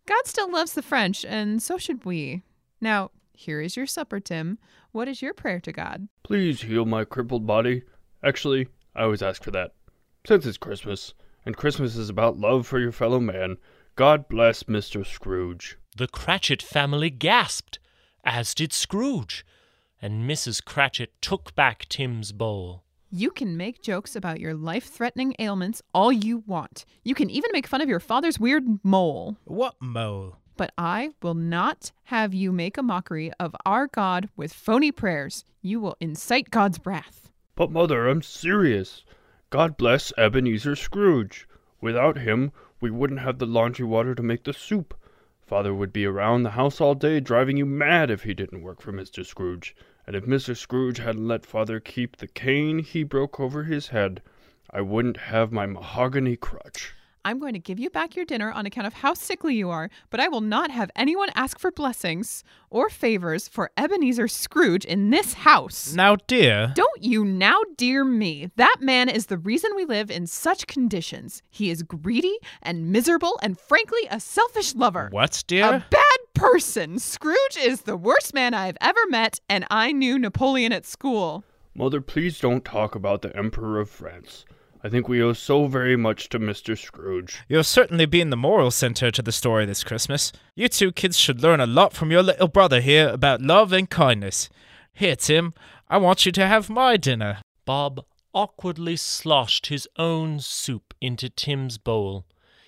God 0.06 0.26
still 0.26 0.50
loves 0.50 0.72
the 0.72 0.82
French, 0.82 1.24
and 1.24 1.62
so 1.62 1.78
should 1.78 2.04
we. 2.04 2.42
Now, 2.80 3.12
here 3.32 3.60
is 3.60 3.76
your 3.76 3.86
supper, 3.86 4.18
Tim. 4.18 4.58
What 4.90 5.06
is 5.06 5.22
your 5.22 5.34
prayer 5.34 5.60
to 5.60 5.72
God? 5.72 6.08
Please 6.24 6.62
heal 6.62 6.84
my 6.84 7.04
crippled 7.04 7.46
body. 7.46 7.84
Actually, 8.24 8.68
I 8.96 9.04
always 9.04 9.22
ask 9.22 9.44
for 9.44 9.52
that. 9.52 9.74
Since 10.26 10.46
it's 10.46 10.58
Christmas, 10.58 11.14
and 11.46 11.56
Christmas 11.56 11.94
is 11.96 12.10
about 12.10 12.38
love 12.38 12.66
for 12.66 12.80
your 12.80 12.90
fellow 12.90 13.20
man, 13.20 13.56
God 13.94 14.28
bless 14.28 14.64
Mr. 14.64 15.06
Scrooge. 15.06 15.78
The 15.96 16.08
Cratchit 16.08 16.60
family 16.60 17.10
gasped, 17.10 17.78
as 18.24 18.54
did 18.54 18.72
Scrooge, 18.72 19.46
and 20.00 20.28
Mrs. 20.28 20.64
Cratchit 20.64 21.12
took 21.20 21.54
back 21.54 21.86
Tim's 21.88 22.32
bowl. 22.32 22.84
You 23.10 23.30
can 23.30 23.56
make 23.56 23.82
jokes 23.82 24.14
about 24.14 24.38
your 24.38 24.54
life 24.54 24.84
threatening 24.84 25.34
ailments 25.38 25.80
all 25.94 26.12
you 26.12 26.44
want. 26.46 26.84
You 27.04 27.14
can 27.14 27.30
even 27.30 27.50
make 27.52 27.66
fun 27.66 27.80
of 27.80 27.88
your 27.88 28.00
father's 28.00 28.38
weird 28.38 28.64
mole. 28.84 29.36
What 29.44 29.76
mole? 29.80 30.36
But 30.58 30.72
I 30.76 31.10
will 31.22 31.34
not 31.34 31.92
have 32.04 32.34
you 32.34 32.52
make 32.52 32.76
a 32.76 32.82
mockery 32.82 33.32
of 33.40 33.56
our 33.64 33.86
God 33.86 34.28
with 34.36 34.52
phony 34.52 34.92
prayers. 34.92 35.44
You 35.62 35.80
will 35.80 35.96
incite 36.00 36.50
God's 36.50 36.80
wrath. 36.84 37.30
But, 37.54 37.70
Mother, 37.70 38.08
I'm 38.08 38.22
serious. 38.22 39.04
God 39.50 39.76
bless 39.76 40.12
Ebenezer 40.18 40.76
Scrooge. 40.76 41.48
Without 41.80 42.18
him, 42.18 42.52
we 42.80 42.90
wouldn't 42.90 43.20
have 43.20 43.38
the 43.38 43.46
laundry 43.46 43.86
water 43.86 44.14
to 44.14 44.22
make 44.22 44.44
the 44.44 44.52
soup. 44.52 44.94
Father 45.48 45.72
would 45.72 45.94
be 45.94 46.04
around 46.04 46.42
the 46.42 46.50
house 46.50 46.78
all 46.78 46.94
day 46.94 47.20
driving 47.20 47.56
you 47.56 47.64
mad 47.64 48.10
if 48.10 48.24
he 48.24 48.34
didn't 48.34 48.60
work 48.60 48.82
for 48.82 48.92
Mr. 48.92 49.24
Scrooge. 49.24 49.74
And 50.06 50.14
if 50.14 50.26
Mr. 50.26 50.54
Scrooge 50.54 50.98
hadn't 50.98 51.26
let 51.26 51.46
Father 51.46 51.80
keep 51.80 52.18
the 52.18 52.26
cane 52.26 52.80
he 52.80 53.02
broke 53.02 53.40
over 53.40 53.64
his 53.64 53.88
head, 53.88 54.20
I 54.70 54.82
wouldn't 54.82 55.16
have 55.16 55.50
my 55.50 55.64
mahogany 55.64 56.36
crutch. 56.36 56.92
I'm 57.28 57.38
going 57.38 57.52
to 57.52 57.58
give 57.58 57.78
you 57.78 57.90
back 57.90 58.16
your 58.16 58.24
dinner 58.24 58.50
on 58.50 58.64
account 58.64 58.86
of 58.86 58.94
how 58.94 59.12
sickly 59.12 59.54
you 59.54 59.68
are, 59.68 59.90
but 60.08 60.18
I 60.18 60.28
will 60.28 60.40
not 60.40 60.70
have 60.70 60.90
anyone 60.96 61.28
ask 61.34 61.58
for 61.58 61.70
blessings 61.70 62.42
or 62.70 62.88
favors 62.88 63.48
for 63.48 63.70
Ebenezer 63.76 64.28
Scrooge 64.28 64.86
in 64.86 65.10
this 65.10 65.34
house. 65.34 65.92
Now, 65.92 66.16
dear. 66.16 66.72
Don't 66.74 67.02
you 67.04 67.26
now 67.26 67.60
dear 67.76 68.02
me. 68.02 68.50
That 68.56 68.76
man 68.80 69.10
is 69.10 69.26
the 69.26 69.36
reason 69.36 69.72
we 69.76 69.84
live 69.84 70.10
in 70.10 70.26
such 70.26 70.66
conditions. 70.66 71.42
He 71.50 71.68
is 71.68 71.82
greedy 71.82 72.38
and 72.62 72.90
miserable 72.92 73.38
and 73.42 73.60
frankly 73.60 74.08
a 74.10 74.20
selfish 74.20 74.74
lover. 74.74 75.08
What, 75.12 75.44
dear? 75.46 75.66
A 75.66 75.86
bad 75.90 76.18
person. 76.32 76.98
Scrooge 76.98 77.58
is 77.58 77.82
the 77.82 77.98
worst 77.98 78.32
man 78.32 78.54
I've 78.54 78.78
ever 78.80 79.06
met, 79.10 79.38
and 79.50 79.66
I 79.70 79.92
knew 79.92 80.18
Napoleon 80.18 80.72
at 80.72 80.86
school. 80.86 81.44
Mother, 81.74 82.00
please 82.00 82.40
don't 82.40 82.64
talk 82.64 82.94
about 82.94 83.20
the 83.20 83.36
Emperor 83.36 83.80
of 83.80 83.90
France. 83.90 84.46
I 84.88 84.90
think 84.90 85.06
we 85.06 85.22
owe 85.22 85.34
so 85.34 85.66
very 85.66 85.98
much 85.98 86.30
to 86.30 86.38
Mr. 86.38 86.74
Scrooge. 86.74 87.42
You're 87.46 87.62
certainly 87.62 88.06
being 88.06 88.30
the 88.30 88.38
moral 88.38 88.70
center 88.70 89.10
to 89.10 89.20
the 89.20 89.32
story 89.32 89.66
this 89.66 89.84
Christmas. 89.84 90.32
You 90.56 90.66
two 90.70 90.92
kids 90.92 91.18
should 91.18 91.42
learn 91.42 91.60
a 91.60 91.66
lot 91.66 91.92
from 91.92 92.10
your 92.10 92.22
little 92.22 92.48
brother 92.48 92.80
here 92.80 93.10
about 93.10 93.42
love 93.42 93.70
and 93.70 93.90
kindness. 93.90 94.48
Here, 94.94 95.14
Tim, 95.14 95.52
I 95.90 95.98
want 95.98 96.24
you 96.24 96.32
to 96.32 96.46
have 96.46 96.70
my 96.70 96.96
dinner. 96.96 97.42
Bob 97.66 98.02
awkwardly 98.32 98.96
sloshed 98.96 99.66
his 99.66 99.86
own 99.98 100.40
soup 100.40 100.94
into 101.02 101.28
Tim's 101.28 101.76
bowl. 101.76 102.24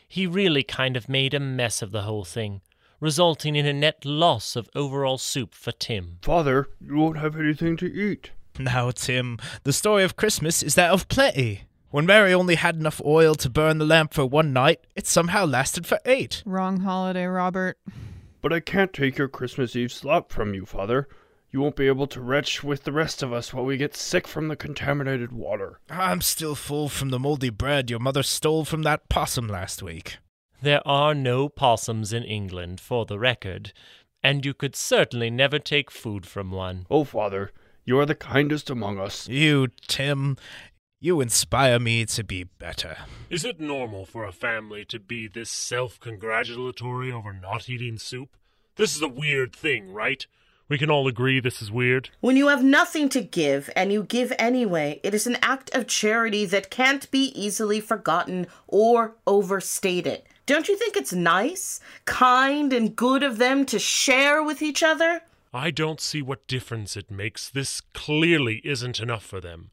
He 0.06 0.26
really 0.26 0.62
kind 0.62 0.98
of 0.98 1.08
made 1.08 1.32
a 1.32 1.40
mess 1.40 1.80
of 1.80 1.90
the 1.90 2.02
whole 2.02 2.26
thing, 2.26 2.60
resulting 3.00 3.56
in 3.56 3.64
a 3.64 3.72
net 3.72 4.04
loss 4.04 4.56
of 4.56 4.68
overall 4.74 5.16
soup 5.16 5.54
for 5.54 5.72
Tim. 5.72 6.18
Father, 6.20 6.68
you 6.82 6.96
won't 6.96 7.16
have 7.16 7.34
anything 7.34 7.78
to 7.78 7.90
eat. 7.90 8.32
Now, 8.58 8.90
Tim, 8.90 9.38
the 9.62 9.72
story 9.72 10.04
of 10.04 10.16
Christmas 10.16 10.62
is 10.62 10.74
that 10.74 10.90
of 10.90 11.08
plenty. 11.08 11.62
When 11.90 12.06
Mary 12.06 12.32
only 12.32 12.54
had 12.54 12.76
enough 12.76 13.02
oil 13.04 13.34
to 13.34 13.50
burn 13.50 13.78
the 13.78 13.84
lamp 13.84 14.14
for 14.14 14.24
one 14.24 14.52
night, 14.52 14.86
it 14.94 15.08
somehow 15.08 15.44
lasted 15.44 15.88
for 15.88 15.98
eight. 16.04 16.40
Wrong 16.46 16.80
holiday, 16.80 17.24
Robert. 17.24 17.78
But 18.40 18.52
I 18.52 18.60
can't 18.60 18.92
take 18.92 19.18
your 19.18 19.26
Christmas 19.26 19.74
Eve 19.74 19.90
slop 19.90 20.30
from 20.30 20.54
you, 20.54 20.64
Father. 20.64 21.08
You 21.50 21.60
won't 21.60 21.74
be 21.74 21.88
able 21.88 22.06
to 22.06 22.20
retch 22.20 22.62
with 22.62 22.84
the 22.84 22.92
rest 22.92 23.24
of 23.24 23.32
us 23.32 23.52
while 23.52 23.64
we 23.64 23.76
get 23.76 23.96
sick 23.96 24.28
from 24.28 24.46
the 24.46 24.54
contaminated 24.54 25.32
water. 25.32 25.80
I'm 25.90 26.20
still 26.20 26.54
full 26.54 26.88
from 26.88 27.10
the 27.10 27.18
moldy 27.18 27.50
bread 27.50 27.90
your 27.90 27.98
mother 27.98 28.22
stole 28.22 28.64
from 28.64 28.82
that 28.82 29.08
possum 29.08 29.48
last 29.48 29.82
week. 29.82 30.18
There 30.62 30.86
are 30.86 31.12
no 31.12 31.48
possums 31.48 32.12
in 32.12 32.22
England, 32.22 32.80
for 32.80 33.04
the 33.04 33.18
record, 33.18 33.72
and 34.22 34.44
you 34.44 34.54
could 34.54 34.76
certainly 34.76 35.28
never 35.28 35.58
take 35.58 35.90
food 35.90 36.24
from 36.24 36.52
one. 36.52 36.86
Oh, 36.88 37.02
Father, 37.02 37.50
you 37.84 37.98
are 37.98 38.06
the 38.06 38.14
kindest 38.14 38.70
among 38.70 39.00
us. 39.00 39.26
You, 39.26 39.68
Tim, 39.88 40.36
you 41.02 41.22
inspire 41.22 41.78
me 41.78 42.04
to 42.04 42.22
be 42.22 42.44
better. 42.44 42.94
Is 43.30 43.42
it 43.42 43.58
normal 43.58 44.04
for 44.04 44.26
a 44.26 44.32
family 44.32 44.84
to 44.86 45.00
be 45.00 45.26
this 45.26 45.48
self 45.48 45.98
congratulatory 45.98 47.10
over 47.10 47.32
not 47.32 47.70
eating 47.70 47.96
soup? 47.96 48.36
This 48.76 48.94
is 48.94 49.00
a 49.00 49.08
weird 49.08 49.56
thing, 49.56 49.94
right? 49.94 50.26
We 50.68 50.76
can 50.76 50.90
all 50.90 51.08
agree 51.08 51.40
this 51.40 51.62
is 51.62 51.70
weird. 51.70 52.10
When 52.20 52.36
you 52.36 52.48
have 52.48 52.62
nothing 52.62 53.08
to 53.08 53.22
give 53.22 53.70
and 53.74 53.90
you 53.90 54.02
give 54.04 54.32
anyway, 54.38 55.00
it 55.02 55.14
is 55.14 55.26
an 55.26 55.38
act 55.40 55.74
of 55.74 55.86
charity 55.86 56.44
that 56.44 56.70
can't 56.70 57.10
be 57.10 57.32
easily 57.34 57.80
forgotten 57.80 58.46
or 58.68 59.16
overstated. 59.26 60.22
Don't 60.44 60.68
you 60.68 60.76
think 60.76 60.96
it's 60.96 61.14
nice, 61.14 61.80
kind, 62.04 62.74
and 62.74 62.94
good 62.94 63.22
of 63.22 63.38
them 63.38 63.64
to 63.66 63.78
share 63.78 64.42
with 64.42 64.60
each 64.60 64.82
other? 64.82 65.22
I 65.52 65.70
don't 65.70 66.00
see 66.00 66.20
what 66.20 66.46
difference 66.46 66.94
it 66.94 67.10
makes. 67.10 67.48
This 67.48 67.80
clearly 67.94 68.60
isn't 68.62 69.00
enough 69.00 69.24
for 69.24 69.40
them. 69.40 69.70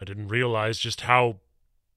I 0.00 0.04
didn't 0.04 0.28
realize 0.28 0.78
just 0.78 1.02
how 1.02 1.36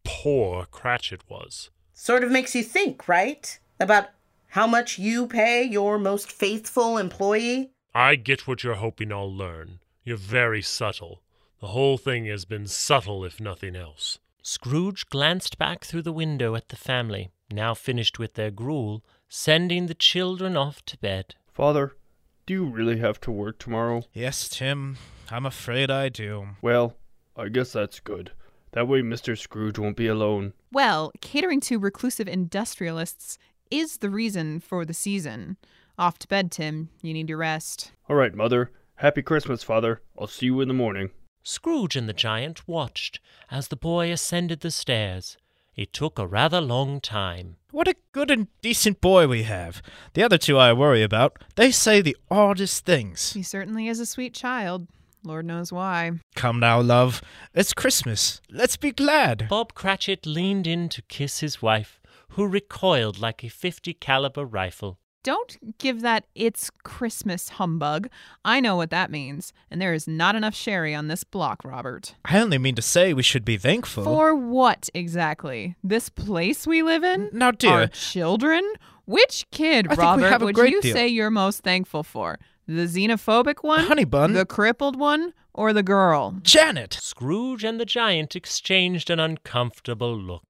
poor 0.04 0.66
Cratchit 0.66 1.22
was. 1.30 1.70
Sort 1.93 2.24
of 2.24 2.32
makes 2.32 2.56
you 2.56 2.64
think, 2.64 3.08
right? 3.08 3.60
About 3.80 4.10
how 4.50 4.66
much 4.66 4.97
you 4.97 5.28
pay 5.28 5.64
your 5.64 5.97
most 5.97 6.32
faithful 6.32 6.97
employee? 6.97 7.72
I 7.93 8.16
get 8.16 8.47
what 8.47 8.64
you're 8.64 8.76
hoping 8.76 9.12
I'll 9.12 9.34
learn. 9.34 9.80
You're 10.04 10.18
very 10.18 10.62
subtle. 10.62 11.22
The 11.60 11.68
whole 11.68 11.97
thing 11.97 12.26
has 12.28 12.45
been 12.45 12.68
subtle, 12.68 13.26
if 13.26 13.39
nothing 13.39 13.76
else. 13.76 14.20
Scrooge 14.41 15.10
glanced 15.10 15.58
back 15.58 15.84
through 15.84 16.04
the 16.04 16.14
window 16.14 16.56
at 16.56 16.70
the 16.70 16.78
family, 16.78 17.30
now 17.52 17.74
finished 17.74 18.18
with 18.18 18.36
their 18.36 18.50
gruel, 18.50 19.04
sending 19.28 19.88
the 19.88 19.93
children 19.93 20.56
off 20.56 20.84
to 20.86 20.97
bed. 20.97 21.36
Father, 21.52 21.97
do 22.45 22.54
you 22.54 22.66
really 22.66 22.97
have 23.00 23.20
to 23.22 23.32
work 23.32 23.60
tomorrow? 23.60 24.04
Yes, 24.14 24.47
Tim, 24.47 24.97
I'm 25.30 25.45
afraid 25.45 25.91
I 25.91 26.10
do. 26.10 26.47
Well, 26.62 26.95
I 27.40 27.48
guess 27.48 27.72
that's 27.72 28.02
good. 28.02 28.32
That 28.74 28.88
way 28.88 29.02
Mr. 29.02 29.38
Scrooge 29.38 29.80
won't 29.80 29.96
be 29.96 30.08
alone. 30.08 30.54
Well, 30.74 31.12
catering 31.22 31.62
to 31.62 31.80
reclusive 31.80 32.28
industrialists 32.28 33.38
is 33.72 33.98
the 33.98 34.10
reason 34.10 34.60
for 34.60 34.84
the 34.84 34.94
season. 34.94 35.56
Off 35.98 36.20
to 36.20 36.28
bed, 36.28 36.52
Tim. 36.52 36.90
You 37.02 37.14
need 37.14 37.30
your 37.30 37.38
rest. 37.38 37.94
All 38.10 38.18
right, 38.18 38.36
Mother. 38.36 38.72
Happy 38.96 39.22
Christmas, 39.22 39.64
Father. 39.64 40.02
I'll 40.20 40.28
see 40.28 40.48
you 40.48 40.60
in 40.60 40.68
the 40.68 40.74
morning. 40.74 41.12
Scrooge 41.42 41.96
and 41.96 42.10
the 42.10 42.14
giant 42.14 42.68
watched 42.68 43.22
as 43.50 43.70
the 43.70 43.78
boy 43.78 44.12
ascended 44.12 44.60
the 44.60 44.72
stairs. 44.72 45.38
It 45.76 45.94
took 45.94 46.20
a 46.20 46.28
rather 46.28 46.60
long 46.60 47.00
time. 47.00 47.56
What 47.72 47.88
a 47.88 47.96
good 48.12 48.30
and 48.30 48.48
decent 48.62 49.00
boy 49.00 49.28
we 49.28 49.44
have. 49.44 49.82
The 50.14 50.24
other 50.24 50.38
two 50.38 50.58
I 50.58 50.74
worry 50.74 51.02
about, 51.02 51.42
they 51.56 51.72
say 51.72 52.02
the 52.02 52.18
oddest 52.30 52.86
things. 52.86 53.32
He 53.32 53.44
certainly 53.44 53.88
is 53.88 54.02
a 54.02 54.06
sweet 54.06 54.34
child. 54.34 54.88
Lord 55.24 55.46
knows 55.46 55.72
why. 55.72 56.12
Come 56.36 56.60
now, 56.60 56.80
love. 56.82 57.22
It's 57.54 57.74
Christmas. 57.74 58.42
Let's 58.50 58.78
be 58.78 58.92
glad. 58.92 59.48
Bob 59.50 59.74
Cratchit 59.74 60.26
leaned 60.26 60.66
in 60.68 60.90
to 60.90 61.02
kiss 61.04 61.40
his 61.40 61.62
wife, 61.62 62.00
who 62.30 62.48
recoiled 62.48 63.20
like 63.20 63.44
a 63.44 63.50
50 63.50 63.94
caliber 63.96 64.46
rifle. 64.46 64.98
Don't 65.22 65.78
give 65.78 66.00
that 66.02 66.26
it's 66.34 66.72
Christmas 66.84 67.50
humbug. 67.50 68.08
I 68.46 68.62
know 68.62 68.78
what 68.78 68.90
that 68.92 69.12
means, 69.12 69.52
and 69.70 69.82
there 69.82 69.94
is 69.94 70.08
not 70.08 70.36
enough 70.36 70.56
sherry 70.56 70.96
on 70.96 71.10
this 71.10 71.26
block, 71.26 71.66
Robert. 71.66 72.16
I 72.24 72.40
only 72.40 72.58
mean 72.58 72.76
to 72.76 72.82
say 72.82 73.14
we 73.14 73.22
should 73.22 73.44
be 73.44 73.58
thankful. 73.58 74.06
For 74.06 74.34
what 74.34 74.90
exactly? 74.94 75.76
This 75.84 76.08
place 76.08 76.66
we 76.66 76.82
live 76.84 77.04
in? 77.04 77.30
Now, 77.34 77.52
dear. 77.52 77.72
Our 77.72 77.88
children? 77.88 78.64
Which 79.06 79.46
kid, 79.52 79.88
I 79.88 79.96
think 79.96 80.00
we 80.00 80.04
Robert, 80.06 80.30
have 80.30 80.42
a 80.42 80.46
would 80.46 80.56
great 80.56 80.72
you 80.72 80.82
deal. 80.82 80.94
say 80.96 81.08
you're 81.10 81.30
most 81.32 81.64
thankful 81.64 82.04
for? 82.04 82.40
The 82.70 82.86
xenophobic 82.86 83.64
one? 83.64 83.86
Honey 83.86 84.04
bun. 84.04 84.34
The 84.34 84.46
crippled 84.46 84.96
one? 84.96 85.34
Or 85.56 85.74
the 85.74 85.82
girl? 85.82 86.38
Janet! 86.44 86.94
Scrooge 87.02 87.64
and 87.64 87.80
the 87.80 87.86
giant 87.86 88.36
exchanged 88.36 89.10
an 89.10 89.20
uncomfortable 89.20 90.16
look. 90.16 90.44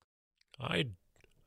I 0.60 0.88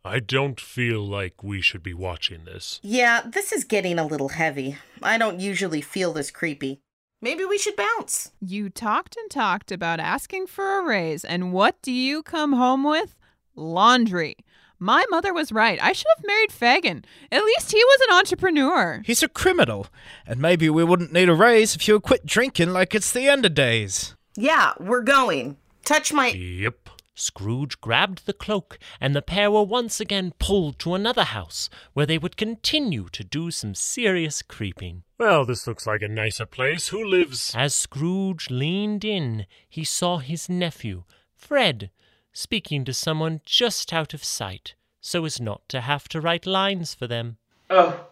I 0.02 0.18
don't 0.18 0.58
feel 0.58 1.06
like 1.06 1.44
we 1.44 1.60
should 1.60 1.82
be 1.82 1.92
watching 1.92 2.46
this. 2.46 2.80
Yeah, 2.82 3.20
this 3.20 3.52
is 3.52 3.64
getting 3.64 3.98
a 3.98 4.06
little 4.06 4.30
heavy. 4.30 4.78
I 5.02 5.18
don't 5.18 5.40
usually 5.40 5.82
feel 5.82 6.14
this 6.14 6.30
creepy. 6.30 6.80
Maybe 7.20 7.44
we 7.44 7.58
should 7.58 7.76
bounce. 7.76 8.32
You 8.40 8.70
talked 8.70 9.14
and 9.18 9.30
talked 9.30 9.72
about 9.72 10.00
asking 10.00 10.46
for 10.46 10.78
a 10.78 10.86
raise, 10.86 11.22
and 11.22 11.52
what 11.52 11.82
do 11.82 11.92
you 11.92 12.22
come 12.22 12.54
home 12.54 12.82
with? 12.82 13.18
Laundry. 13.54 14.36
My 14.82 15.04
mother 15.10 15.32
was 15.32 15.52
right. 15.52 15.78
I 15.80 15.92
should 15.92 16.08
have 16.16 16.26
married 16.26 16.50
Fagin. 16.50 17.04
At 17.30 17.44
least 17.44 17.70
he 17.70 17.78
was 17.78 18.00
an 18.08 18.16
entrepreneur. 18.16 19.00
He's 19.04 19.22
a 19.22 19.28
criminal. 19.28 19.86
And 20.26 20.40
maybe 20.40 20.68
we 20.68 20.82
wouldn't 20.82 21.12
need 21.12 21.28
a 21.28 21.34
raise 21.34 21.76
if 21.76 21.86
you 21.86 21.94
would 21.94 22.02
quit 22.02 22.26
drinking 22.26 22.70
like 22.70 22.92
it's 22.92 23.12
the 23.12 23.28
end 23.28 23.46
of 23.46 23.54
days. 23.54 24.16
Yeah, 24.34 24.72
we're 24.80 25.02
going. 25.02 25.56
Touch 25.84 26.12
my. 26.12 26.30
Yep. 26.30 26.90
Scrooge 27.14 27.80
grabbed 27.80 28.26
the 28.26 28.32
cloak, 28.32 28.80
and 29.00 29.14
the 29.14 29.22
pair 29.22 29.52
were 29.52 29.62
once 29.62 30.00
again 30.00 30.32
pulled 30.40 30.80
to 30.80 30.94
another 30.94 31.24
house, 31.24 31.70
where 31.92 32.06
they 32.06 32.18
would 32.18 32.36
continue 32.36 33.08
to 33.12 33.22
do 33.22 33.52
some 33.52 33.76
serious 33.76 34.42
creeping. 34.42 35.04
Well, 35.16 35.44
this 35.44 35.64
looks 35.64 35.86
like 35.86 36.02
a 36.02 36.08
nicer 36.08 36.46
place. 36.46 36.88
Who 36.88 37.04
lives? 37.04 37.54
As 37.54 37.72
Scrooge 37.72 38.50
leaned 38.50 39.04
in, 39.04 39.46
he 39.68 39.84
saw 39.84 40.18
his 40.18 40.48
nephew, 40.48 41.04
Fred, 41.36 41.90
speaking 42.32 42.84
to 42.84 42.92
someone 42.92 43.40
just 43.44 43.92
out 43.92 44.14
of 44.14 44.24
sight, 44.24 44.74
so 45.00 45.24
as 45.24 45.40
not 45.40 45.68
to 45.68 45.80
have 45.80 46.08
to 46.08 46.20
write 46.20 46.46
lines 46.46 46.94
for 46.94 47.06
them. 47.06 47.36
Oh, 47.68 48.06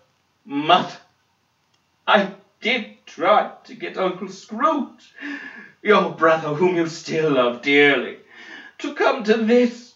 Mother, 0.45 0.97
I 2.07 2.35
did 2.61 3.07
try 3.07 3.53
to 3.64 3.75
get 3.75 3.97
Uncle 3.97 4.29
Scrooge, 4.29 5.14
your 5.83 6.11
brother 6.12 6.55
whom 6.55 6.77
you 6.77 6.87
still 6.87 7.33
love 7.33 7.62
dearly, 7.62 8.18
to 8.79 8.95
come 8.95 9.25
to 9.25 9.35
this, 9.35 9.95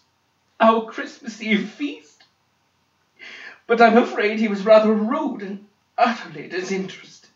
our 0.59 0.85
Christmas 0.85 1.41
Eve 1.41 1.69
feast. 1.69 2.23
But 3.67 3.81
I'm 3.81 3.97
afraid 3.97 4.39
he 4.39 4.47
was 4.47 4.65
rather 4.65 4.93
rude 4.93 5.41
and 5.41 5.65
utterly 5.97 6.47
disinterested. 6.47 7.29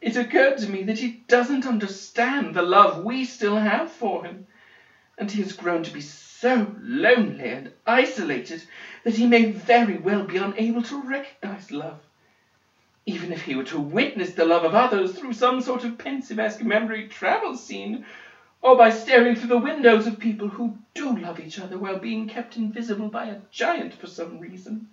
It 0.00 0.16
occurred 0.16 0.58
to 0.58 0.68
me 0.68 0.82
that 0.84 0.98
he 0.98 1.22
doesn't 1.28 1.66
understand 1.66 2.54
the 2.54 2.62
love 2.62 3.04
we 3.04 3.24
still 3.24 3.56
have 3.56 3.90
for 3.90 4.24
him, 4.24 4.46
and 5.18 5.30
he 5.30 5.40
has 5.40 5.52
grown 5.52 5.82
to 5.84 5.92
be 5.92 6.00
so 6.00 6.74
lonely 6.80 7.50
and 7.50 7.72
isolated 7.86 8.64
that 9.04 9.16
he 9.16 9.26
may 9.26 9.52
very 9.52 9.96
well 9.98 10.24
be 10.24 10.36
unable 10.36 10.82
to 10.82 11.02
recognize 11.02 11.70
love. 11.70 12.00
Even 13.06 13.32
if 13.32 13.42
he 13.42 13.54
were 13.54 13.64
to 13.64 13.78
witness 13.78 14.32
the 14.34 14.44
love 14.44 14.64
of 14.64 14.74
others 14.74 15.18
through 15.18 15.32
some 15.32 15.60
sort 15.60 15.84
of 15.84 15.98
pensieve-esque 15.98 16.64
memory 16.64 17.06
travel 17.06 17.54
scene, 17.54 18.04
or 18.62 18.76
by 18.76 18.88
staring 18.88 19.34
through 19.36 19.48
the 19.48 19.58
windows 19.58 20.06
of 20.06 20.18
people 20.18 20.48
who 20.48 20.78
do 20.94 21.14
love 21.16 21.38
each 21.38 21.58
other 21.58 21.78
while 21.78 21.98
being 21.98 22.26
kept 22.26 22.56
invisible 22.56 23.08
by 23.08 23.26
a 23.26 23.38
giant 23.50 23.94
for 23.94 24.06
some 24.06 24.40
reason, 24.40 24.86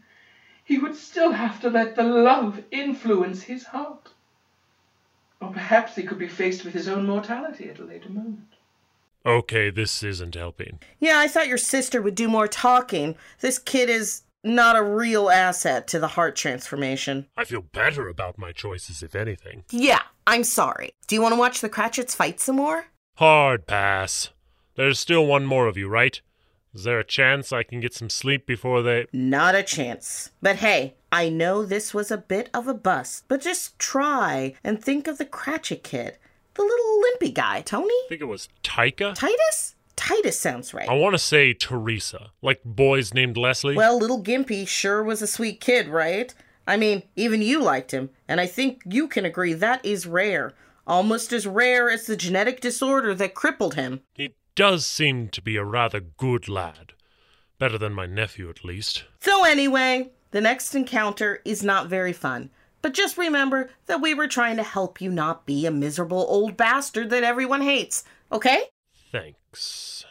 he 0.64 0.78
would 0.78 0.96
still 0.96 1.32
have 1.32 1.60
to 1.62 1.70
let 1.70 1.96
the 1.96 2.04
love 2.04 2.60
influence 2.70 3.42
his 3.42 3.64
heart. 3.64 4.10
Or 5.40 5.50
perhaps 5.50 5.96
he 5.96 6.04
could 6.04 6.20
be 6.20 6.28
faced 6.28 6.64
with 6.64 6.74
his 6.74 6.88
own 6.88 7.06
mortality 7.06 7.70
at 7.70 7.80
a 7.80 7.84
later 7.84 8.10
moment. 8.10 8.56
Okay, 9.26 9.70
this 9.70 10.02
isn't 10.04 10.36
helping. 10.36 10.80
Yeah, 11.00 11.20
I 11.20 11.28
thought 11.28 11.48
your 11.48 11.58
sister 11.58 12.02
would 12.02 12.16
do 12.16 12.28
more 12.28 12.48
talking. 12.48 13.16
This 13.40 13.60
kid 13.60 13.90
is 13.90 14.24
not 14.44 14.76
a 14.76 14.84
real 14.84 15.30
asset 15.30 15.88
to 15.90 16.00
the 16.00 16.08
heart 16.08 16.36
transformation. 16.36 17.28
I 17.38 17.46
feel 17.46 17.62
better 17.62 18.08
about 18.08 18.40
my 18.40 18.52
choices, 18.52 19.04
if 19.04 19.16
anything. 19.16 19.64
Yeah, 19.70 20.02
I'm 20.26 20.44
sorry. 20.44 20.92
Do 21.08 21.16
you 21.16 21.22
want 21.22 21.34
to 21.34 21.40
watch 21.40 21.62
the 21.62 21.70
Cratchits 21.70 22.16
fight 22.16 22.40
some 22.40 22.56
more? 22.56 22.86
Hard 23.18 23.68
pass. 23.68 24.30
There's 24.76 25.00
still 25.00 25.26
one 25.26 25.46
more 25.46 25.68
of 25.68 25.78
you, 25.78 25.88
right? 25.88 26.20
Is 26.74 26.86
there 26.86 27.00
a 27.00 27.04
chance 27.04 27.52
I 27.52 27.64
can 27.64 27.82
get 27.82 27.94
some 27.94 28.10
sleep 28.10 28.46
before 28.46 28.82
they. 28.82 29.06
Not 29.12 29.56
a 29.56 29.64
chance. 29.64 30.32
But 30.42 30.56
hey, 30.58 30.96
I 31.12 31.28
know 31.28 31.66
this 31.66 31.94
was 31.94 32.10
a 32.10 32.18
bit 32.18 32.50
of 32.54 32.68
a 32.68 32.74
bust, 32.74 33.26
but 33.28 33.42
just 33.42 33.78
try 33.78 34.54
and 34.64 34.82
think 34.82 35.08
of 35.08 35.18
the 35.18 35.26
Cratchit 35.26 35.84
kid. 35.84 36.18
The 36.54 36.64
little 36.64 37.02
limpy 37.02 37.32
guy, 37.32 37.62
Tony? 37.62 37.94
I 37.94 38.06
think 38.10 38.22
it 38.22 38.26
was 38.26 38.50
Taika? 38.64 39.16
Titus? 39.16 39.76
Titus 39.96 40.40
sounds 40.40 40.74
right. 40.74 40.90
I 40.90 40.94
want 40.94 41.14
to 41.14 41.20
say 41.20 41.54
Teresa, 41.54 42.32
like 42.42 42.62
boys 42.66 43.14
named 43.14 43.38
Leslie. 43.38 43.76
Well, 43.76 43.98
little 43.98 44.24
Gimpy 44.24 44.68
sure 44.68 45.04
was 45.04 45.22
a 45.22 45.28
sweet 45.28 45.62
kid, 45.62 45.88
right? 45.88 46.34
I 46.68 46.78
mean, 46.78 47.04
even 47.16 47.42
you 47.42 47.62
liked 47.62 47.92
him, 47.92 48.10
and 48.28 48.42
I 48.42 48.48
think 48.48 48.82
you 48.86 49.08
can 49.08 49.26
agree 49.26 49.54
that 49.54 49.86
is 49.86 50.08
rare. 50.08 50.54
Almost 50.88 51.32
as 51.32 51.46
rare 51.46 51.90
as 51.90 52.06
the 52.06 52.18
genetic 52.18 52.62
disorder 52.62 53.14
that 53.16 53.36
crippled 53.36 53.76
him. 53.76 54.02
He 54.14 54.34
does 54.56 54.86
seem 54.86 55.30
to 55.30 55.42
be 55.42 55.56
a 55.56 55.64
rather 55.64 56.00
good 56.00 56.50
lad. 56.50 56.94
Better 57.60 57.78
than 57.78 57.94
my 57.94 58.08
nephew, 58.08 58.50
at 58.50 58.66
least. 58.66 59.06
So, 59.20 59.44
anyway, 59.46 60.10
the 60.32 60.42
next 60.42 60.74
encounter 60.74 61.42
is 61.46 61.64
not 61.64 61.88
very 61.88 62.14
fun. 62.14 62.50
But 62.82 62.94
just 62.94 63.18
remember 63.18 63.70
that 63.86 64.02
we 64.02 64.14
were 64.14 64.28
trying 64.28 64.58
to 64.58 64.64
help 64.64 65.02
you 65.02 65.12
not 65.12 65.46
be 65.46 65.66
a 65.66 65.72
miserable 65.72 66.26
old 66.28 66.58
bastard 66.58 67.10
that 67.12 67.24
everyone 67.24 67.62
hates, 67.62 68.04
okay? 68.32 68.64
Thanks. 69.12 70.06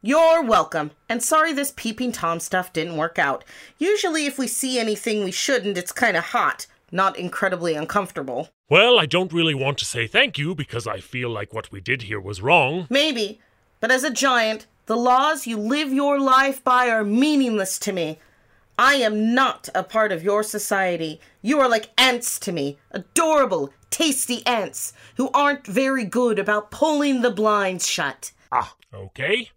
You're 0.00 0.42
welcome. 0.42 0.92
And 1.08 1.22
sorry 1.22 1.52
this 1.52 1.72
peeping 1.76 2.12
Tom 2.12 2.40
stuff 2.40 2.72
didn't 2.72 2.96
work 2.96 3.18
out. 3.18 3.44
Usually, 3.78 4.26
if 4.26 4.38
we 4.38 4.46
see 4.46 4.78
anything 4.78 5.24
we 5.24 5.32
shouldn't, 5.32 5.76
it's 5.76 5.92
kind 5.92 6.16
of 6.16 6.24
hot, 6.24 6.66
not 6.92 7.18
incredibly 7.18 7.74
uncomfortable. 7.74 8.48
Well, 8.68 8.98
I 8.98 9.06
don't 9.06 9.32
really 9.32 9.54
want 9.54 9.78
to 9.78 9.84
say 9.84 10.06
thank 10.06 10.38
you 10.38 10.54
because 10.54 10.86
I 10.86 11.00
feel 11.00 11.30
like 11.30 11.52
what 11.52 11.72
we 11.72 11.80
did 11.80 12.02
here 12.02 12.20
was 12.20 12.40
wrong. 12.40 12.86
Maybe. 12.90 13.40
But 13.80 13.90
as 13.90 14.04
a 14.04 14.10
giant, 14.10 14.66
the 14.86 14.96
laws 14.96 15.46
you 15.46 15.56
live 15.56 15.92
your 15.92 16.20
life 16.20 16.62
by 16.62 16.88
are 16.90 17.04
meaningless 17.04 17.78
to 17.80 17.92
me. 17.92 18.18
I 18.80 18.94
am 18.94 19.34
not 19.34 19.68
a 19.74 19.82
part 19.82 20.12
of 20.12 20.22
your 20.22 20.44
society. 20.44 21.20
You 21.42 21.58
are 21.58 21.68
like 21.68 21.90
ants 21.98 22.38
to 22.38 22.52
me. 22.52 22.78
Adorable, 22.92 23.72
tasty 23.90 24.46
ants 24.46 24.92
who 25.16 25.30
aren't 25.34 25.66
very 25.66 26.04
good 26.04 26.38
about 26.38 26.70
pulling 26.70 27.22
the 27.22 27.32
blinds 27.32 27.88
shut. 27.88 28.30
Ah, 28.52 28.76
okay. 28.94 29.50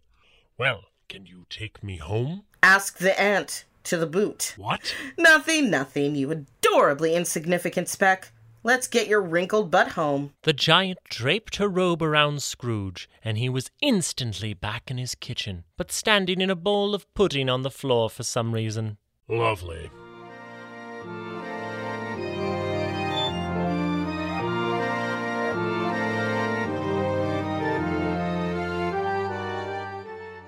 Well, 0.57 0.85
can 1.07 1.27
you 1.27 1.45
take 1.51 1.83
me 1.83 1.97
home? 1.97 2.45
Ask 2.63 2.97
the 2.97 3.19
ant 3.21 3.65
to 3.83 3.95
the 3.95 4.07
boot. 4.07 4.55
What? 4.57 4.95
Nothing, 5.19 5.69
nothing, 5.69 6.15
you 6.15 6.31
adorably 6.31 7.13
insignificant 7.13 7.89
speck. 7.89 8.31
Let's 8.63 8.87
get 8.87 9.07
your 9.07 9.21
wrinkled 9.21 9.71
butt 9.71 9.89
home. 9.89 10.33
The 10.43 10.53
giant 10.53 10.99
draped 11.09 11.55
her 11.57 11.67
robe 11.67 12.01
around 12.01 12.41
Scrooge, 12.43 13.09
and 13.23 13.37
he 13.37 13.49
was 13.49 13.71
instantly 13.81 14.53
back 14.53 14.91
in 14.91 14.97
his 14.97 15.15
kitchen, 15.15 15.63
but 15.77 15.91
standing 15.91 16.41
in 16.41 16.49
a 16.49 16.55
bowl 16.55 16.93
of 16.95 17.11
pudding 17.15 17.49
on 17.49 17.63
the 17.63 17.71
floor 17.71 18.09
for 18.09 18.23
some 18.23 18.53
reason. 18.53 18.97
Lovely. 19.31 19.89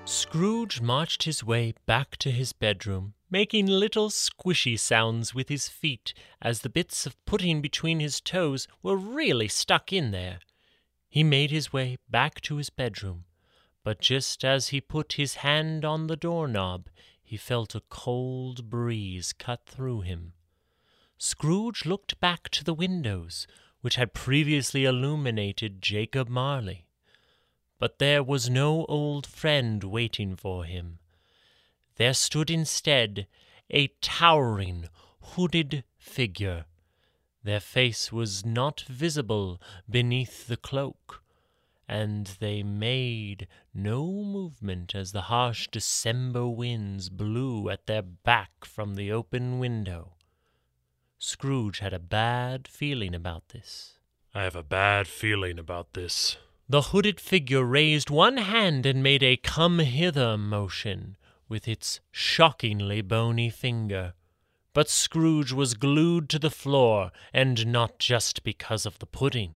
Scrooge 0.04 0.82
marched 0.82 1.22
his 1.22 1.42
way 1.42 1.72
back 1.86 2.18
to 2.18 2.30
his 2.30 2.52
bedroom, 2.52 3.14
making 3.30 3.66
little 3.66 4.10
squishy 4.10 4.78
sounds 4.78 5.34
with 5.34 5.48
his 5.48 5.66
feet 5.66 6.12
as 6.42 6.60
the 6.60 6.68
bits 6.68 7.06
of 7.06 7.16
pudding 7.24 7.62
between 7.62 8.00
his 8.00 8.20
toes 8.20 8.68
were 8.82 8.98
really 8.98 9.48
stuck 9.48 9.94
in 9.94 10.10
there. 10.10 10.40
He 11.08 11.24
made 11.24 11.50
his 11.50 11.72
way 11.72 11.96
back 12.10 12.42
to 12.42 12.56
his 12.56 12.68
bedroom, 12.68 13.24
but 13.82 14.02
just 14.02 14.44
as 14.44 14.68
he 14.68 14.80
put 14.82 15.14
his 15.14 15.36
hand 15.36 15.86
on 15.86 16.06
the 16.06 16.16
doorknob, 16.16 16.90
he 17.34 17.38
felt 17.38 17.74
a 17.74 17.82
cold 17.90 18.70
breeze 18.70 19.32
cut 19.32 19.66
through 19.66 20.02
him. 20.02 20.34
Scrooge 21.18 21.84
looked 21.84 22.20
back 22.20 22.48
to 22.48 22.62
the 22.62 22.72
windows, 22.72 23.48
which 23.80 23.96
had 23.96 24.14
previously 24.14 24.84
illuminated 24.84 25.82
Jacob 25.82 26.28
Marley. 26.28 26.86
But 27.80 27.98
there 27.98 28.22
was 28.22 28.48
no 28.48 28.84
old 28.84 29.26
friend 29.26 29.82
waiting 29.82 30.36
for 30.36 30.64
him. 30.64 31.00
There 31.96 32.14
stood 32.14 32.50
instead 32.50 33.26
a 33.68 33.88
towering, 34.00 34.88
hooded 35.20 35.82
figure. 35.98 36.66
Their 37.42 37.58
face 37.58 38.12
was 38.12 38.46
not 38.46 38.82
visible 38.82 39.60
beneath 39.90 40.46
the 40.46 40.56
cloak, 40.56 41.23
and 41.88 42.36
they 42.40 42.62
made 42.62 43.46
no 43.72 44.06
movement 44.06 44.94
as 44.94 45.12
the 45.12 45.22
harsh 45.22 45.68
December 45.70 46.46
winds 46.48 47.08
blew 47.08 47.68
at 47.68 47.86
their 47.86 48.02
back 48.02 48.64
from 48.64 48.94
the 48.94 49.12
open 49.12 49.58
window. 49.58 50.14
Scrooge 51.18 51.78
had 51.78 51.92
a 51.92 51.98
bad 51.98 52.68
feeling 52.68 53.14
about 53.14 53.48
this. 53.48 53.98
I 54.34 54.42
have 54.42 54.56
a 54.56 54.62
bad 54.62 55.06
feeling 55.06 55.58
about 55.58 55.92
this. 55.92 56.36
The 56.68 56.82
hooded 56.82 57.20
figure 57.20 57.62
raised 57.62 58.10
one 58.10 58.38
hand 58.38 58.86
and 58.86 59.02
made 59.02 59.22
a 59.22 59.36
come 59.36 59.78
hither 59.78 60.38
motion 60.38 61.16
with 61.48 61.68
its 61.68 62.00
shockingly 62.10 63.02
bony 63.02 63.50
finger. 63.50 64.14
But 64.72 64.88
Scrooge 64.88 65.52
was 65.52 65.74
glued 65.74 66.28
to 66.30 66.38
the 66.38 66.50
floor, 66.50 67.12
and 67.32 67.66
not 67.66 67.98
just 67.98 68.42
because 68.42 68.86
of 68.86 68.98
the 68.98 69.06
pudding. 69.06 69.54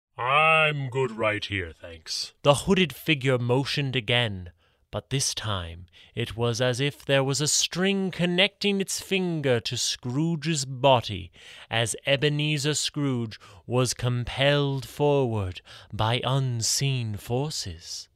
I'm 0.69 0.91
good 0.91 1.13
right 1.13 1.43
here, 1.43 1.73
thanks. 1.73 2.35
The 2.43 2.55
hooded 2.55 2.95
figure 2.95 3.39
motioned 3.39 3.97
again, 3.97 4.51
but 4.91 5.09
this 5.09 5.33
time 5.33 5.87
it 6.15 6.37
was 6.37 6.61
as 6.61 6.79
if 6.79 7.07
there 7.07 7.25
was 7.25 7.41
a 7.41 7.49
string 7.49 8.11
connecting 8.11 8.79
its 8.79 9.01
finger 9.01 9.61
to 9.61 9.79
Scrooge's 9.79 10.67
body, 10.67 11.33
as 11.71 11.97
Ebenezer 12.05 12.75
Scrooge 12.75 13.41
was 13.67 13.95
compelled 13.95 14.87
forward 14.87 15.63
by 15.91 16.21
unseen 16.23 17.17
forces. 17.17 18.11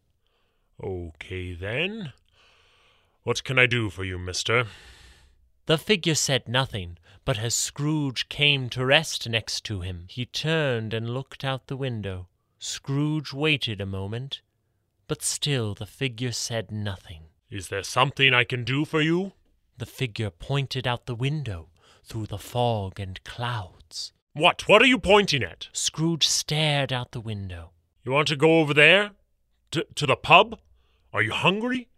Okay, 0.85 1.55
then. 1.55 2.13
What 3.23 3.45
can 3.45 3.59
I 3.59 3.65
do 3.65 3.89
for 3.89 4.05
you, 4.05 4.19
mister? 4.19 4.67
The 5.65 5.79
figure 5.79 6.15
said 6.15 6.49
nothing, 6.49 6.99
but 7.25 7.39
as 7.39 7.55
Scrooge 7.55 8.29
came 8.29 8.69
to 8.71 8.85
rest 8.85 9.27
next 9.27 9.65
to 9.65 9.81
him, 9.81 10.05
he 10.11 10.27
turned 10.27 10.93
and 10.93 11.15
looked 11.15 11.45
out 11.45 11.69
the 11.69 11.79
window. 11.79 12.29
Scrooge 12.65 13.33
waited 13.33 13.81
a 13.81 13.87
moment, 13.87 14.41
but 15.09 15.21
still 15.21 15.75
the 15.75 15.85
figure 15.85 16.31
said 16.31 16.71
nothing. 16.71 17.25
Is 17.51 17.67
there 17.67 17.83
something 17.83 18.33
I 18.33 18.45
can 18.45 18.63
do 18.63 18.85
for 18.85 19.01
you? 19.01 19.33
The 19.79 19.85
figure 19.85 20.31
pointed 20.31 20.87
out 20.87 21.07
the 21.07 21.17
window 21.17 21.71
through 22.05 22.27
the 22.27 22.39
fog 22.39 23.01
and 23.01 23.23
clouds. 23.25 24.13
What? 24.35 24.69
What 24.69 24.81
are 24.81 24.87
you 24.87 25.01
pointing 25.01 25.43
at? 25.43 25.71
Scrooge 25.73 26.29
stared 26.29 26.93
out 26.93 27.11
the 27.11 27.21
window. 27.21 27.73
You 28.05 28.13
want 28.13 28.29
to 28.29 28.37
go 28.37 28.61
over 28.61 28.73
there? 28.73 29.11
To, 29.73 29.85
to 29.97 30.07
the 30.07 30.15
pub? 30.15 30.61
Are 31.13 31.21
you 31.23 31.33
hungry? 31.33 31.89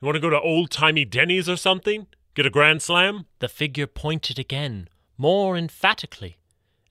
You 0.00 0.06
want 0.06 0.16
to 0.16 0.20
go 0.20 0.30
to 0.30 0.40
old 0.40 0.72
timey 0.72 1.04
Denny's 1.04 1.48
or 1.48 1.56
something? 1.56 2.08
Get 2.34 2.46
a 2.46 2.50
grand 2.50 2.82
slam? 2.82 3.26
The 3.38 3.48
figure 3.48 3.86
pointed 3.86 4.40
again, 4.40 4.88
more 5.16 5.56
emphatically, 5.56 6.39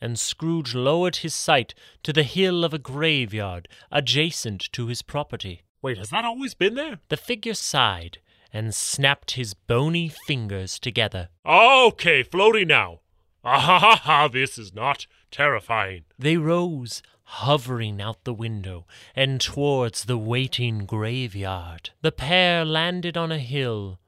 and 0.02 0.20
Scrooge 0.20 0.74
lowered 0.76 1.18
his 1.18 1.34
sight 1.36 1.74
to 2.04 2.14
the 2.14 2.24
hill 2.24 2.64
of 2.64 2.74
a 2.74 2.80
graveyard 2.80 3.68
adjacent 3.92 4.72
to 4.72 4.88
his 4.88 5.02
property. 5.02 5.64
Wait, 5.82 5.98
has 5.98 6.10
that 6.10 6.26
always 6.26 6.54
been 6.54 6.76
there? 6.76 7.00
The 7.10 7.18
figure 7.18 7.54
sighed 7.54 8.20
and 8.52 8.74
snapped 8.74 9.32
his 9.32 9.54
bony 9.54 10.10
fingers 10.10 10.80
together. 10.80 11.30
Okay, 11.46 12.24
floaty 12.24 12.66
now. 12.66 13.00
Ah 13.44 13.60
ha 13.60 13.80
ha 13.80 13.96
ha, 13.96 14.28
this 14.28 14.58
is 14.58 14.74
not 14.74 15.08
terrifying. 15.32 16.04
They 16.18 16.36
rose 16.38 17.02
hovering 17.24 18.02
out 18.02 18.24
the 18.24 18.34
window 18.34 18.88
and 19.16 19.40
towards 19.40 20.06
the 20.06 20.18
waiting 20.18 20.86
graveyard. 20.86 21.92
The 22.02 22.12
pair 22.12 22.66
landed 22.66 23.16
on 23.16 23.32
a 23.32 23.40
hill 23.40 24.00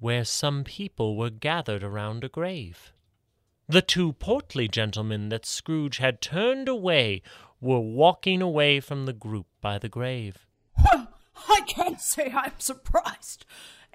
where 0.00 0.24
some 0.24 0.64
people 0.64 1.16
were 1.16 1.30
gathered 1.30 1.84
around 1.84 2.24
a 2.24 2.28
grave. 2.28 2.91
The 3.72 3.80
two 3.80 4.12
portly 4.12 4.68
gentlemen 4.68 5.30
that 5.30 5.46
Scrooge 5.46 5.96
had 5.96 6.20
turned 6.20 6.68
away 6.68 7.22
were 7.58 7.80
walking 7.80 8.42
away 8.42 8.80
from 8.80 9.06
the 9.06 9.14
group 9.14 9.46
by 9.62 9.78
the 9.78 9.88
grave. 9.88 10.46
I 10.76 11.60
can't 11.66 11.98
say 11.98 12.30
I'm 12.34 12.52
surprised. 12.58 13.46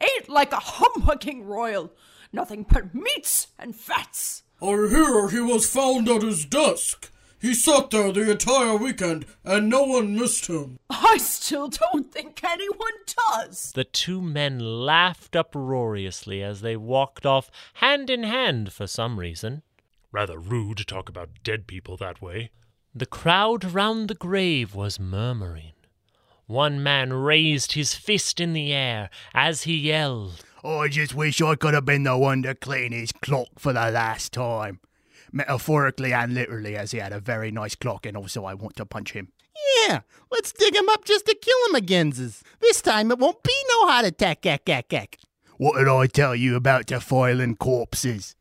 Ain't 0.01 0.29
like 0.29 0.51
a 0.51 0.55
humbugging 0.55 1.45
royal. 1.45 1.93
Nothing 2.33 2.65
but 2.67 2.95
meats 2.95 3.49
and 3.59 3.75
fats. 3.75 4.41
I 4.59 4.65
hear 4.65 5.29
he 5.29 5.41
was 5.41 5.69
found 5.69 6.09
at 6.09 6.23
his 6.23 6.43
desk. 6.45 7.11
He 7.39 7.53
sat 7.53 7.91
there 7.91 8.11
the 8.11 8.31
entire 8.31 8.77
weekend 8.77 9.27
and 9.45 9.69
no 9.69 9.83
one 9.83 10.15
missed 10.15 10.47
him. 10.47 10.79
I 10.89 11.17
still 11.17 11.67
don't 11.67 12.11
think 12.11 12.43
anyone 12.43 12.93
does. 13.31 13.73
The 13.73 13.83
two 13.83 14.23
men 14.23 14.57
laughed 14.57 15.35
uproariously 15.35 16.41
as 16.41 16.61
they 16.61 16.75
walked 16.75 17.27
off 17.27 17.51
hand 17.75 18.09
in 18.09 18.23
hand 18.23 18.73
for 18.73 18.87
some 18.87 19.19
reason. 19.19 19.61
Rather 20.11 20.39
rude 20.39 20.77
to 20.77 20.85
talk 20.85 21.09
about 21.09 21.43
dead 21.43 21.67
people 21.67 21.97
that 21.97 22.21
way. 22.21 22.51
The 22.95 23.05
crowd 23.05 23.63
round 23.63 24.07
the 24.07 24.15
grave 24.15 24.73
was 24.73 24.99
murmuring. 24.99 25.73
One 26.45 26.81
man 26.81 27.11
raised 27.13 27.73
his 27.73 27.93
fist 27.93 28.39
in 28.39 28.53
the 28.53 28.73
air 28.73 29.09
as 29.33 29.63
he 29.63 29.75
yelled, 29.75 30.45
I 30.67 30.87
just 30.89 31.13
wish 31.13 31.41
I 31.41 31.55
could 31.55 31.73
have 31.73 31.85
been 31.85 32.03
the 32.03 32.17
one 32.17 32.43
to 32.43 32.55
clean 32.55 32.91
his 32.91 33.11
clock 33.11 33.47
for 33.57 33.73
the 33.73 33.91
last 33.91 34.33
time. 34.33 34.79
Metaphorically 35.31 36.13
and 36.13 36.33
literally, 36.33 36.75
as 36.75 36.91
he 36.91 36.97
had 36.97 37.13
a 37.13 37.19
very 37.19 37.51
nice 37.51 37.75
clock, 37.75 38.05
and 38.05 38.17
also 38.17 38.43
I 38.43 38.53
want 38.53 38.75
to 38.77 38.85
punch 38.85 39.13
him. 39.13 39.31
Yeah, 39.87 40.01
let's 40.31 40.51
dig 40.51 40.75
him 40.75 40.89
up 40.89 41.05
just 41.05 41.25
to 41.25 41.35
kill 41.35 41.57
him 41.69 41.75
again. 41.75 42.09
This 42.09 42.81
time 42.81 43.11
it 43.11 43.19
won't 43.19 43.43
be 43.43 43.53
no 43.69 43.87
heart 43.87 44.05
attack, 44.05 44.45
ack, 44.45 44.67
ack, 44.69 44.93
ack. 44.93 45.17
What 45.57 45.77
did 45.77 45.87
I 45.87 46.07
tell 46.07 46.35
you 46.35 46.55
about 46.55 46.87
defiling 46.87 47.55
corpses? 47.55 48.35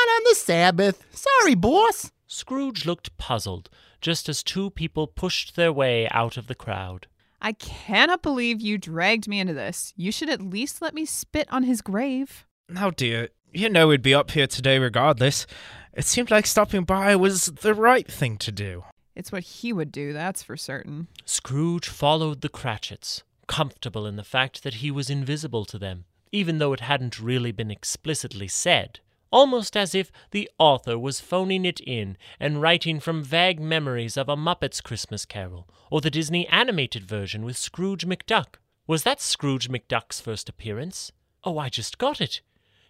Not 0.00 0.16
on 0.16 0.22
the 0.24 0.34
Sabbath. 0.34 1.04
Sorry, 1.10 1.54
boss. 1.54 2.10
Scrooge 2.26 2.86
looked 2.86 3.16
puzzled 3.18 3.68
just 4.00 4.30
as 4.30 4.42
two 4.42 4.70
people 4.70 5.06
pushed 5.06 5.56
their 5.56 5.72
way 5.72 6.08
out 6.08 6.38
of 6.38 6.46
the 6.46 6.54
crowd. 6.54 7.06
I 7.42 7.52
cannot 7.52 8.22
believe 8.22 8.62
you 8.62 8.78
dragged 8.78 9.28
me 9.28 9.40
into 9.40 9.52
this. 9.52 9.92
You 9.96 10.10
should 10.10 10.30
at 10.30 10.40
least 10.40 10.80
let 10.80 10.94
me 10.94 11.04
spit 11.04 11.48
on 11.50 11.64
his 11.64 11.82
grave. 11.82 12.46
Oh 12.78 12.90
dear, 12.90 13.28
you 13.52 13.68
know 13.68 13.88
we'd 13.88 14.00
be 14.00 14.14
up 14.14 14.30
here 14.30 14.46
today 14.46 14.78
regardless. 14.78 15.46
It 15.92 16.06
seemed 16.06 16.30
like 16.30 16.46
stopping 16.46 16.84
by 16.84 17.14
was 17.16 17.46
the 17.46 17.74
right 17.74 18.10
thing 18.10 18.38
to 18.38 18.52
do. 18.52 18.84
It's 19.14 19.32
what 19.32 19.42
he 19.42 19.72
would 19.72 19.92
do, 19.92 20.14
that's 20.14 20.42
for 20.42 20.56
certain. 20.56 21.08
Scrooge 21.26 21.88
followed 21.88 22.40
the 22.40 22.48
Cratchits, 22.48 23.22
comfortable 23.48 24.06
in 24.06 24.16
the 24.16 24.24
fact 24.24 24.62
that 24.62 24.74
he 24.74 24.90
was 24.90 25.10
invisible 25.10 25.66
to 25.66 25.78
them, 25.78 26.04
even 26.32 26.58
though 26.58 26.72
it 26.72 26.80
hadn't 26.80 27.20
really 27.20 27.52
been 27.52 27.70
explicitly 27.70 28.48
said. 28.48 29.00
Almost 29.30 29.76
as 29.76 29.94
if 29.94 30.10
the 30.32 30.50
author 30.58 30.98
was 30.98 31.20
phoning 31.20 31.64
it 31.64 31.80
in 31.80 32.16
and 32.40 32.60
writing 32.60 32.98
from 32.98 33.22
vague 33.22 33.60
memories 33.60 34.16
of 34.16 34.28
a 34.28 34.36
Muppets 34.36 34.82
Christmas 34.82 35.24
Carol, 35.24 35.68
or 35.90 36.00
the 36.00 36.10
Disney 36.10 36.48
animated 36.48 37.04
version 37.04 37.44
with 37.44 37.56
Scrooge 37.56 38.06
McDuck. 38.06 38.56
Was 38.86 39.04
that 39.04 39.20
Scrooge 39.20 39.68
McDuck's 39.68 40.20
first 40.20 40.48
appearance? 40.48 41.12
Oh, 41.44 41.58
I 41.58 41.68
just 41.68 41.96
got 41.96 42.20
it. 42.20 42.40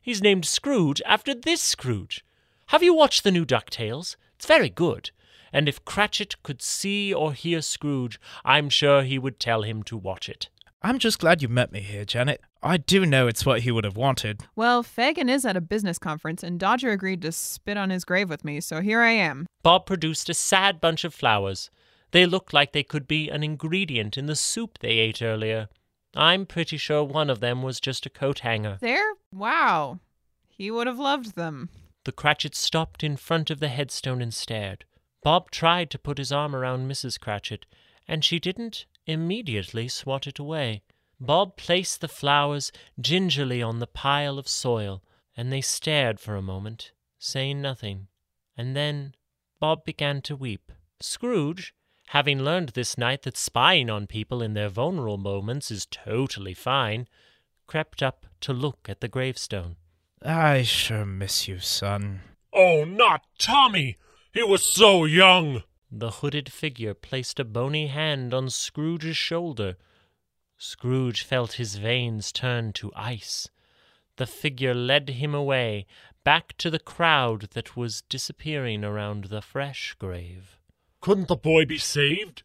He's 0.01 0.23
named 0.23 0.47
Scrooge 0.47 1.03
after 1.05 1.35
this 1.35 1.61
Scrooge. 1.61 2.25
Have 2.69 2.83
you 2.83 2.95
watched 2.95 3.23
the 3.23 3.31
new 3.31 3.45
DuckTales? 3.45 4.17
It's 4.37 4.47
very 4.47 4.71
good. 4.71 5.11
And 5.53 5.69
if 5.69 5.85
Cratchit 5.85 6.43
could 6.43 6.63
see 6.63 7.13
or 7.13 7.35
hear 7.35 7.61
Scrooge, 7.61 8.19
I'm 8.45 8.71
sure 8.71 9.03
he 9.03 9.19
would 9.19 9.39
tell 9.39 9.63
him 9.63 9.83
to 9.85 9.97
watch 9.97 10.29
it. 10.29 10.49
I'm 10.83 10.99
just 10.99 11.19
glad 11.19 11.43
you 11.43 11.49
met 11.49 11.73
me 11.73 11.81
here, 11.81 12.07
Janet. 12.07 12.41
I 12.63 12.79
do 12.79 13.05
know 13.05 13.27
it's 13.27 13.45
what 13.45 13.61
he 13.61 13.71
would 13.71 13.85
have 13.85 13.99
wanted. 13.99 14.41
Well, 14.57 14.83
Fagin 14.83 15.29
is 15.29 15.45
at 15.45 15.57
a 15.57 15.61
business 15.61 15.99
conference, 15.99 16.43
and 16.43 16.59
Dodger 16.59 16.91
agreed 16.91 17.21
to 17.23 17.33
spit 17.33 17.77
on 17.77 17.91
his 17.91 18.07
grave 18.07 18.31
with 18.31 18.47
me, 18.47 18.61
so 18.61 18.81
here 18.81 19.03
I 19.03 19.11
am. 19.11 19.47
Bob 19.63 19.85
produced 19.85 20.31
a 20.31 20.35
sad 20.35 20.81
bunch 20.81 21.05
of 21.05 21.13
flowers. 21.13 21.71
They 22.13 22.25
looked 22.25 22.55
like 22.55 22.73
they 22.73 22.83
could 22.83 23.07
be 23.07 23.29
an 23.29 23.43
ingredient 23.43 24.17
in 24.17 24.25
the 24.25 24.35
soup 24.35 24.79
they 24.79 24.99
ate 24.99 25.21
earlier. 25.21 25.69
I'm 26.17 26.47
pretty 26.47 26.79
sure 26.79 27.05
one 27.05 27.29
of 27.29 27.41
them 27.41 27.63
was 27.63 27.79
just 27.79 28.07
a 28.07 28.11
coat 28.11 28.41
hanger. 28.41 28.79
There? 28.81 29.13
Wow. 29.33 30.01
He 30.49 30.71
would 30.71 30.87
have 30.87 30.99
loved 30.99 31.37
them. 31.37 31.69
The 32.05 32.13
Cratchit 32.13 32.55
stopped 32.55 33.05
in 33.05 33.19
front 33.19 33.51
of 33.51 33.61
the 33.61 33.69
headstone 33.69 34.23
and 34.23 34.33
stared. 34.33 34.87
Bob 35.23 35.51
tried 35.51 35.91
to 35.91 35.99
put 35.99 36.17
his 36.17 36.33
arm 36.33 36.57
around 36.57 36.91
Mrs. 36.91 37.21
Cratchit, 37.21 37.67
and 38.09 38.25
she 38.25 38.39
didn't 38.39 38.87
immediately 39.11 39.89
swat 39.89 40.27
it 40.27 40.39
away. 40.39 40.83
Bob 41.21 41.57
placed 41.57 42.01
the 42.01 42.09
flowers 42.09 42.73
gingerly 43.01 43.63
on 43.63 43.79
the 43.79 43.87
pile 43.87 44.39
of 44.39 44.49
soil, 44.49 45.03
and 45.37 45.53
they 45.53 45.61
stared 45.61 46.19
for 46.19 46.35
a 46.37 46.43
moment, 46.43 46.93
saying 47.19 47.61
nothing. 47.61 48.09
And 48.57 48.75
then 48.75 49.15
Bob 49.59 49.85
began 49.85 50.23
to 50.23 50.37
weep. 50.37 50.73
Scrooge, 51.01 51.75
having 52.09 52.41
learned 52.41 52.71
this 52.71 52.97
night 52.97 53.23
that 53.23 53.37
spying 53.37 53.91
on 53.91 54.07
people 54.07 54.43
in 54.43 54.55
their 54.55 54.69
vulnerable 54.69 55.19
moments 55.19 55.71
is 55.71 55.87
totally 55.87 56.55
fine, 56.55 57.07
crept 57.67 58.03
up 58.03 58.27
to 58.41 58.53
look 58.53 58.89
at 58.89 59.01
the 59.01 59.09
gravestone. 59.09 59.77
I 60.23 60.63
sure 60.63 61.07
miss 61.07 61.47
you, 61.49 61.61
son. 61.61 62.23
Oh, 62.53 62.85
not 62.85 63.23
Tommy! 63.39 63.97
He 64.33 64.43
was 64.43 64.65
so 64.65 65.05
young! 65.05 65.63
The 65.91 66.11
hooded 66.11 66.53
figure 66.53 66.95
placed 66.95 67.41
a 67.41 67.45
bony 67.45 67.89
hand 67.89 68.33
on 68.33 68.49
Scrooge's 68.49 69.17
shoulder. 69.17 69.77
Scrooge 70.57 71.23
felt 71.23 71.55
his 71.55 71.77
veins 71.77 72.31
turn 72.31 72.73
to 72.75 72.93
ice. 72.95 73.49
The 74.17 74.27
figure 74.27 74.75
led 74.75 75.09
him 75.09 75.35
away, 75.35 75.87
back 76.23 76.57
to 76.59 76.71
the 76.71 76.79
crowd 76.79 77.49
that 77.55 77.77
was 77.77 78.03
disappearing 78.03 78.85
around 78.85 79.25
the 79.25 79.43
fresh 79.43 79.95
grave. 79.99 80.59
Couldn't 81.01 81.29
the 81.29 81.37
boy 81.37 81.65
be 81.65 81.79
saved? 81.79 82.43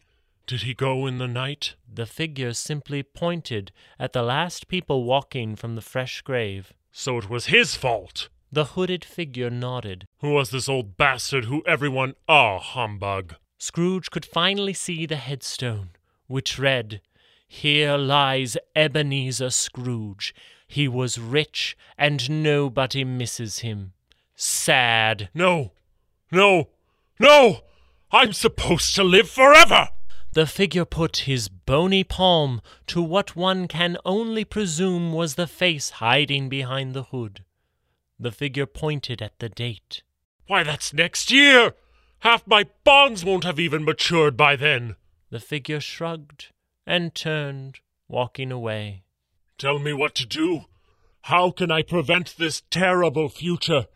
Did 0.48 0.62
he 0.62 0.74
go 0.74 1.06
in 1.06 1.18
the 1.18 1.28
night? 1.28 1.76
The 1.92 2.06
figure 2.06 2.54
simply 2.54 3.04
pointed 3.04 3.72
at 4.00 4.14
the 4.14 4.24
last 4.24 4.68
people 4.68 5.04
walking 5.04 5.56
from 5.56 5.76
the 5.76 5.82
fresh 5.82 6.22
grave. 6.22 6.74
So 6.92 7.18
it 7.18 7.30
was 7.30 7.48
his 7.48 7.76
fault. 7.76 8.30
The 8.56 8.64
hooded 8.64 9.04
figure 9.04 9.50
nodded. 9.50 10.08
Who 10.20 10.32
was 10.32 10.50
this 10.50 10.70
old 10.70 10.96
bastard 10.96 11.44
who 11.44 11.62
everyone. 11.68 12.14
Ah, 12.30 12.56
oh, 12.56 12.60
humbug. 12.60 13.36
Scrooge 13.58 14.10
could 14.10 14.26
finally 14.26 14.72
see 14.72 15.06
the 15.06 15.18
headstone, 15.18 15.90
which 16.28 16.58
read, 16.58 17.02
Here 17.50 17.98
lies 17.98 18.56
Ebenezer 18.74 19.50
Scrooge. 19.50 20.34
He 20.70 20.88
was 20.88 21.20
rich, 21.20 21.76
and 21.98 22.44
nobody 22.44 23.04
misses 23.04 23.60
him. 23.60 23.92
Sad. 24.38 25.28
No, 25.34 25.74
no, 26.32 26.70
no! 27.20 27.60
I'm 28.10 28.32
supposed 28.32 28.96
to 28.96 29.04
live 29.04 29.30
forever! 29.30 29.90
The 30.32 30.48
figure 30.48 30.86
put 30.86 31.28
his 31.28 31.50
bony 31.50 32.06
palm 32.06 32.62
to 32.88 33.02
what 33.02 33.36
one 33.36 33.68
can 33.68 33.98
only 34.06 34.46
presume 34.46 35.12
was 35.12 35.36
the 35.36 35.46
face 35.46 35.90
hiding 36.00 36.48
behind 36.48 36.94
the 36.94 37.04
hood. 37.04 37.44
The 38.20 38.32
figure 38.32 38.66
pointed 38.66 39.22
at 39.22 39.40
the 39.40 39.50
date. 39.50 40.04
Why, 40.48 40.64
that's 40.64 40.94
next 40.94 41.32
year! 41.32 41.74
Half 42.20 42.48
my 42.48 42.66
bonds 42.84 43.26
won't 43.26 43.44
have 43.44 43.60
even 43.60 43.84
matured 43.84 44.38
by 44.38 44.56
then. 44.56 44.96
The 45.30 45.40
figure 45.40 45.82
shrugged 45.82 46.48
and 46.86 47.14
turned, 47.14 47.80
walking 48.08 48.52
away. 48.52 49.04
Tell 49.58 49.80
me 49.80 49.94
what 49.94 50.16
to 50.16 50.26
do. 50.26 50.66
How 51.24 51.52
can 51.52 51.72
I 51.72 51.82
prevent 51.82 52.36
this 52.38 52.64
terrible 52.70 53.30
future? 53.30 53.88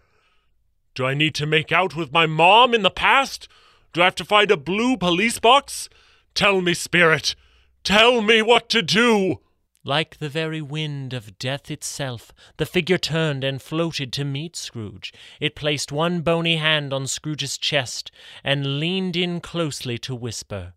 Do 0.96 1.06
I 1.06 1.14
need 1.14 1.36
to 1.36 1.46
make 1.46 1.72
out 1.72 1.96
with 1.96 2.12
my 2.12 2.26
mom 2.26 2.74
in 2.74 2.82
the 2.82 2.90
past? 2.90 3.48
Do 3.94 4.02
I 4.02 4.06
have 4.06 4.16
to 4.16 4.26
find 4.26 4.52
a 4.52 4.58
blue 4.58 4.98
police 4.98 5.40
box? 5.40 5.90
Tell 6.34 6.62
me, 6.62 6.74
spirit. 6.74 7.36
Tell 7.84 8.22
me 8.22 8.42
what 8.42 8.70
to 8.70 8.82
do. 8.82 9.42
Like 9.84 10.18
the 10.18 10.30
very 10.30 10.62
wind 10.62 11.14
of 11.14 11.40
death 11.40 11.72
itself, 11.72 12.34
the 12.58 12.66
figure 12.66 12.98
turned 12.98 13.46
and 13.46 13.62
floated 13.62 14.12
to 14.14 14.26
meet 14.26 14.58
Scrooge. 14.58 15.14
It 15.40 15.56
placed 15.56 15.92
one 15.92 16.20
bony 16.20 16.58
hand 16.58 16.92
on 16.92 17.08
Scrooge's 17.08 17.58
chest 17.58 18.12
and 18.44 18.80
leaned 18.80 19.16
in 19.16 19.40
closely 19.40 19.98
to 20.00 20.14
whisper, 20.14 20.74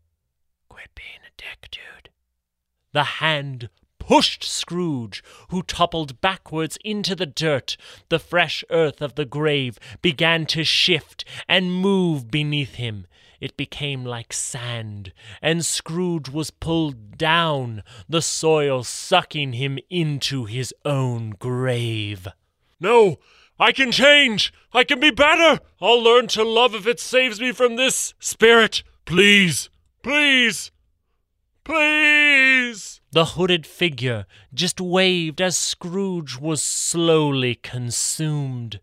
Quit 0.69 0.91
being 0.95 1.19
a 1.27 1.33
dick, 1.37 1.69
dude. 1.73 2.11
The 2.93 3.05
hand 3.05 3.71
pushed 3.99 4.45
Scrooge, 4.45 5.23
who 5.51 5.63
toppled 5.63 6.21
backwards 6.21 6.79
into 6.85 7.17
the 7.17 7.27
dirt. 7.27 7.77
The 8.09 8.19
fresh 8.21 8.65
earth 8.71 9.03
of 9.03 9.17
the 9.17 9.25
grave 9.25 9.79
began 10.01 10.47
to 10.47 10.65
shift 10.65 11.25
and 11.49 11.73
move 11.73 12.31
beneath 12.31 12.75
him 12.75 13.07
it 13.43 13.57
became 13.57 14.05
like 14.05 14.32
sand, 14.32 15.12
and 15.43 15.66
Scrooge 15.66 16.28
was 16.28 16.53
pulled 16.53 17.18
down, 17.18 17.82
the 18.09 18.22
soil 18.22 18.84
sucking 18.84 19.55
him 19.55 19.80
into 19.90 20.45
his 20.45 20.72
own 20.84 21.30
grave. 21.30 22.28
No, 22.78 23.18
I 23.59 23.72
can 23.72 23.90
change! 23.90 24.53
I 24.72 24.84
can 24.84 25.01
be 25.01 25.11
better! 25.11 25.61
I'll 25.80 26.01
learn 26.01 26.28
to 26.28 26.45
love 26.45 26.72
if 26.76 26.86
it 26.86 27.01
saves 27.01 27.40
me 27.40 27.51
from 27.51 27.74
this, 27.74 28.14
spirit! 28.20 28.84
Please, 29.07 29.70
please, 30.05 30.70
please. 31.64 33.01
The 33.11 33.24
hooded 33.24 33.66
figure 33.66 34.26
just 34.55 34.80
waved 34.80 35.40
as 35.40 35.59
Scrooge 35.59 36.38
was 36.38 36.62
slowly 36.62 37.57
consumed. 37.57 38.78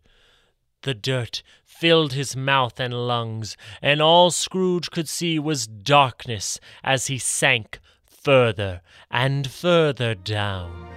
The 0.82 0.92
dirt 0.92 1.42
filled 1.80 2.12
his 2.12 2.36
mouth 2.36 2.78
and 2.78 2.92
lungs, 2.92 3.56
and 3.80 4.02
all 4.02 4.30
Scrooge 4.30 4.90
could 4.90 5.08
see 5.08 5.38
was 5.38 5.66
darkness 5.66 6.60
as 6.84 7.06
he 7.06 7.16
sank 7.16 7.80
further 8.04 8.82
and 9.10 9.50
further 9.50 10.14
down. 10.14 10.88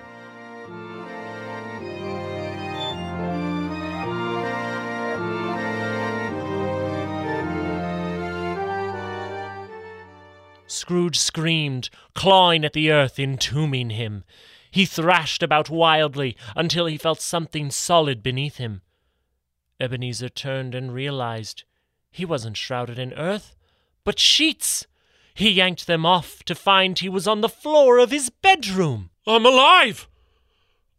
Scrooge 10.68 11.18
screamed, 11.18 11.90
clawing 12.14 12.66
at 12.66 12.74
the 12.74 12.92
earth, 12.92 13.20
entombing 13.20 13.92
him. 13.92 14.26
He 14.70 14.86
thrashed 14.86 15.42
about 15.42 15.70
wildly 15.70 16.36
until 16.58 16.88
he 16.88 16.98
felt 16.98 17.22
something 17.22 17.72
solid 17.72 18.22
beneath 18.22 18.58
him. 18.58 18.82
Ebenezer 19.80 20.30
turned 20.30 20.76
and 20.76 20.94
realized 20.94 21.64
he 22.12 22.26
wasn't 22.26 22.58
shrouded 22.58 23.00
in 23.00 23.14
earth, 23.14 23.56
but 24.04 24.20
sheets. 24.20 24.86
He 25.34 25.50
yanked 25.50 25.88
them 25.88 26.06
off 26.06 26.44
to 26.44 26.54
find 26.54 26.98
he 26.98 27.10
was 27.10 27.28
on 27.28 27.42
the 27.42 27.50
floor 27.50 27.98
of 27.98 28.12
his 28.12 28.30
bedroom. 28.30 29.10
I'm 29.26 29.46
alive! 29.46 30.08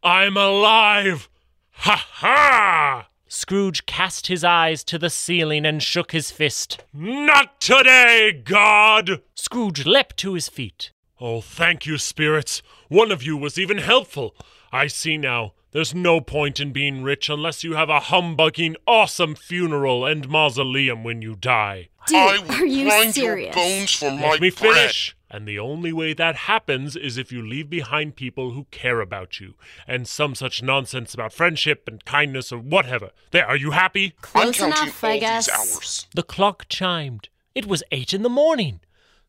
I'm 0.03 0.35
alive! 0.35 1.29
Ha 1.71 2.05
ha! 2.11 3.07
Scrooge 3.27 3.85
cast 3.85 4.27
his 4.27 4.43
eyes 4.43 4.83
to 4.85 4.97
the 4.97 5.09
ceiling 5.09 5.65
and 5.65 5.81
shook 5.81 6.11
his 6.11 6.31
fist. 6.31 6.83
Not 6.93 7.59
today, 7.59 8.31
God! 8.43 9.21
Scrooge 9.35 9.85
leapt 9.85 10.17
to 10.17 10.33
his 10.33 10.47
feet. 10.47 10.91
Oh, 11.19 11.41
thank 11.41 11.85
you, 11.85 11.97
spirits. 11.97 12.61
One 12.87 13.11
of 13.11 13.23
you 13.23 13.37
was 13.37 13.57
even 13.57 13.77
helpful. 13.77 14.35
I 14.71 14.87
see 14.87 15.17
now. 15.17 15.53
There's 15.75 15.93
no 15.93 16.21
point 16.21 16.61
in 16.61 16.71
being 16.71 17.03
rich 17.03 17.27
unless 17.27 17.61
you 17.61 17.73
have 17.73 17.89
a 17.89 17.99
humbugging, 17.99 18.77
awesome 18.87 19.35
funeral 19.35 20.05
and 20.05 20.29
mausoleum 20.29 21.03
when 21.03 21.21
you 21.21 21.35
die. 21.35 21.89
Dude, 22.07 22.49
are 22.49 22.65
you 22.65 23.11
serious? 23.11 23.53
bones 23.53 23.93
for 23.93 24.09
Let 24.09 24.39
me 24.39 24.51
finish. 24.51 25.17
And 25.29 25.45
the 25.45 25.59
only 25.59 25.91
way 25.91 26.13
that 26.13 26.37
happens 26.37 26.95
is 26.95 27.17
if 27.17 27.29
you 27.29 27.45
leave 27.45 27.69
behind 27.69 28.15
people 28.15 28.51
who 28.51 28.67
care 28.71 29.01
about 29.01 29.41
you, 29.41 29.55
and 29.85 30.07
some 30.07 30.33
such 30.33 30.63
nonsense 30.63 31.13
about 31.13 31.33
friendship 31.33 31.89
and 31.89 32.05
kindness 32.05 32.53
or 32.53 32.59
whatever. 32.59 33.09
There, 33.31 33.45
are 33.45 33.57
you 33.57 33.71
happy? 33.71 34.13
Close 34.21 34.61
enough, 34.61 35.03
I 35.03 35.19
guess. 35.19 36.07
The 36.15 36.23
clock 36.23 36.69
chimed. 36.69 37.27
It 37.53 37.65
was 37.65 37.83
eight 37.91 38.13
in 38.13 38.23
the 38.23 38.29
morning. 38.29 38.79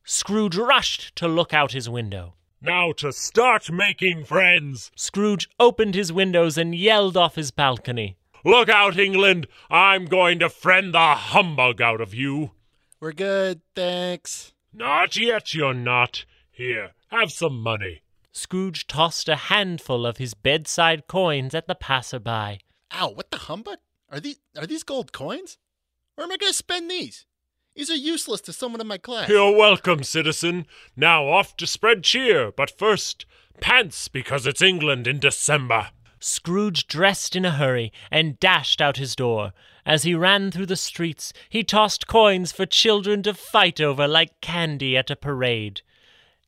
Scrooge 0.04 0.56
rushed 0.56 1.16
to 1.16 1.26
look 1.26 1.52
out 1.52 1.72
his 1.72 1.88
window. 1.88 2.34
Now 2.60 2.92
to 2.92 3.12
start 3.12 3.70
making 3.70 4.24
friends. 4.24 4.90
Scrooge 4.96 5.48
opened 5.60 5.94
his 5.94 6.12
windows 6.12 6.56
and 6.56 6.74
yelled 6.74 7.16
off 7.16 7.34
his 7.34 7.50
balcony. 7.50 8.16
Look 8.44 8.68
out, 8.68 8.98
England! 8.98 9.46
I'm 9.70 10.06
going 10.06 10.38
to 10.38 10.48
friend 10.48 10.94
the 10.94 11.14
humbug 11.14 11.82
out 11.82 12.00
of 12.00 12.14
you. 12.14 12.52
We're 13.00 13.12
good, 13.12 13.60
thanks. 13.74 14.52
Not 14.72 15.16
yet, 15.16 15.52
you're 15.52 15.74
not. 15.74 16.24
Here, 16.50 16.92
have 17.08 17.30
some 17.30 17.60
money. 17.60 18.02
Scrooge 18.32 18.86
tossed 18.86 19.28
a 19.28 19.36
handful 19.36 20.06
of 20.06 20.18
his 20.18 20.34
bedside 20.34 21.06
coins 21.06 21.54
at 21.54 21.66
the 21.66 21.74
passerby. 21.74 22.60
Ow, 22.94 23.10
what 23.10 23.30
the 23.30 23.38
humbug? 23.38 23.78
Are 24.10 24.20
these 24.20 24.38
are 24.56 24.66
these 24.66 24.82
gold 24.82 25.12
coins? 25.12 25.58
Where 26.14 26.24
am 26.24 26.32
I 26.32 26.36
gonna 26.36 26.52
spend 26.52 26.90
these? 26.90 27.26
These 27.76 27.90
are 27.90 27.94
useless 27.94 28.40
to 28.42 28.54
someone 28.54 28.80
in 28.80 28.86
my 28.86 28.96
class. 28.96 29.28
You're 29.28 29.54
welcome, 29.54 30.02
citizen. 30.02 30.66
Now 30.96 31.28
off 31.28 31.58
to 31.58 31.66
spread 31.66 32.02
cheer, 32.02 32.50
but 32.50 32.70
first, 32.70 33.26
pants 33.60 34.08
because 34.08 34.46
it's 34.46 34.62
England 34.62 35.06
in 35.06 35.18
December. 35.18 35.90
Scrooge 36.18 36.86
dressed 36.86 37.36
in 37.36 37.44
a 37.44 37.50
hurry 37.50 37.92
and 38.10 38.40
dashed 38.40 38.80
out 38.80 38.96
his 38.96 39.14
door. 39.14 39.52
As 39.84 40.04
he 40.04 40.14
ran 40.14 40.50
through 40.50 40.66
the 40.66 40.74
streets, 40.74 41.34
he 41.50 41.62
tossed 41.62 42.06
coins 42.06 42.50
for 42.50 42.64
children 42.64 43.22
to 43.24 43.34
fight 43.34 43.78
over 43.78 44.08
like 44.08 44.40
candy 44.40 44.96
at 44.96 45.10
a 45.10 45.16
parade. 45.16 45.82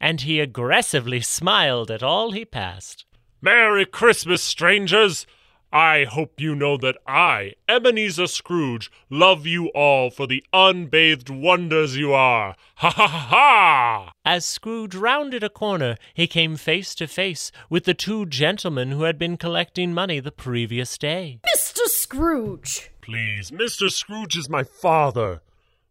And 0.00 0.22
he 0.22 0.40
aggressively 0.40 1.20
smiled 1.20 1.90
at 1.90 2.02
all 2.02 2.32
he 2.32 2.46
passed. 2.46 3.04
Merry 3.42 3.84
Christmas, 3.84 4.42
strangers! 4.42 5.26
I 5.72 6.04
hope 6.04 6.40
you 6.40 6.54
know 6.54 6.78
that 6.78 6.96
I, 7.06 7.54
Ebenezer 7.68 8.26
Scrooge, 8.26 8.90
love 9.10 9.46
you 9.46 9.66
all 9.68 10.10
for 10.10 10.26
the 10.26 10.42
unbathed 10.52 11.28
wonders 11.28 11.96
you 11.96 12.12
are. 12.14 12.56
Ha 12.76 12.90
ha 12.90 13.06
ha 13.06 13.26
ha! 13.28 14.12
As 14.24 14.46
Scrooge 14.46 14.94
rounded 14.94 15.42
a 15.42 15.50
corner, 15.50 15.96
he 16.14 16.26
came 16.26 16.56
face 16.56 16.94
to 16.94 17.06
face 17.06 17.52
with 17.68 17.84
the 17.84 17.92
two 17.92 18.24
gentlemen 18.24 18.92
who 18.92 19.02
had 19.02 19.18
been 19.18 19.36
collecting 19.36 19.92
money 19.92 20.20
the 20.20 20.32
previous 20.32 20.96
day. 20.96 21.40
Mr. 21.54 21.86
Scrooge! 21.86 22.90
Please, 23.02 23.50
Mr. 23.50 23.90
Scrooge 23.90 24.38
is 24.38 24.48
my 24.48 24.64
father. 24.64 25.42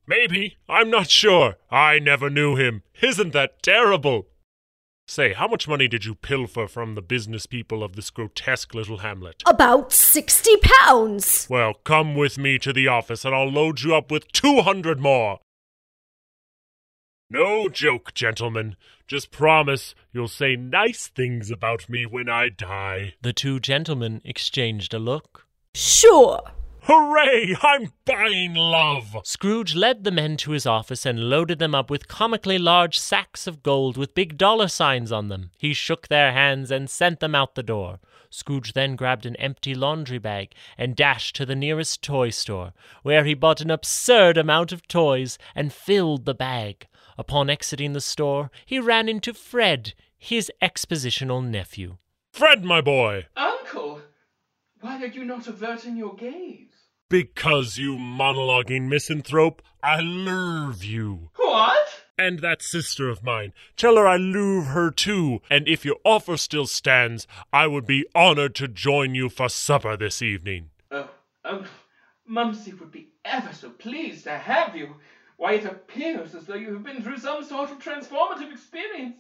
Maybe. 0.08 0.58
I'm 0.68 0.90
not 0.90 1.10
sure. 1.10 1.58
I 1.70 2.00
never 2.00 2.30
knew 2.30 2.56
him. 2.56 2.82
Isn't 3.02 3.34
that 3.34 3.62
terrible? 3.62 4.28
Say, 5.10 5.32
how 5.32 5.48
much 5.48 5.70
money 5.70 5.88
did 5.88 6.04
you 6.04 6.16
pilfer 6.16 6.68
from 6.68 6.96
the 6.96 7.02
business 7.02 7.46
people 7.46 7.82
of 7.82 7.96
this 7.96 8.10
grotesque 8.10 8.74
little 8.74 8.98
hamlet? 8.98 9.42
About 9.48 9.94
sixty 9.94 10.58
pounds! 10.58 11.48
Well, 11.50 11.76
come 11.76 12.14
with 12.14 12.38
me 12.38 12.60
to 12.60 12.74
the 12.74 12.90
office 12.90 13.24
and 13.24 13.34
I'll 13.34 13.50
load 13.50 13.82
you 13.82 13.96
up 13.96 14.12
with 14.12 14.30
two 14.34 14.62
hundred 14.64 15.00
more. 15.00 15.40
No 17.30 17.70
joke, 17.70 18.14
gentlemen. 18.14 18.76
Just 19.08 19.32
promise 19.32 19.96
you'll 20.12 20.28
say 20.28 20.58
nice 20.58 21.08
things 21.08 21.52
about 21.52 21.90
me 21.90 22.06
when 22.06 22.28
I 22.28 22.50
die. 22.50 23.14
The 23.22 23.32
two 23.32 23.62
gentlemen 23.62 24.22
exchanged 24.26 24.94
a 24.94 25.00
look. 25.00 25.48
Sure. 25.74 26.42
Hooray! 26.90 27.54
I'm 27.62 27.92
buying 28.06 28.54
love! 28.54 29.18
Scrooge 29.24 29.76
led 29.76 30.06
the 30.06 30.12
men 30.12 30.38
to 30.38 30.52
his 30.52 30.66
office 30.66 31.06
and 31.06 31.30
loaded 31.30 31.60
them 31.60 31.76
up 31.76 31.90
with 31.90 32.08
comically 32.08 32.58
large 32.58 32.98
sacks 32.98 33.46
of 33.46 33.62
gold 33.62 33.98
with 33.98 34.16
big 34.16 34.38
dollar 34.38 34.70
signs 34.70 35.12
on 35.12 35.28
them. 35.28 35.52
He 35.58 35.74
shook 35.74 36.08
their 36.08 36.32
hands 36.32 36.72
and 36.72 36.90
sent 36.90 37.20
them 37.20 37.36
out 37.36 37.56
the 37.56 37.62
door. 37.62 38.00
Scrooge 38.30 38.72
then 38.72 38.96
grabbed 38.96 39.26
an 39.26 39.36
empty 39.36 39.76
laundry 39.76 40.18
bag 40.18 40.54
and 40.78 40.96
dashed 40.96 41.36
to 41.36 41.46
the 41.46 41.58
nearest 41.58 42.02
toy 42.02 42.30
store, 42.30 42.72
where 43.04 43.26
he 43.26 43.34
bought 43.34 43.60
an 43.60 43.70
absurd 43.70 44.38
amount 44.38 44.72
of 44.72 44.88
toys 44.88 45.38
and 45.54 45.74
filled 45.74 46.24
the 46.24 46.34
bag. 46.34 46.88
Upon 47.18 47.50
exiting 47.50 47.92
the 47.92 48.00
store, 48.00 48.50
he 48.66 48.80
ran 48.80 49.10
into 49.10 49.34
Fred, 49.34 49.94
his 50.18 50.50
expositional 50.62 51.46
nephew. 51.46 51.98
Fred, 52.32 52.64
my 52.64 52.80
boy! 52.80 53.26
Uncle, 53.36 54.04
why 54.80 55.04
are 55.04 55.08
you 55.08 55.26
not 55.26 55.48
averting 55.48 55.98
your 55.98 56.16
gaze? 56.16 56.77
Because, 57.10 57.78
you 57.78 57.96
monologuing 57.96 58.90
misanthrope, 58.90 59.62
I 59.82 60.02
love 60.02 60.84
you. 60.84 61.30
What? 61.38 61.88
And 62.18 62.40
that 62.40 62.62
sister 62.62 63.08
of 63.10 63.24
mine. 63.24 63.54
Tell 63.78 63.96
her 63.96 64.06
I 64.06 64.18
love 64.18 64.68
her 64.68 64.92
too. 64.92 65.40
And 65.50 65.70
if 65.70 65.86
your 65.86 65.96
offer 66.04 66.36
still 66.36 66.68
stands, 66.68 67.26
I 67.54 67.68
would 67.68 67.86
be 67.86 68.06
honored 68.14 68.56
to 68.56 68.68
join 68.68 69.16
you 69.16 69.30
for 69.30 69.48
supper 69.48 69.96
this 69.96 70.22
evening. 70.22 70.72
Oh, 70.92 71.10
oh, 71.46 71.66
Mumsy 72.26 72.74
would 72.74 72.92
be 72.92 73.08
ever 73.24 73.54
so 73.54 73.70
pleased 73.70 74.26
to 74.26 74.38
have 74.38 74.76
you. 74.76 74.96
Why, 75.38 75.54
it 75.54 75.66
appears 75.66 76.36
as 76.36 76.46
though 76.46 76.56
you 76.56 76.74
have 76.74 76.84
been 76.84 77.02
through 77.02 77.20
some 77.20 77.42
sort 77.42 77.72
of 77.72 77.80
transformative 77.80 78.52
experience. 78.52 79.16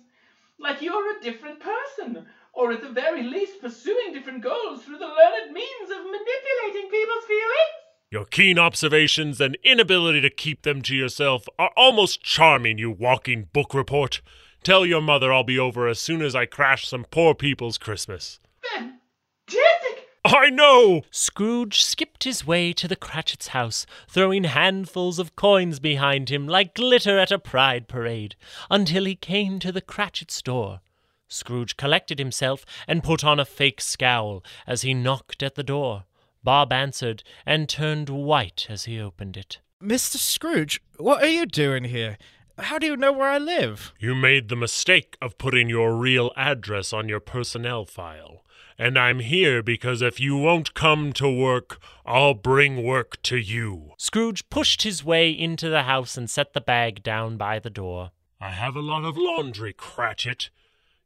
Like 0.60 0.82
you're 0.82 1.18
a 1.18 1.22
different 1.22 1.62
person, 1.62 2.26
or 2.58 2.72
at 2.72 2.82
the 2.82 2.89
very 2.89 3.22
least 3.22 3.62
pursuing 3.62 4.12
different 4.12 4.41
goals 4.41 4.84
through 4.84 4.97
the 4.97 5.05
learned 5.05 5.53
means 5.53 5.91
of 5.91 6.03
manipulating 6.03 6.89
people's 6.89 7.26
feelings. 7.26 7.78
Your 8.10 8.26
keen 8.26 8.58
observations 8.58 9.39
and 9.39 9.58
inability 9.64 10.22
to 10.22 10.30
keep 10.32 10.64
them 10.64 10.82
to 10.84 10.95
yourself 10.95 11.45
are 11.60 11.72
almost 11.78 12.24
charming, 12.24 12.80
you 12.80 12.89
walking 12.89 13.49
book 13.53 13.76
report. 13.76 14.22
Tell 14.64 14.86
your 14.86 15.01
mother 15.01 15.32
I'll 15.32 15.43
be 15.43 15.60
over 15.60 15.88
as 15.88 15.99
soon 15.99 16.24
as 16.24 16.36
I 16.36 16.45
crash 16.47 16.88
some 16.88 17.05
poor 17.12 17.36
people's 17.36 17.78
Christmas. 17.78 18.39
Fantastic! 18.74 20.08
I 20.26 20.49
know! 20.49 21.03
Scrooge 21.12 21.84
skipped 21.84 22.24
his 22.24 22.45
way 22.47 22.74
to 22.74 22.88
the 22.88 22.95
Cratchit's 22.95 23.49
house, 23.49 23.86
throwing 24.10 24.45
handfuls 24.45 25.20
of 25.20 25.36
coins 25.36 25.80
behind 25.80 26.30
him 26.30 26.47
like 26.47 26.74
glitter 26.74 27.20
at 27.20 27.32
a 27.32 27.38
pride 27.38 27.88
parade, 27.88 28.36
until 28.72 29.05
he 29.05 29.16
came 29.16 29.60
to 29.60 29.72
the 29.72 29.82
Cratchit's 29.82 30.41
door. 30.41 30.82
Scrooge 31.28 31.78
collected 31.78 32.19
himself 32.19 32.65
and 32.88 33.03
put 33.03 33.23
on 33.23 33.39
a 33.39 33.45
fake 33.45 33.82
scowl 33.82 34.43
as 34.65 34.82
he 34.82 34.93
knocked 34.93 35.43
at 35.43 35.55
the 35.55 35.63
door. 35.63 36.05
Bob 36.43 36.71
answered 36.71 37.23
and 37.45 37.67
turned 37.67 38.09
white 38.09 38.67
as 38.69 38.86
he 38.86 38.99
opened 38.99 39.36
it. 39.38 39.59
Mr. 39.84 40.17
Scrooge, 40.17 40.82
what 40.97 41.21
are 41.21 41.28
you 41.28 41.45
doing 41.45 41.86
here? 41.86 42.17
how 42.59 42.80
do 42.80 42.88
you 42.88 42.97
know 42.97 43.11
where 43.11 43.30
I 43.30 43.38
live? 43.38 43.93
You 43.99 44.15
made 44.15 44.49
the 44.49 44.55
mistake 44.55 45.15
of 45.21 45.38
putting 45.38 45.69
your 45.69 45.95
real 45.95 46.32
address 46.36 46.91
on 46.91 47.07
your 47.07 47.19
personnel 47.19 47.86
file. 47.86 48.43
And 48.80 48.97
I'm 48.97 49.19
here 49.19 49.63
because 49.63 50.01
if 50.01 50.19
you 50.19 50.38
won't 50.38 50.73
come 50.73 51.11
to 51.13 51.30
work, 51.30 51.80
I'll 52.05 52.36
bring 52.36 52.84
work 52.84 53.21
to 53.23 53.38
you. 53.38 53.93
Scrooge 53.97 54.49
pushed 54.49 54.84
his 54.84 55.03
way 55.03 55.32
into 55.32 55.69
the 55.69 55.84
house 55.84 56.17
and 56.17 56.30
set 56.30 56.53
the 56.53 56.61
bag 56.61 57.01
down 57.01 57.38
by 57.38 57.59
the 57.59 57.71
door. 57.71 58.11
I 58.39 58.49
have 58.49 58.75
a 58.75 58.82
lot 58.82 59.03
of 59.03 59.17
laundry, 59.17 59.73
Cratchit. 59.73 60.49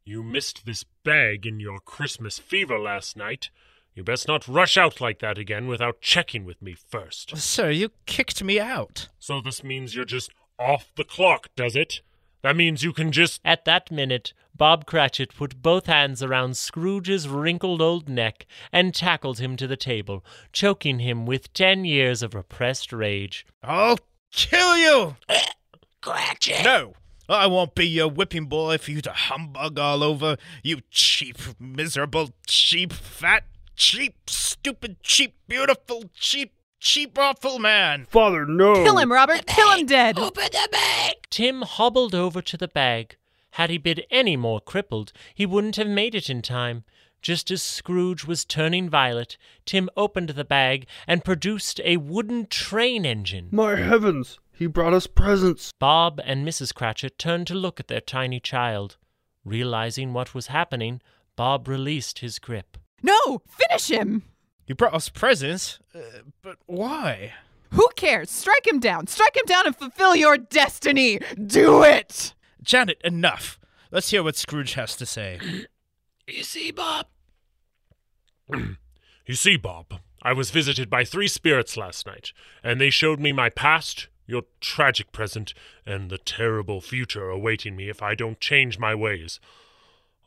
You 0.04 0.24
missed 0.24 0.66
this 0.66 0.84
bag 1.04 1.46
in 1.46 1.60
your 1.60 1.78
Christmas 1.78 2.38
fever 2.38 2.78
last 2.78 3.16
night. 3.16 3.50
You 3.94 4.02
best 4.02 4.26
not 4.26 4.48
rush 4.48 4.76
out 4.76 5.00
like 5.00 5.20
that 5.20 5.38
again 5.38 5.68
without 5.68 6.00
checking 6.00 6.44
with 6.44 6.60
me 6.60 6.74
first. 6.74 7.36
Sir, 7.36 7.70
you 7.70 7.90
kicked 8.06 8.42
me 8.42 8.58
out. 8.58 9.08
So 9.20 9.40
this 9.40 9.62
means 9.62 9.94
you're 9.94 10.04
just 10.04 10.30
off 10.58 10.92
the 10.96 11.04
clock, 11.04 11.50
does 11.54 11.76
it? 11.76 12.00
That 12.42 12.56
means 12.56 12.82
you 12.82 12.92
can 12.92 13.12
just. 13.12 13.40
At 13.44 13.64
that 13.66 13.92
minute, 13.92 14.32
Bob 14.56 14.86
Cratchit 14.86 15.34
put 15.36 15.62
both 15.62 15.86
hands 15.86 16.20
around 16.20 16.56
Scrooge's 16.56 17.28
wrinkled 17.28 17.80
old 17.80 18.08
neck 18.08 18.46
and 18.72 18.92
tackled 18.92 19.38
him 19.38 19.56
to 19.56 19.68
the 19.68 19.76
table, 19.76 20.24
choking 20.52 20.98
him 20.98 21.26
with 21.26 21.52
ten 21.52 21.84
years 21.84 22.24
of 22.24 22.34
repressed 22.34 22.92
rage. 22.92 23.46
I'll 23.62 24.00
kill 24.32 24.76
you! 24.76 25.16
Cratchit! 26.00 26.64
No! 26.64 26.94
I 27.28 27.46
won't 27.46 27.74
be 27.74 27.86
your 27.86 28.08
whipping 28.08 28.46
boy 28.46 28.78
for 28.78 28.90
you 28.90 29.00
to 29.02 29.12
humbug 29.12 29.78
all 29.78 30.02
over, 30.02 30.36
you 30.62 30.80
cheap, 30.90 31.38
miserable, 31.58 32.30
cheap, 32.46 32.92
fat, 32.92 33.44
cheap, 33.76 34.28
stupid, 34.28 35.02
cheap, 35.02 35.34
beautiful, 35.48 36.04
cheap, 36.14 36.52
cheap, 36.80 37.16
awful 37.16 37.58
man. 37.58 38.06
Father, 38.10 38.44
no. 38.44 38.74
Kill 38.74 38.98
him, 38.98 39.12
Robert. 39.12 39.46
Kill 39.46 39.70
him 39.70 39.86
dead. 39.86 40.18
Open 40.18 40.48
the 40.50 40.68
bag! 40.70 41.14
Tim 41.30 41.62
hobbled 41.62 42.14
over 42.14 42.42
to 42.42 42.56
the 42.56 42.68
bag. 42.68 43.16
Had 43.52 43.70
he 43.70 43.78
been 43.78 44.00
any 44.10 44.36
more 44.36 44.60
crippled, 44.60 45.12
he 45.34 45.46
wouldn't 45.46 45.76
have 45.76 45.88
made 45.88 46.14
it 46.14 46.28
in 46.28 46.42
time. 46.42 46.84
Just 47.20 47.52
as 47.52 47.62
Scrooge 47.62 48.24
was 48.24 48.44
turning 48.44 48.90
violet, 48.90 49.36
Tim 49.64 49.88
opened 49.96 50.30
the 50.30 50.44
bag 50.44 50.86
and 51.06 51.24
produced 51.24 51.80
a 51.84 51.98
wooden 51.98 52.46
train 52.46 53.06
engine. 53.06 53.48
My 53.52 53.76
heavens, 53.76 54.40
he 54.52 54.66
brought 54.66 54.94
us 54.94 55.06
presents. 55.06 55.72
Bob 55.78 56.20
and 56.24 56.46
Mrs. 56.46 56.74
Cratchit 56.74 57.18
turned 57.18 57.46
to 57.48 57.54
look 57.54 57.80
at 57.80 57.88
their 57.88 58.00
tiny 58.00 58.40
child. 58.40 58.96
Realizing 59.44 60.12
what 60.12 60.34
was 60.34 60.48
happening, 60.48 61.00
Bob 61.36 61.66
released 61.66 62.20
his 62.20 62.38
grip. 62.38 62.78
No, 63.02 63.42
finish 63.46 63.90
him. 63.90 64.22
You 64.66 64.74
brought 64.74 64.94
us 64.94 65.08
presents, 65.08 65.80
uh, 65.94 66.20
but 66.42 66.58
why? 66.66 67.32
Who 67.72 67.88
cares? 67.96 68.30
Strike 68.30 68.66
him 68.66 68.78
down. 68.78 69.06
Strike 69.06 69.36
him 69.36 69.46
down 69.46 69.66
and 69.66 69.74
fulfill 69.76 70.14
your 70.14 70.36
destiny. 70.36 71.18
Do 71.44 71.82
it. 71.82 72.34
Janet, 72.62 73.00
enough. 73.02 73.58
Let's 73.90 74.10
hear 74.10 74.22
what 74.22 74.36
Scrooge 74.36 74.74
has 74.74 74.94
to 74.96 75.06
say. 75.06 75.40
You 76.28 76.44
see, 76.44 76.70
Bob? 76.70 77.06
You 79.24 79.34
see, 79.36 79.56
Bob, 79.56 80.00
I 80.22 80.32
was 80.32 80.50
visited 80.50 80.90
by 80.90 81.04
three 81.04 81.28
spirits 81.28 81.76
last 81.76 82.06
night, 82.06 82.32
and 82.62 82.80
they 82.80 82.90
showed 82.90 83.20
me 83.20 83.30
my 83.30 83.50
past, 83.50 84.08
your 84.26 84.42
tragic 84.60 85.12
present, 85.12 85.54
and 85.84 86.10
the 86.10 86.18
terrible 86.18 86.80
future 86.80 87.28
awaiting 87.28 87.76
me 87.76 87.88
if 87.88 88.02
I 88.02 88.14
don't 88.14 88.40
change 88.40 88.78
my 88.78 88.94
ways. 88.94 89.40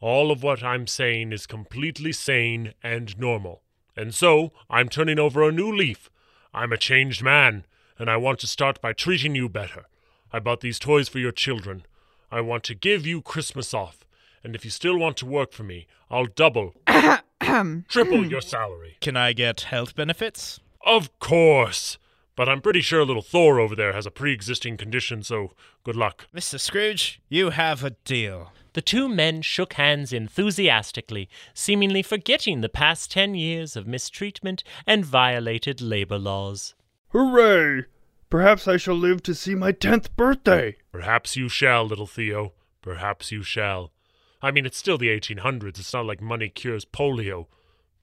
All 0.01 0.31
of 0.31 0.43
what 0.43 0.63
I'm 0.63 0.87
saying 0.87 1.31
is 1.31 1.47
completely 1.47 2.11
sane 2.11 2.73
and 2.83 3.17
normal. 3.17 3.61
And 3.95 4.13
so, 4.13 4.51
I'm 4.69 4.89
turning 4.89 5.19
over 5.19 5.41
a 5.41 5.51
new 5.51 5.71
leaf. 5.73 6.09
I'm 6.53 6.73
a 6.73 6.77
changed 6.77 7.23
man, 7.23 7.65
and 7.97 8.09
I 8.09 8.17
want 8.17 8.39
to 8.39 8.47
start 8.47 8.81
by 8.81 8.93
treating 8.93 9.35
you 9.35 9.47
better. 9.49 9.85
I 10.31 10.39
bought 10.39 10.61
these 10.61 10.79
toys 10.79 11.07
for 11.07 11.19
your 11.19 11.31
children. 11.31 11.85
I 12.31 12.41
want 12.41 12.63
to 12.65 12.75
give 12.75 13.05
you 13.05 13.21
Christmas 13.21 13.73
off. 13.73 14.05
And 14.43 14.55
if 14.55 14.65
you 14.65 14.71
still 14.71 14.97
want 14.97 15.17
to 15.17 15.25
work 15.25 15.53
for 15.53 15.63
me, 15.63 15.87
I'll 16.09 16.25
double, 16.25 16.75
triple 17.87 18.25
your 18.25 18.41
salary. 18.41 18.97
Can 19.01 19.17
I 19.17 19.33
get 19.33 19.61
health 19.61 19.95
benefits? 19.95 20.59
Of 20.85 21.17
course. 21.19 21.97
But 22.35 22.49
I'm 22.49 22.61
pretty 22.61 22.81
sure 22.81 23.05
little 23.05 23.21
Thor 23.21 23.59
over 23.59 23.75
there 23.75 23.93
has 23.93 24.05
a 24.05 24.11
pre 24.11 24.33
existing 24.33 24.77
condition, 24.77 25.23
so 25.23 25.53
good 25.83 25.95
luck. 25.95 26.27
Mr. 26.35 26.59
Scrooge, 26.59 27.21
you 27.29 27.51
have 27.51 27.83
a 27.83 27.91
deal. 27.91 28.51
The 28.73 28.81
two 28.81 29.07
men 29.07 29.41
shook 29.41 29.73
hands 29.73 30.11
enthusiastically, 30.11 31.29
seemingly 31.53 32.03
forgetting 32.03 32.59
the 32.59 32.67
past 32.67 33.09
ten 33.09 33.33
years 33.33 33.77
of 33.77 33.87
mistreatment 33.87 34.65
and 34.85 35.05
violated 35.05 35.79
labor 35.79 36.17
laws. 36.17 36.75
Hooray! 37.09 37.85
Perhaps 38.29 38.67
I 38.67 38.75
shall 38.75 38.95
live 38.95 39.23
to 39.23 39.33
see 39.33 39.55
my 39.55 39.71
tenth 39.71 40.13
birthday. 40.17 40.75
Perhaps 40.91 41.37
you 41.37 41.47
shall, 41.47 41.85
little 41.85 42.07
Theo. 42.07 42.51
Perhaps 42.81 43.31
you 43.31 43.43
shall. 43.43 43.93
I 44.41 44.51
mean, 44.51 44.65
it's 44.65 44.77
still 44.77 44.97
the 44.97 45.07
1800s. 45.07 45.79
It's 45.79 45.93
not 45.93 46.05
like 46.05 46.21
money 46.21 46.49
cures 46.49 46.83
polio. 46.83 47.47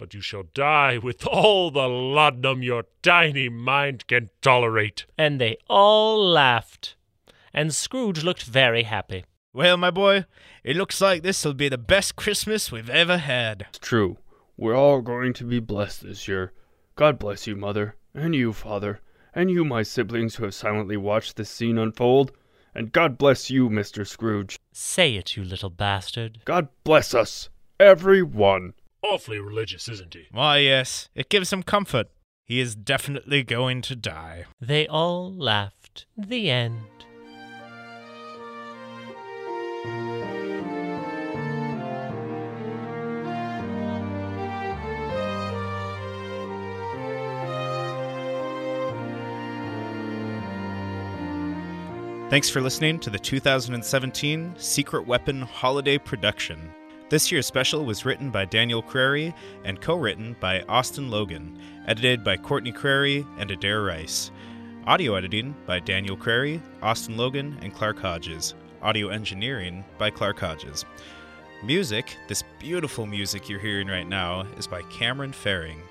But 0.02 0.14
you 0.14 0.20
shall 0.20 0.42
die 0.52 0.98
with 0.98 1.24
all 1.28 1.70
the 1.70 1.86
laudanum 1.86 2.60
your 2.60 2.86
tiny 3.02 3.48
mind 3.48 4.08
can 4.08 4.30
tolerate. 4.40 5.06
And 5.16 5.40
they 5.40 5.58
all 5.68 6.28
laughed. 6.28 6.96
And 7.54 7.72
Scrooge 7.72 8.24
looked 8.24 8.42
very 8.42 8.82
happy. 8.82 9.24
Well, 9.52 9.76
my 9.76 9.92
boy, 9.92 10.24
it 10.64 10.74
looks 10.74 11.00
like 11.00 11.22
this'll 11.22 11.54
be 11.54 11.68
the 11.68 11.78
best 11.78 12.16
Christmas 12.16 12.72
we've 12.72 12.90
ever 12.90 13.18
had. 13.18 13.66
It's 13.68 13.78
true. 13.78 14.18
We're 14.56 14.74
all 14.74 15.02
going 15.02 15.34
to 15.34 15.44
be 15.44 15.60
blessed 15.60 16.02
this 16.02 16.26
year. 16.26 16.52
God 16.96 17.20
bless 17.20 17.46
you, 17.46 17.54
Mother, 17.54 17.94
and 18.12 18.34
you, 18.34 18.52
Father, 18.52 19.00
and 19.32 19.52
you, 19.52 19.64
my 19.64 19.84
siblings 19.84 20.34
who 20.34 20.42
have 20.42 20.54
silently 20.54 20.96
watched 20.96 21.36
this 21.36 21.48
scene 21.48 21.78
unfold. 21.78 22.32
And 22.74 22.90
God 22.90 23.16
bless 23.16 23.50
you, 23.50 23.70
Mr. 23.70 24.04
Scrooge. 24.04 24.58
Say 24.72 25.14
it, 25.14 25.36
you 25.36 25.44
little 25.44 25.70
bastard. 25.70 26.40
God 26.44 26.66
bless 26.82 27.14
us, 27.14 27.50
every 27.78 28.24
one. 28.24 28.74
Awfully 29.02 29.40
religious, 29.40 29.88
isn't 29.88 30.14
he? 30.14 30.26
Why, 30.30 30.58
yes, 30.58 31.08
it 31.14 31.28
gives 31.28 31.52
him 31.52 31.62
comfort. 31.62 32.08
He 32.44 32.60
is 32.60 32.74
definitely 32.74 33.42
going 33.42 33.82
to 33.82 33.96
die. 33.96 34.44
They 34.60 34.86
all 34.86 35.32
laughed. 35.32 36.06
The 36.16 36.50
end. 36.50 36.82
Thanks 52.30 52.48
for 52.48 52.62
listening 52.62 52.98
to 53.00 53.10
the 53.10 53.18
2017 53.18 54.54
Secret 54.56 55.06
Weapon 55.06 55.42
Holiday 55.42 55.98
Production. 55.98 56.72
This 57.12 57.30
year's 57.30 57.44
special 57.44 57.84
was 57.84 58.06
written 58.06 58.30
by 58.30 58.46
Daniel 58.46 58.80
Crary 58.80 59.34
and 59.64 59.78
co 59.78 59.96
written 59.96 60.34
by 60.40 60.62
Austin 60.62 61.10
Logan, 61.10 61.58
edited 61.86 62.24
by 62.24 62.38
Courtney 62.38 62.72
Crary 62.72 63.26
and 63.36 63.50
Adair 63.50 63.82
Rice. 63.82 64.30
Audio 64.86 65.14
editing 65.16 65.54
by 65.66 65.78
Daniel 65.78 66.16
Crary, 66.16 66.62
Austin 66.80 67.18
Logan, 67.18 67.58
and 67.60 67.74
Clark 67.74 67.98
Hodges. 67.98 68.54
Audio 68.80 69.08
engineering 69.08 69.84
by 69.98 70.08
Clark 70.08 70.38
Hodges. 70.38 70.86
Music, 71.62 72.16
this 72.28 72.44
beautiful 72.58 73.04
music 73.04 73.46
you're 73.46 73.60
hearing 73.60 73.88
right 73.88 74.08
now, 74.08 74.46
is 74.56 74.66
by 74.66 74.80
Cameron 74.84 75.34
Faring, 75.34 75.82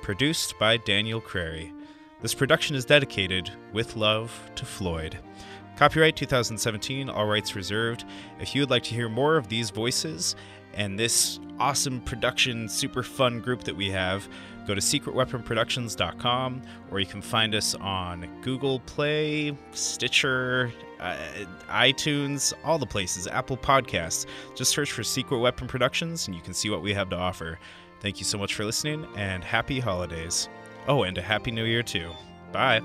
produced 0.00 0.58
by 0.58 0.78
Daniel 0.78 1.20
Crary. 1.20 1.74
This 2.22 2.32
production 2.32 2.74
is 2.74 2.86
dedicated, 2.86 3.50
with 3.74 3.96
love, 3.96 4.32
to 4.54 4.64
Floyd. 4.64 5.18
Copyright 5.76 6.16
2017, 6.16 7.08
all 7.08 7.26
rights 7.26 7.56
reserved. 7.56 8.04
If 8.38 8.54
you 8.54 8.62
would 8.62 8.70
like 8.70 8.82
to 8.84 8.94
hear 8.94 9.08
more 9.08 9.36
of 9.36 9.48
these 9.48 9.70
voices 9.70 10.36
and 10.74 10.98
this 10.98 11.40
awesome 11.58 12.00
production, 12.00 12.68
super 12.68 13.02
fun 13.02 13.40
group 13.40 13.64
that 13.64 13.76
we 13.76 13.90
have, 13.90 14.28
go 14.66 14.74
to 14.74 14.80
secretweaponproductions.com 14.80 16.62
or 16.90 17.00
you 17.00 17.06
can 17.06 17.22
find 17.22 17.54
us 17.54 17.74
on 17.76 18.28
Google 18.42 18.80
Play, 18.80 19.56
Stitcher, 19.72 20.72
uh, 21.00 21.16
iTunes, 21.68 22.52
all 22.64 22.78
the 22.78 22.86
places, 22.86 23.26
Apple 23.26 23.56
Podcasts. 23.56 24.26
Just 24.54 24.70
search 24.70 24.92
for 24.92 25.02
Secret 25.02 25.38
Weapon 25.38 25.66
Productions 25.66 26.26
and 26.26 26.34
you 26.34 26.42
can 26.42 26.54
see 26.54 26.70
what 26.70 26.82
we 26.82 26.94
have 26.94 27.10
to 27.10 27.16
offer. 27.16 27.58
Thank 28.00 28.18
you 28.18 28.24
so 28.24 28.38
much 28.38 28.54
for 28.54 28.64
listening 28.64 29.06
and 29.16 29.44
happy 29.44 29.80
holidays. 29.80 30.48
Oh, 30.88 31.02
and 31.02 31.16
a 31.18 31.22
happy 31.22 31.50
new 31.50 31.64
year 31.64 31.82
too. 31.82 32.10
Bye. 32.52 32.80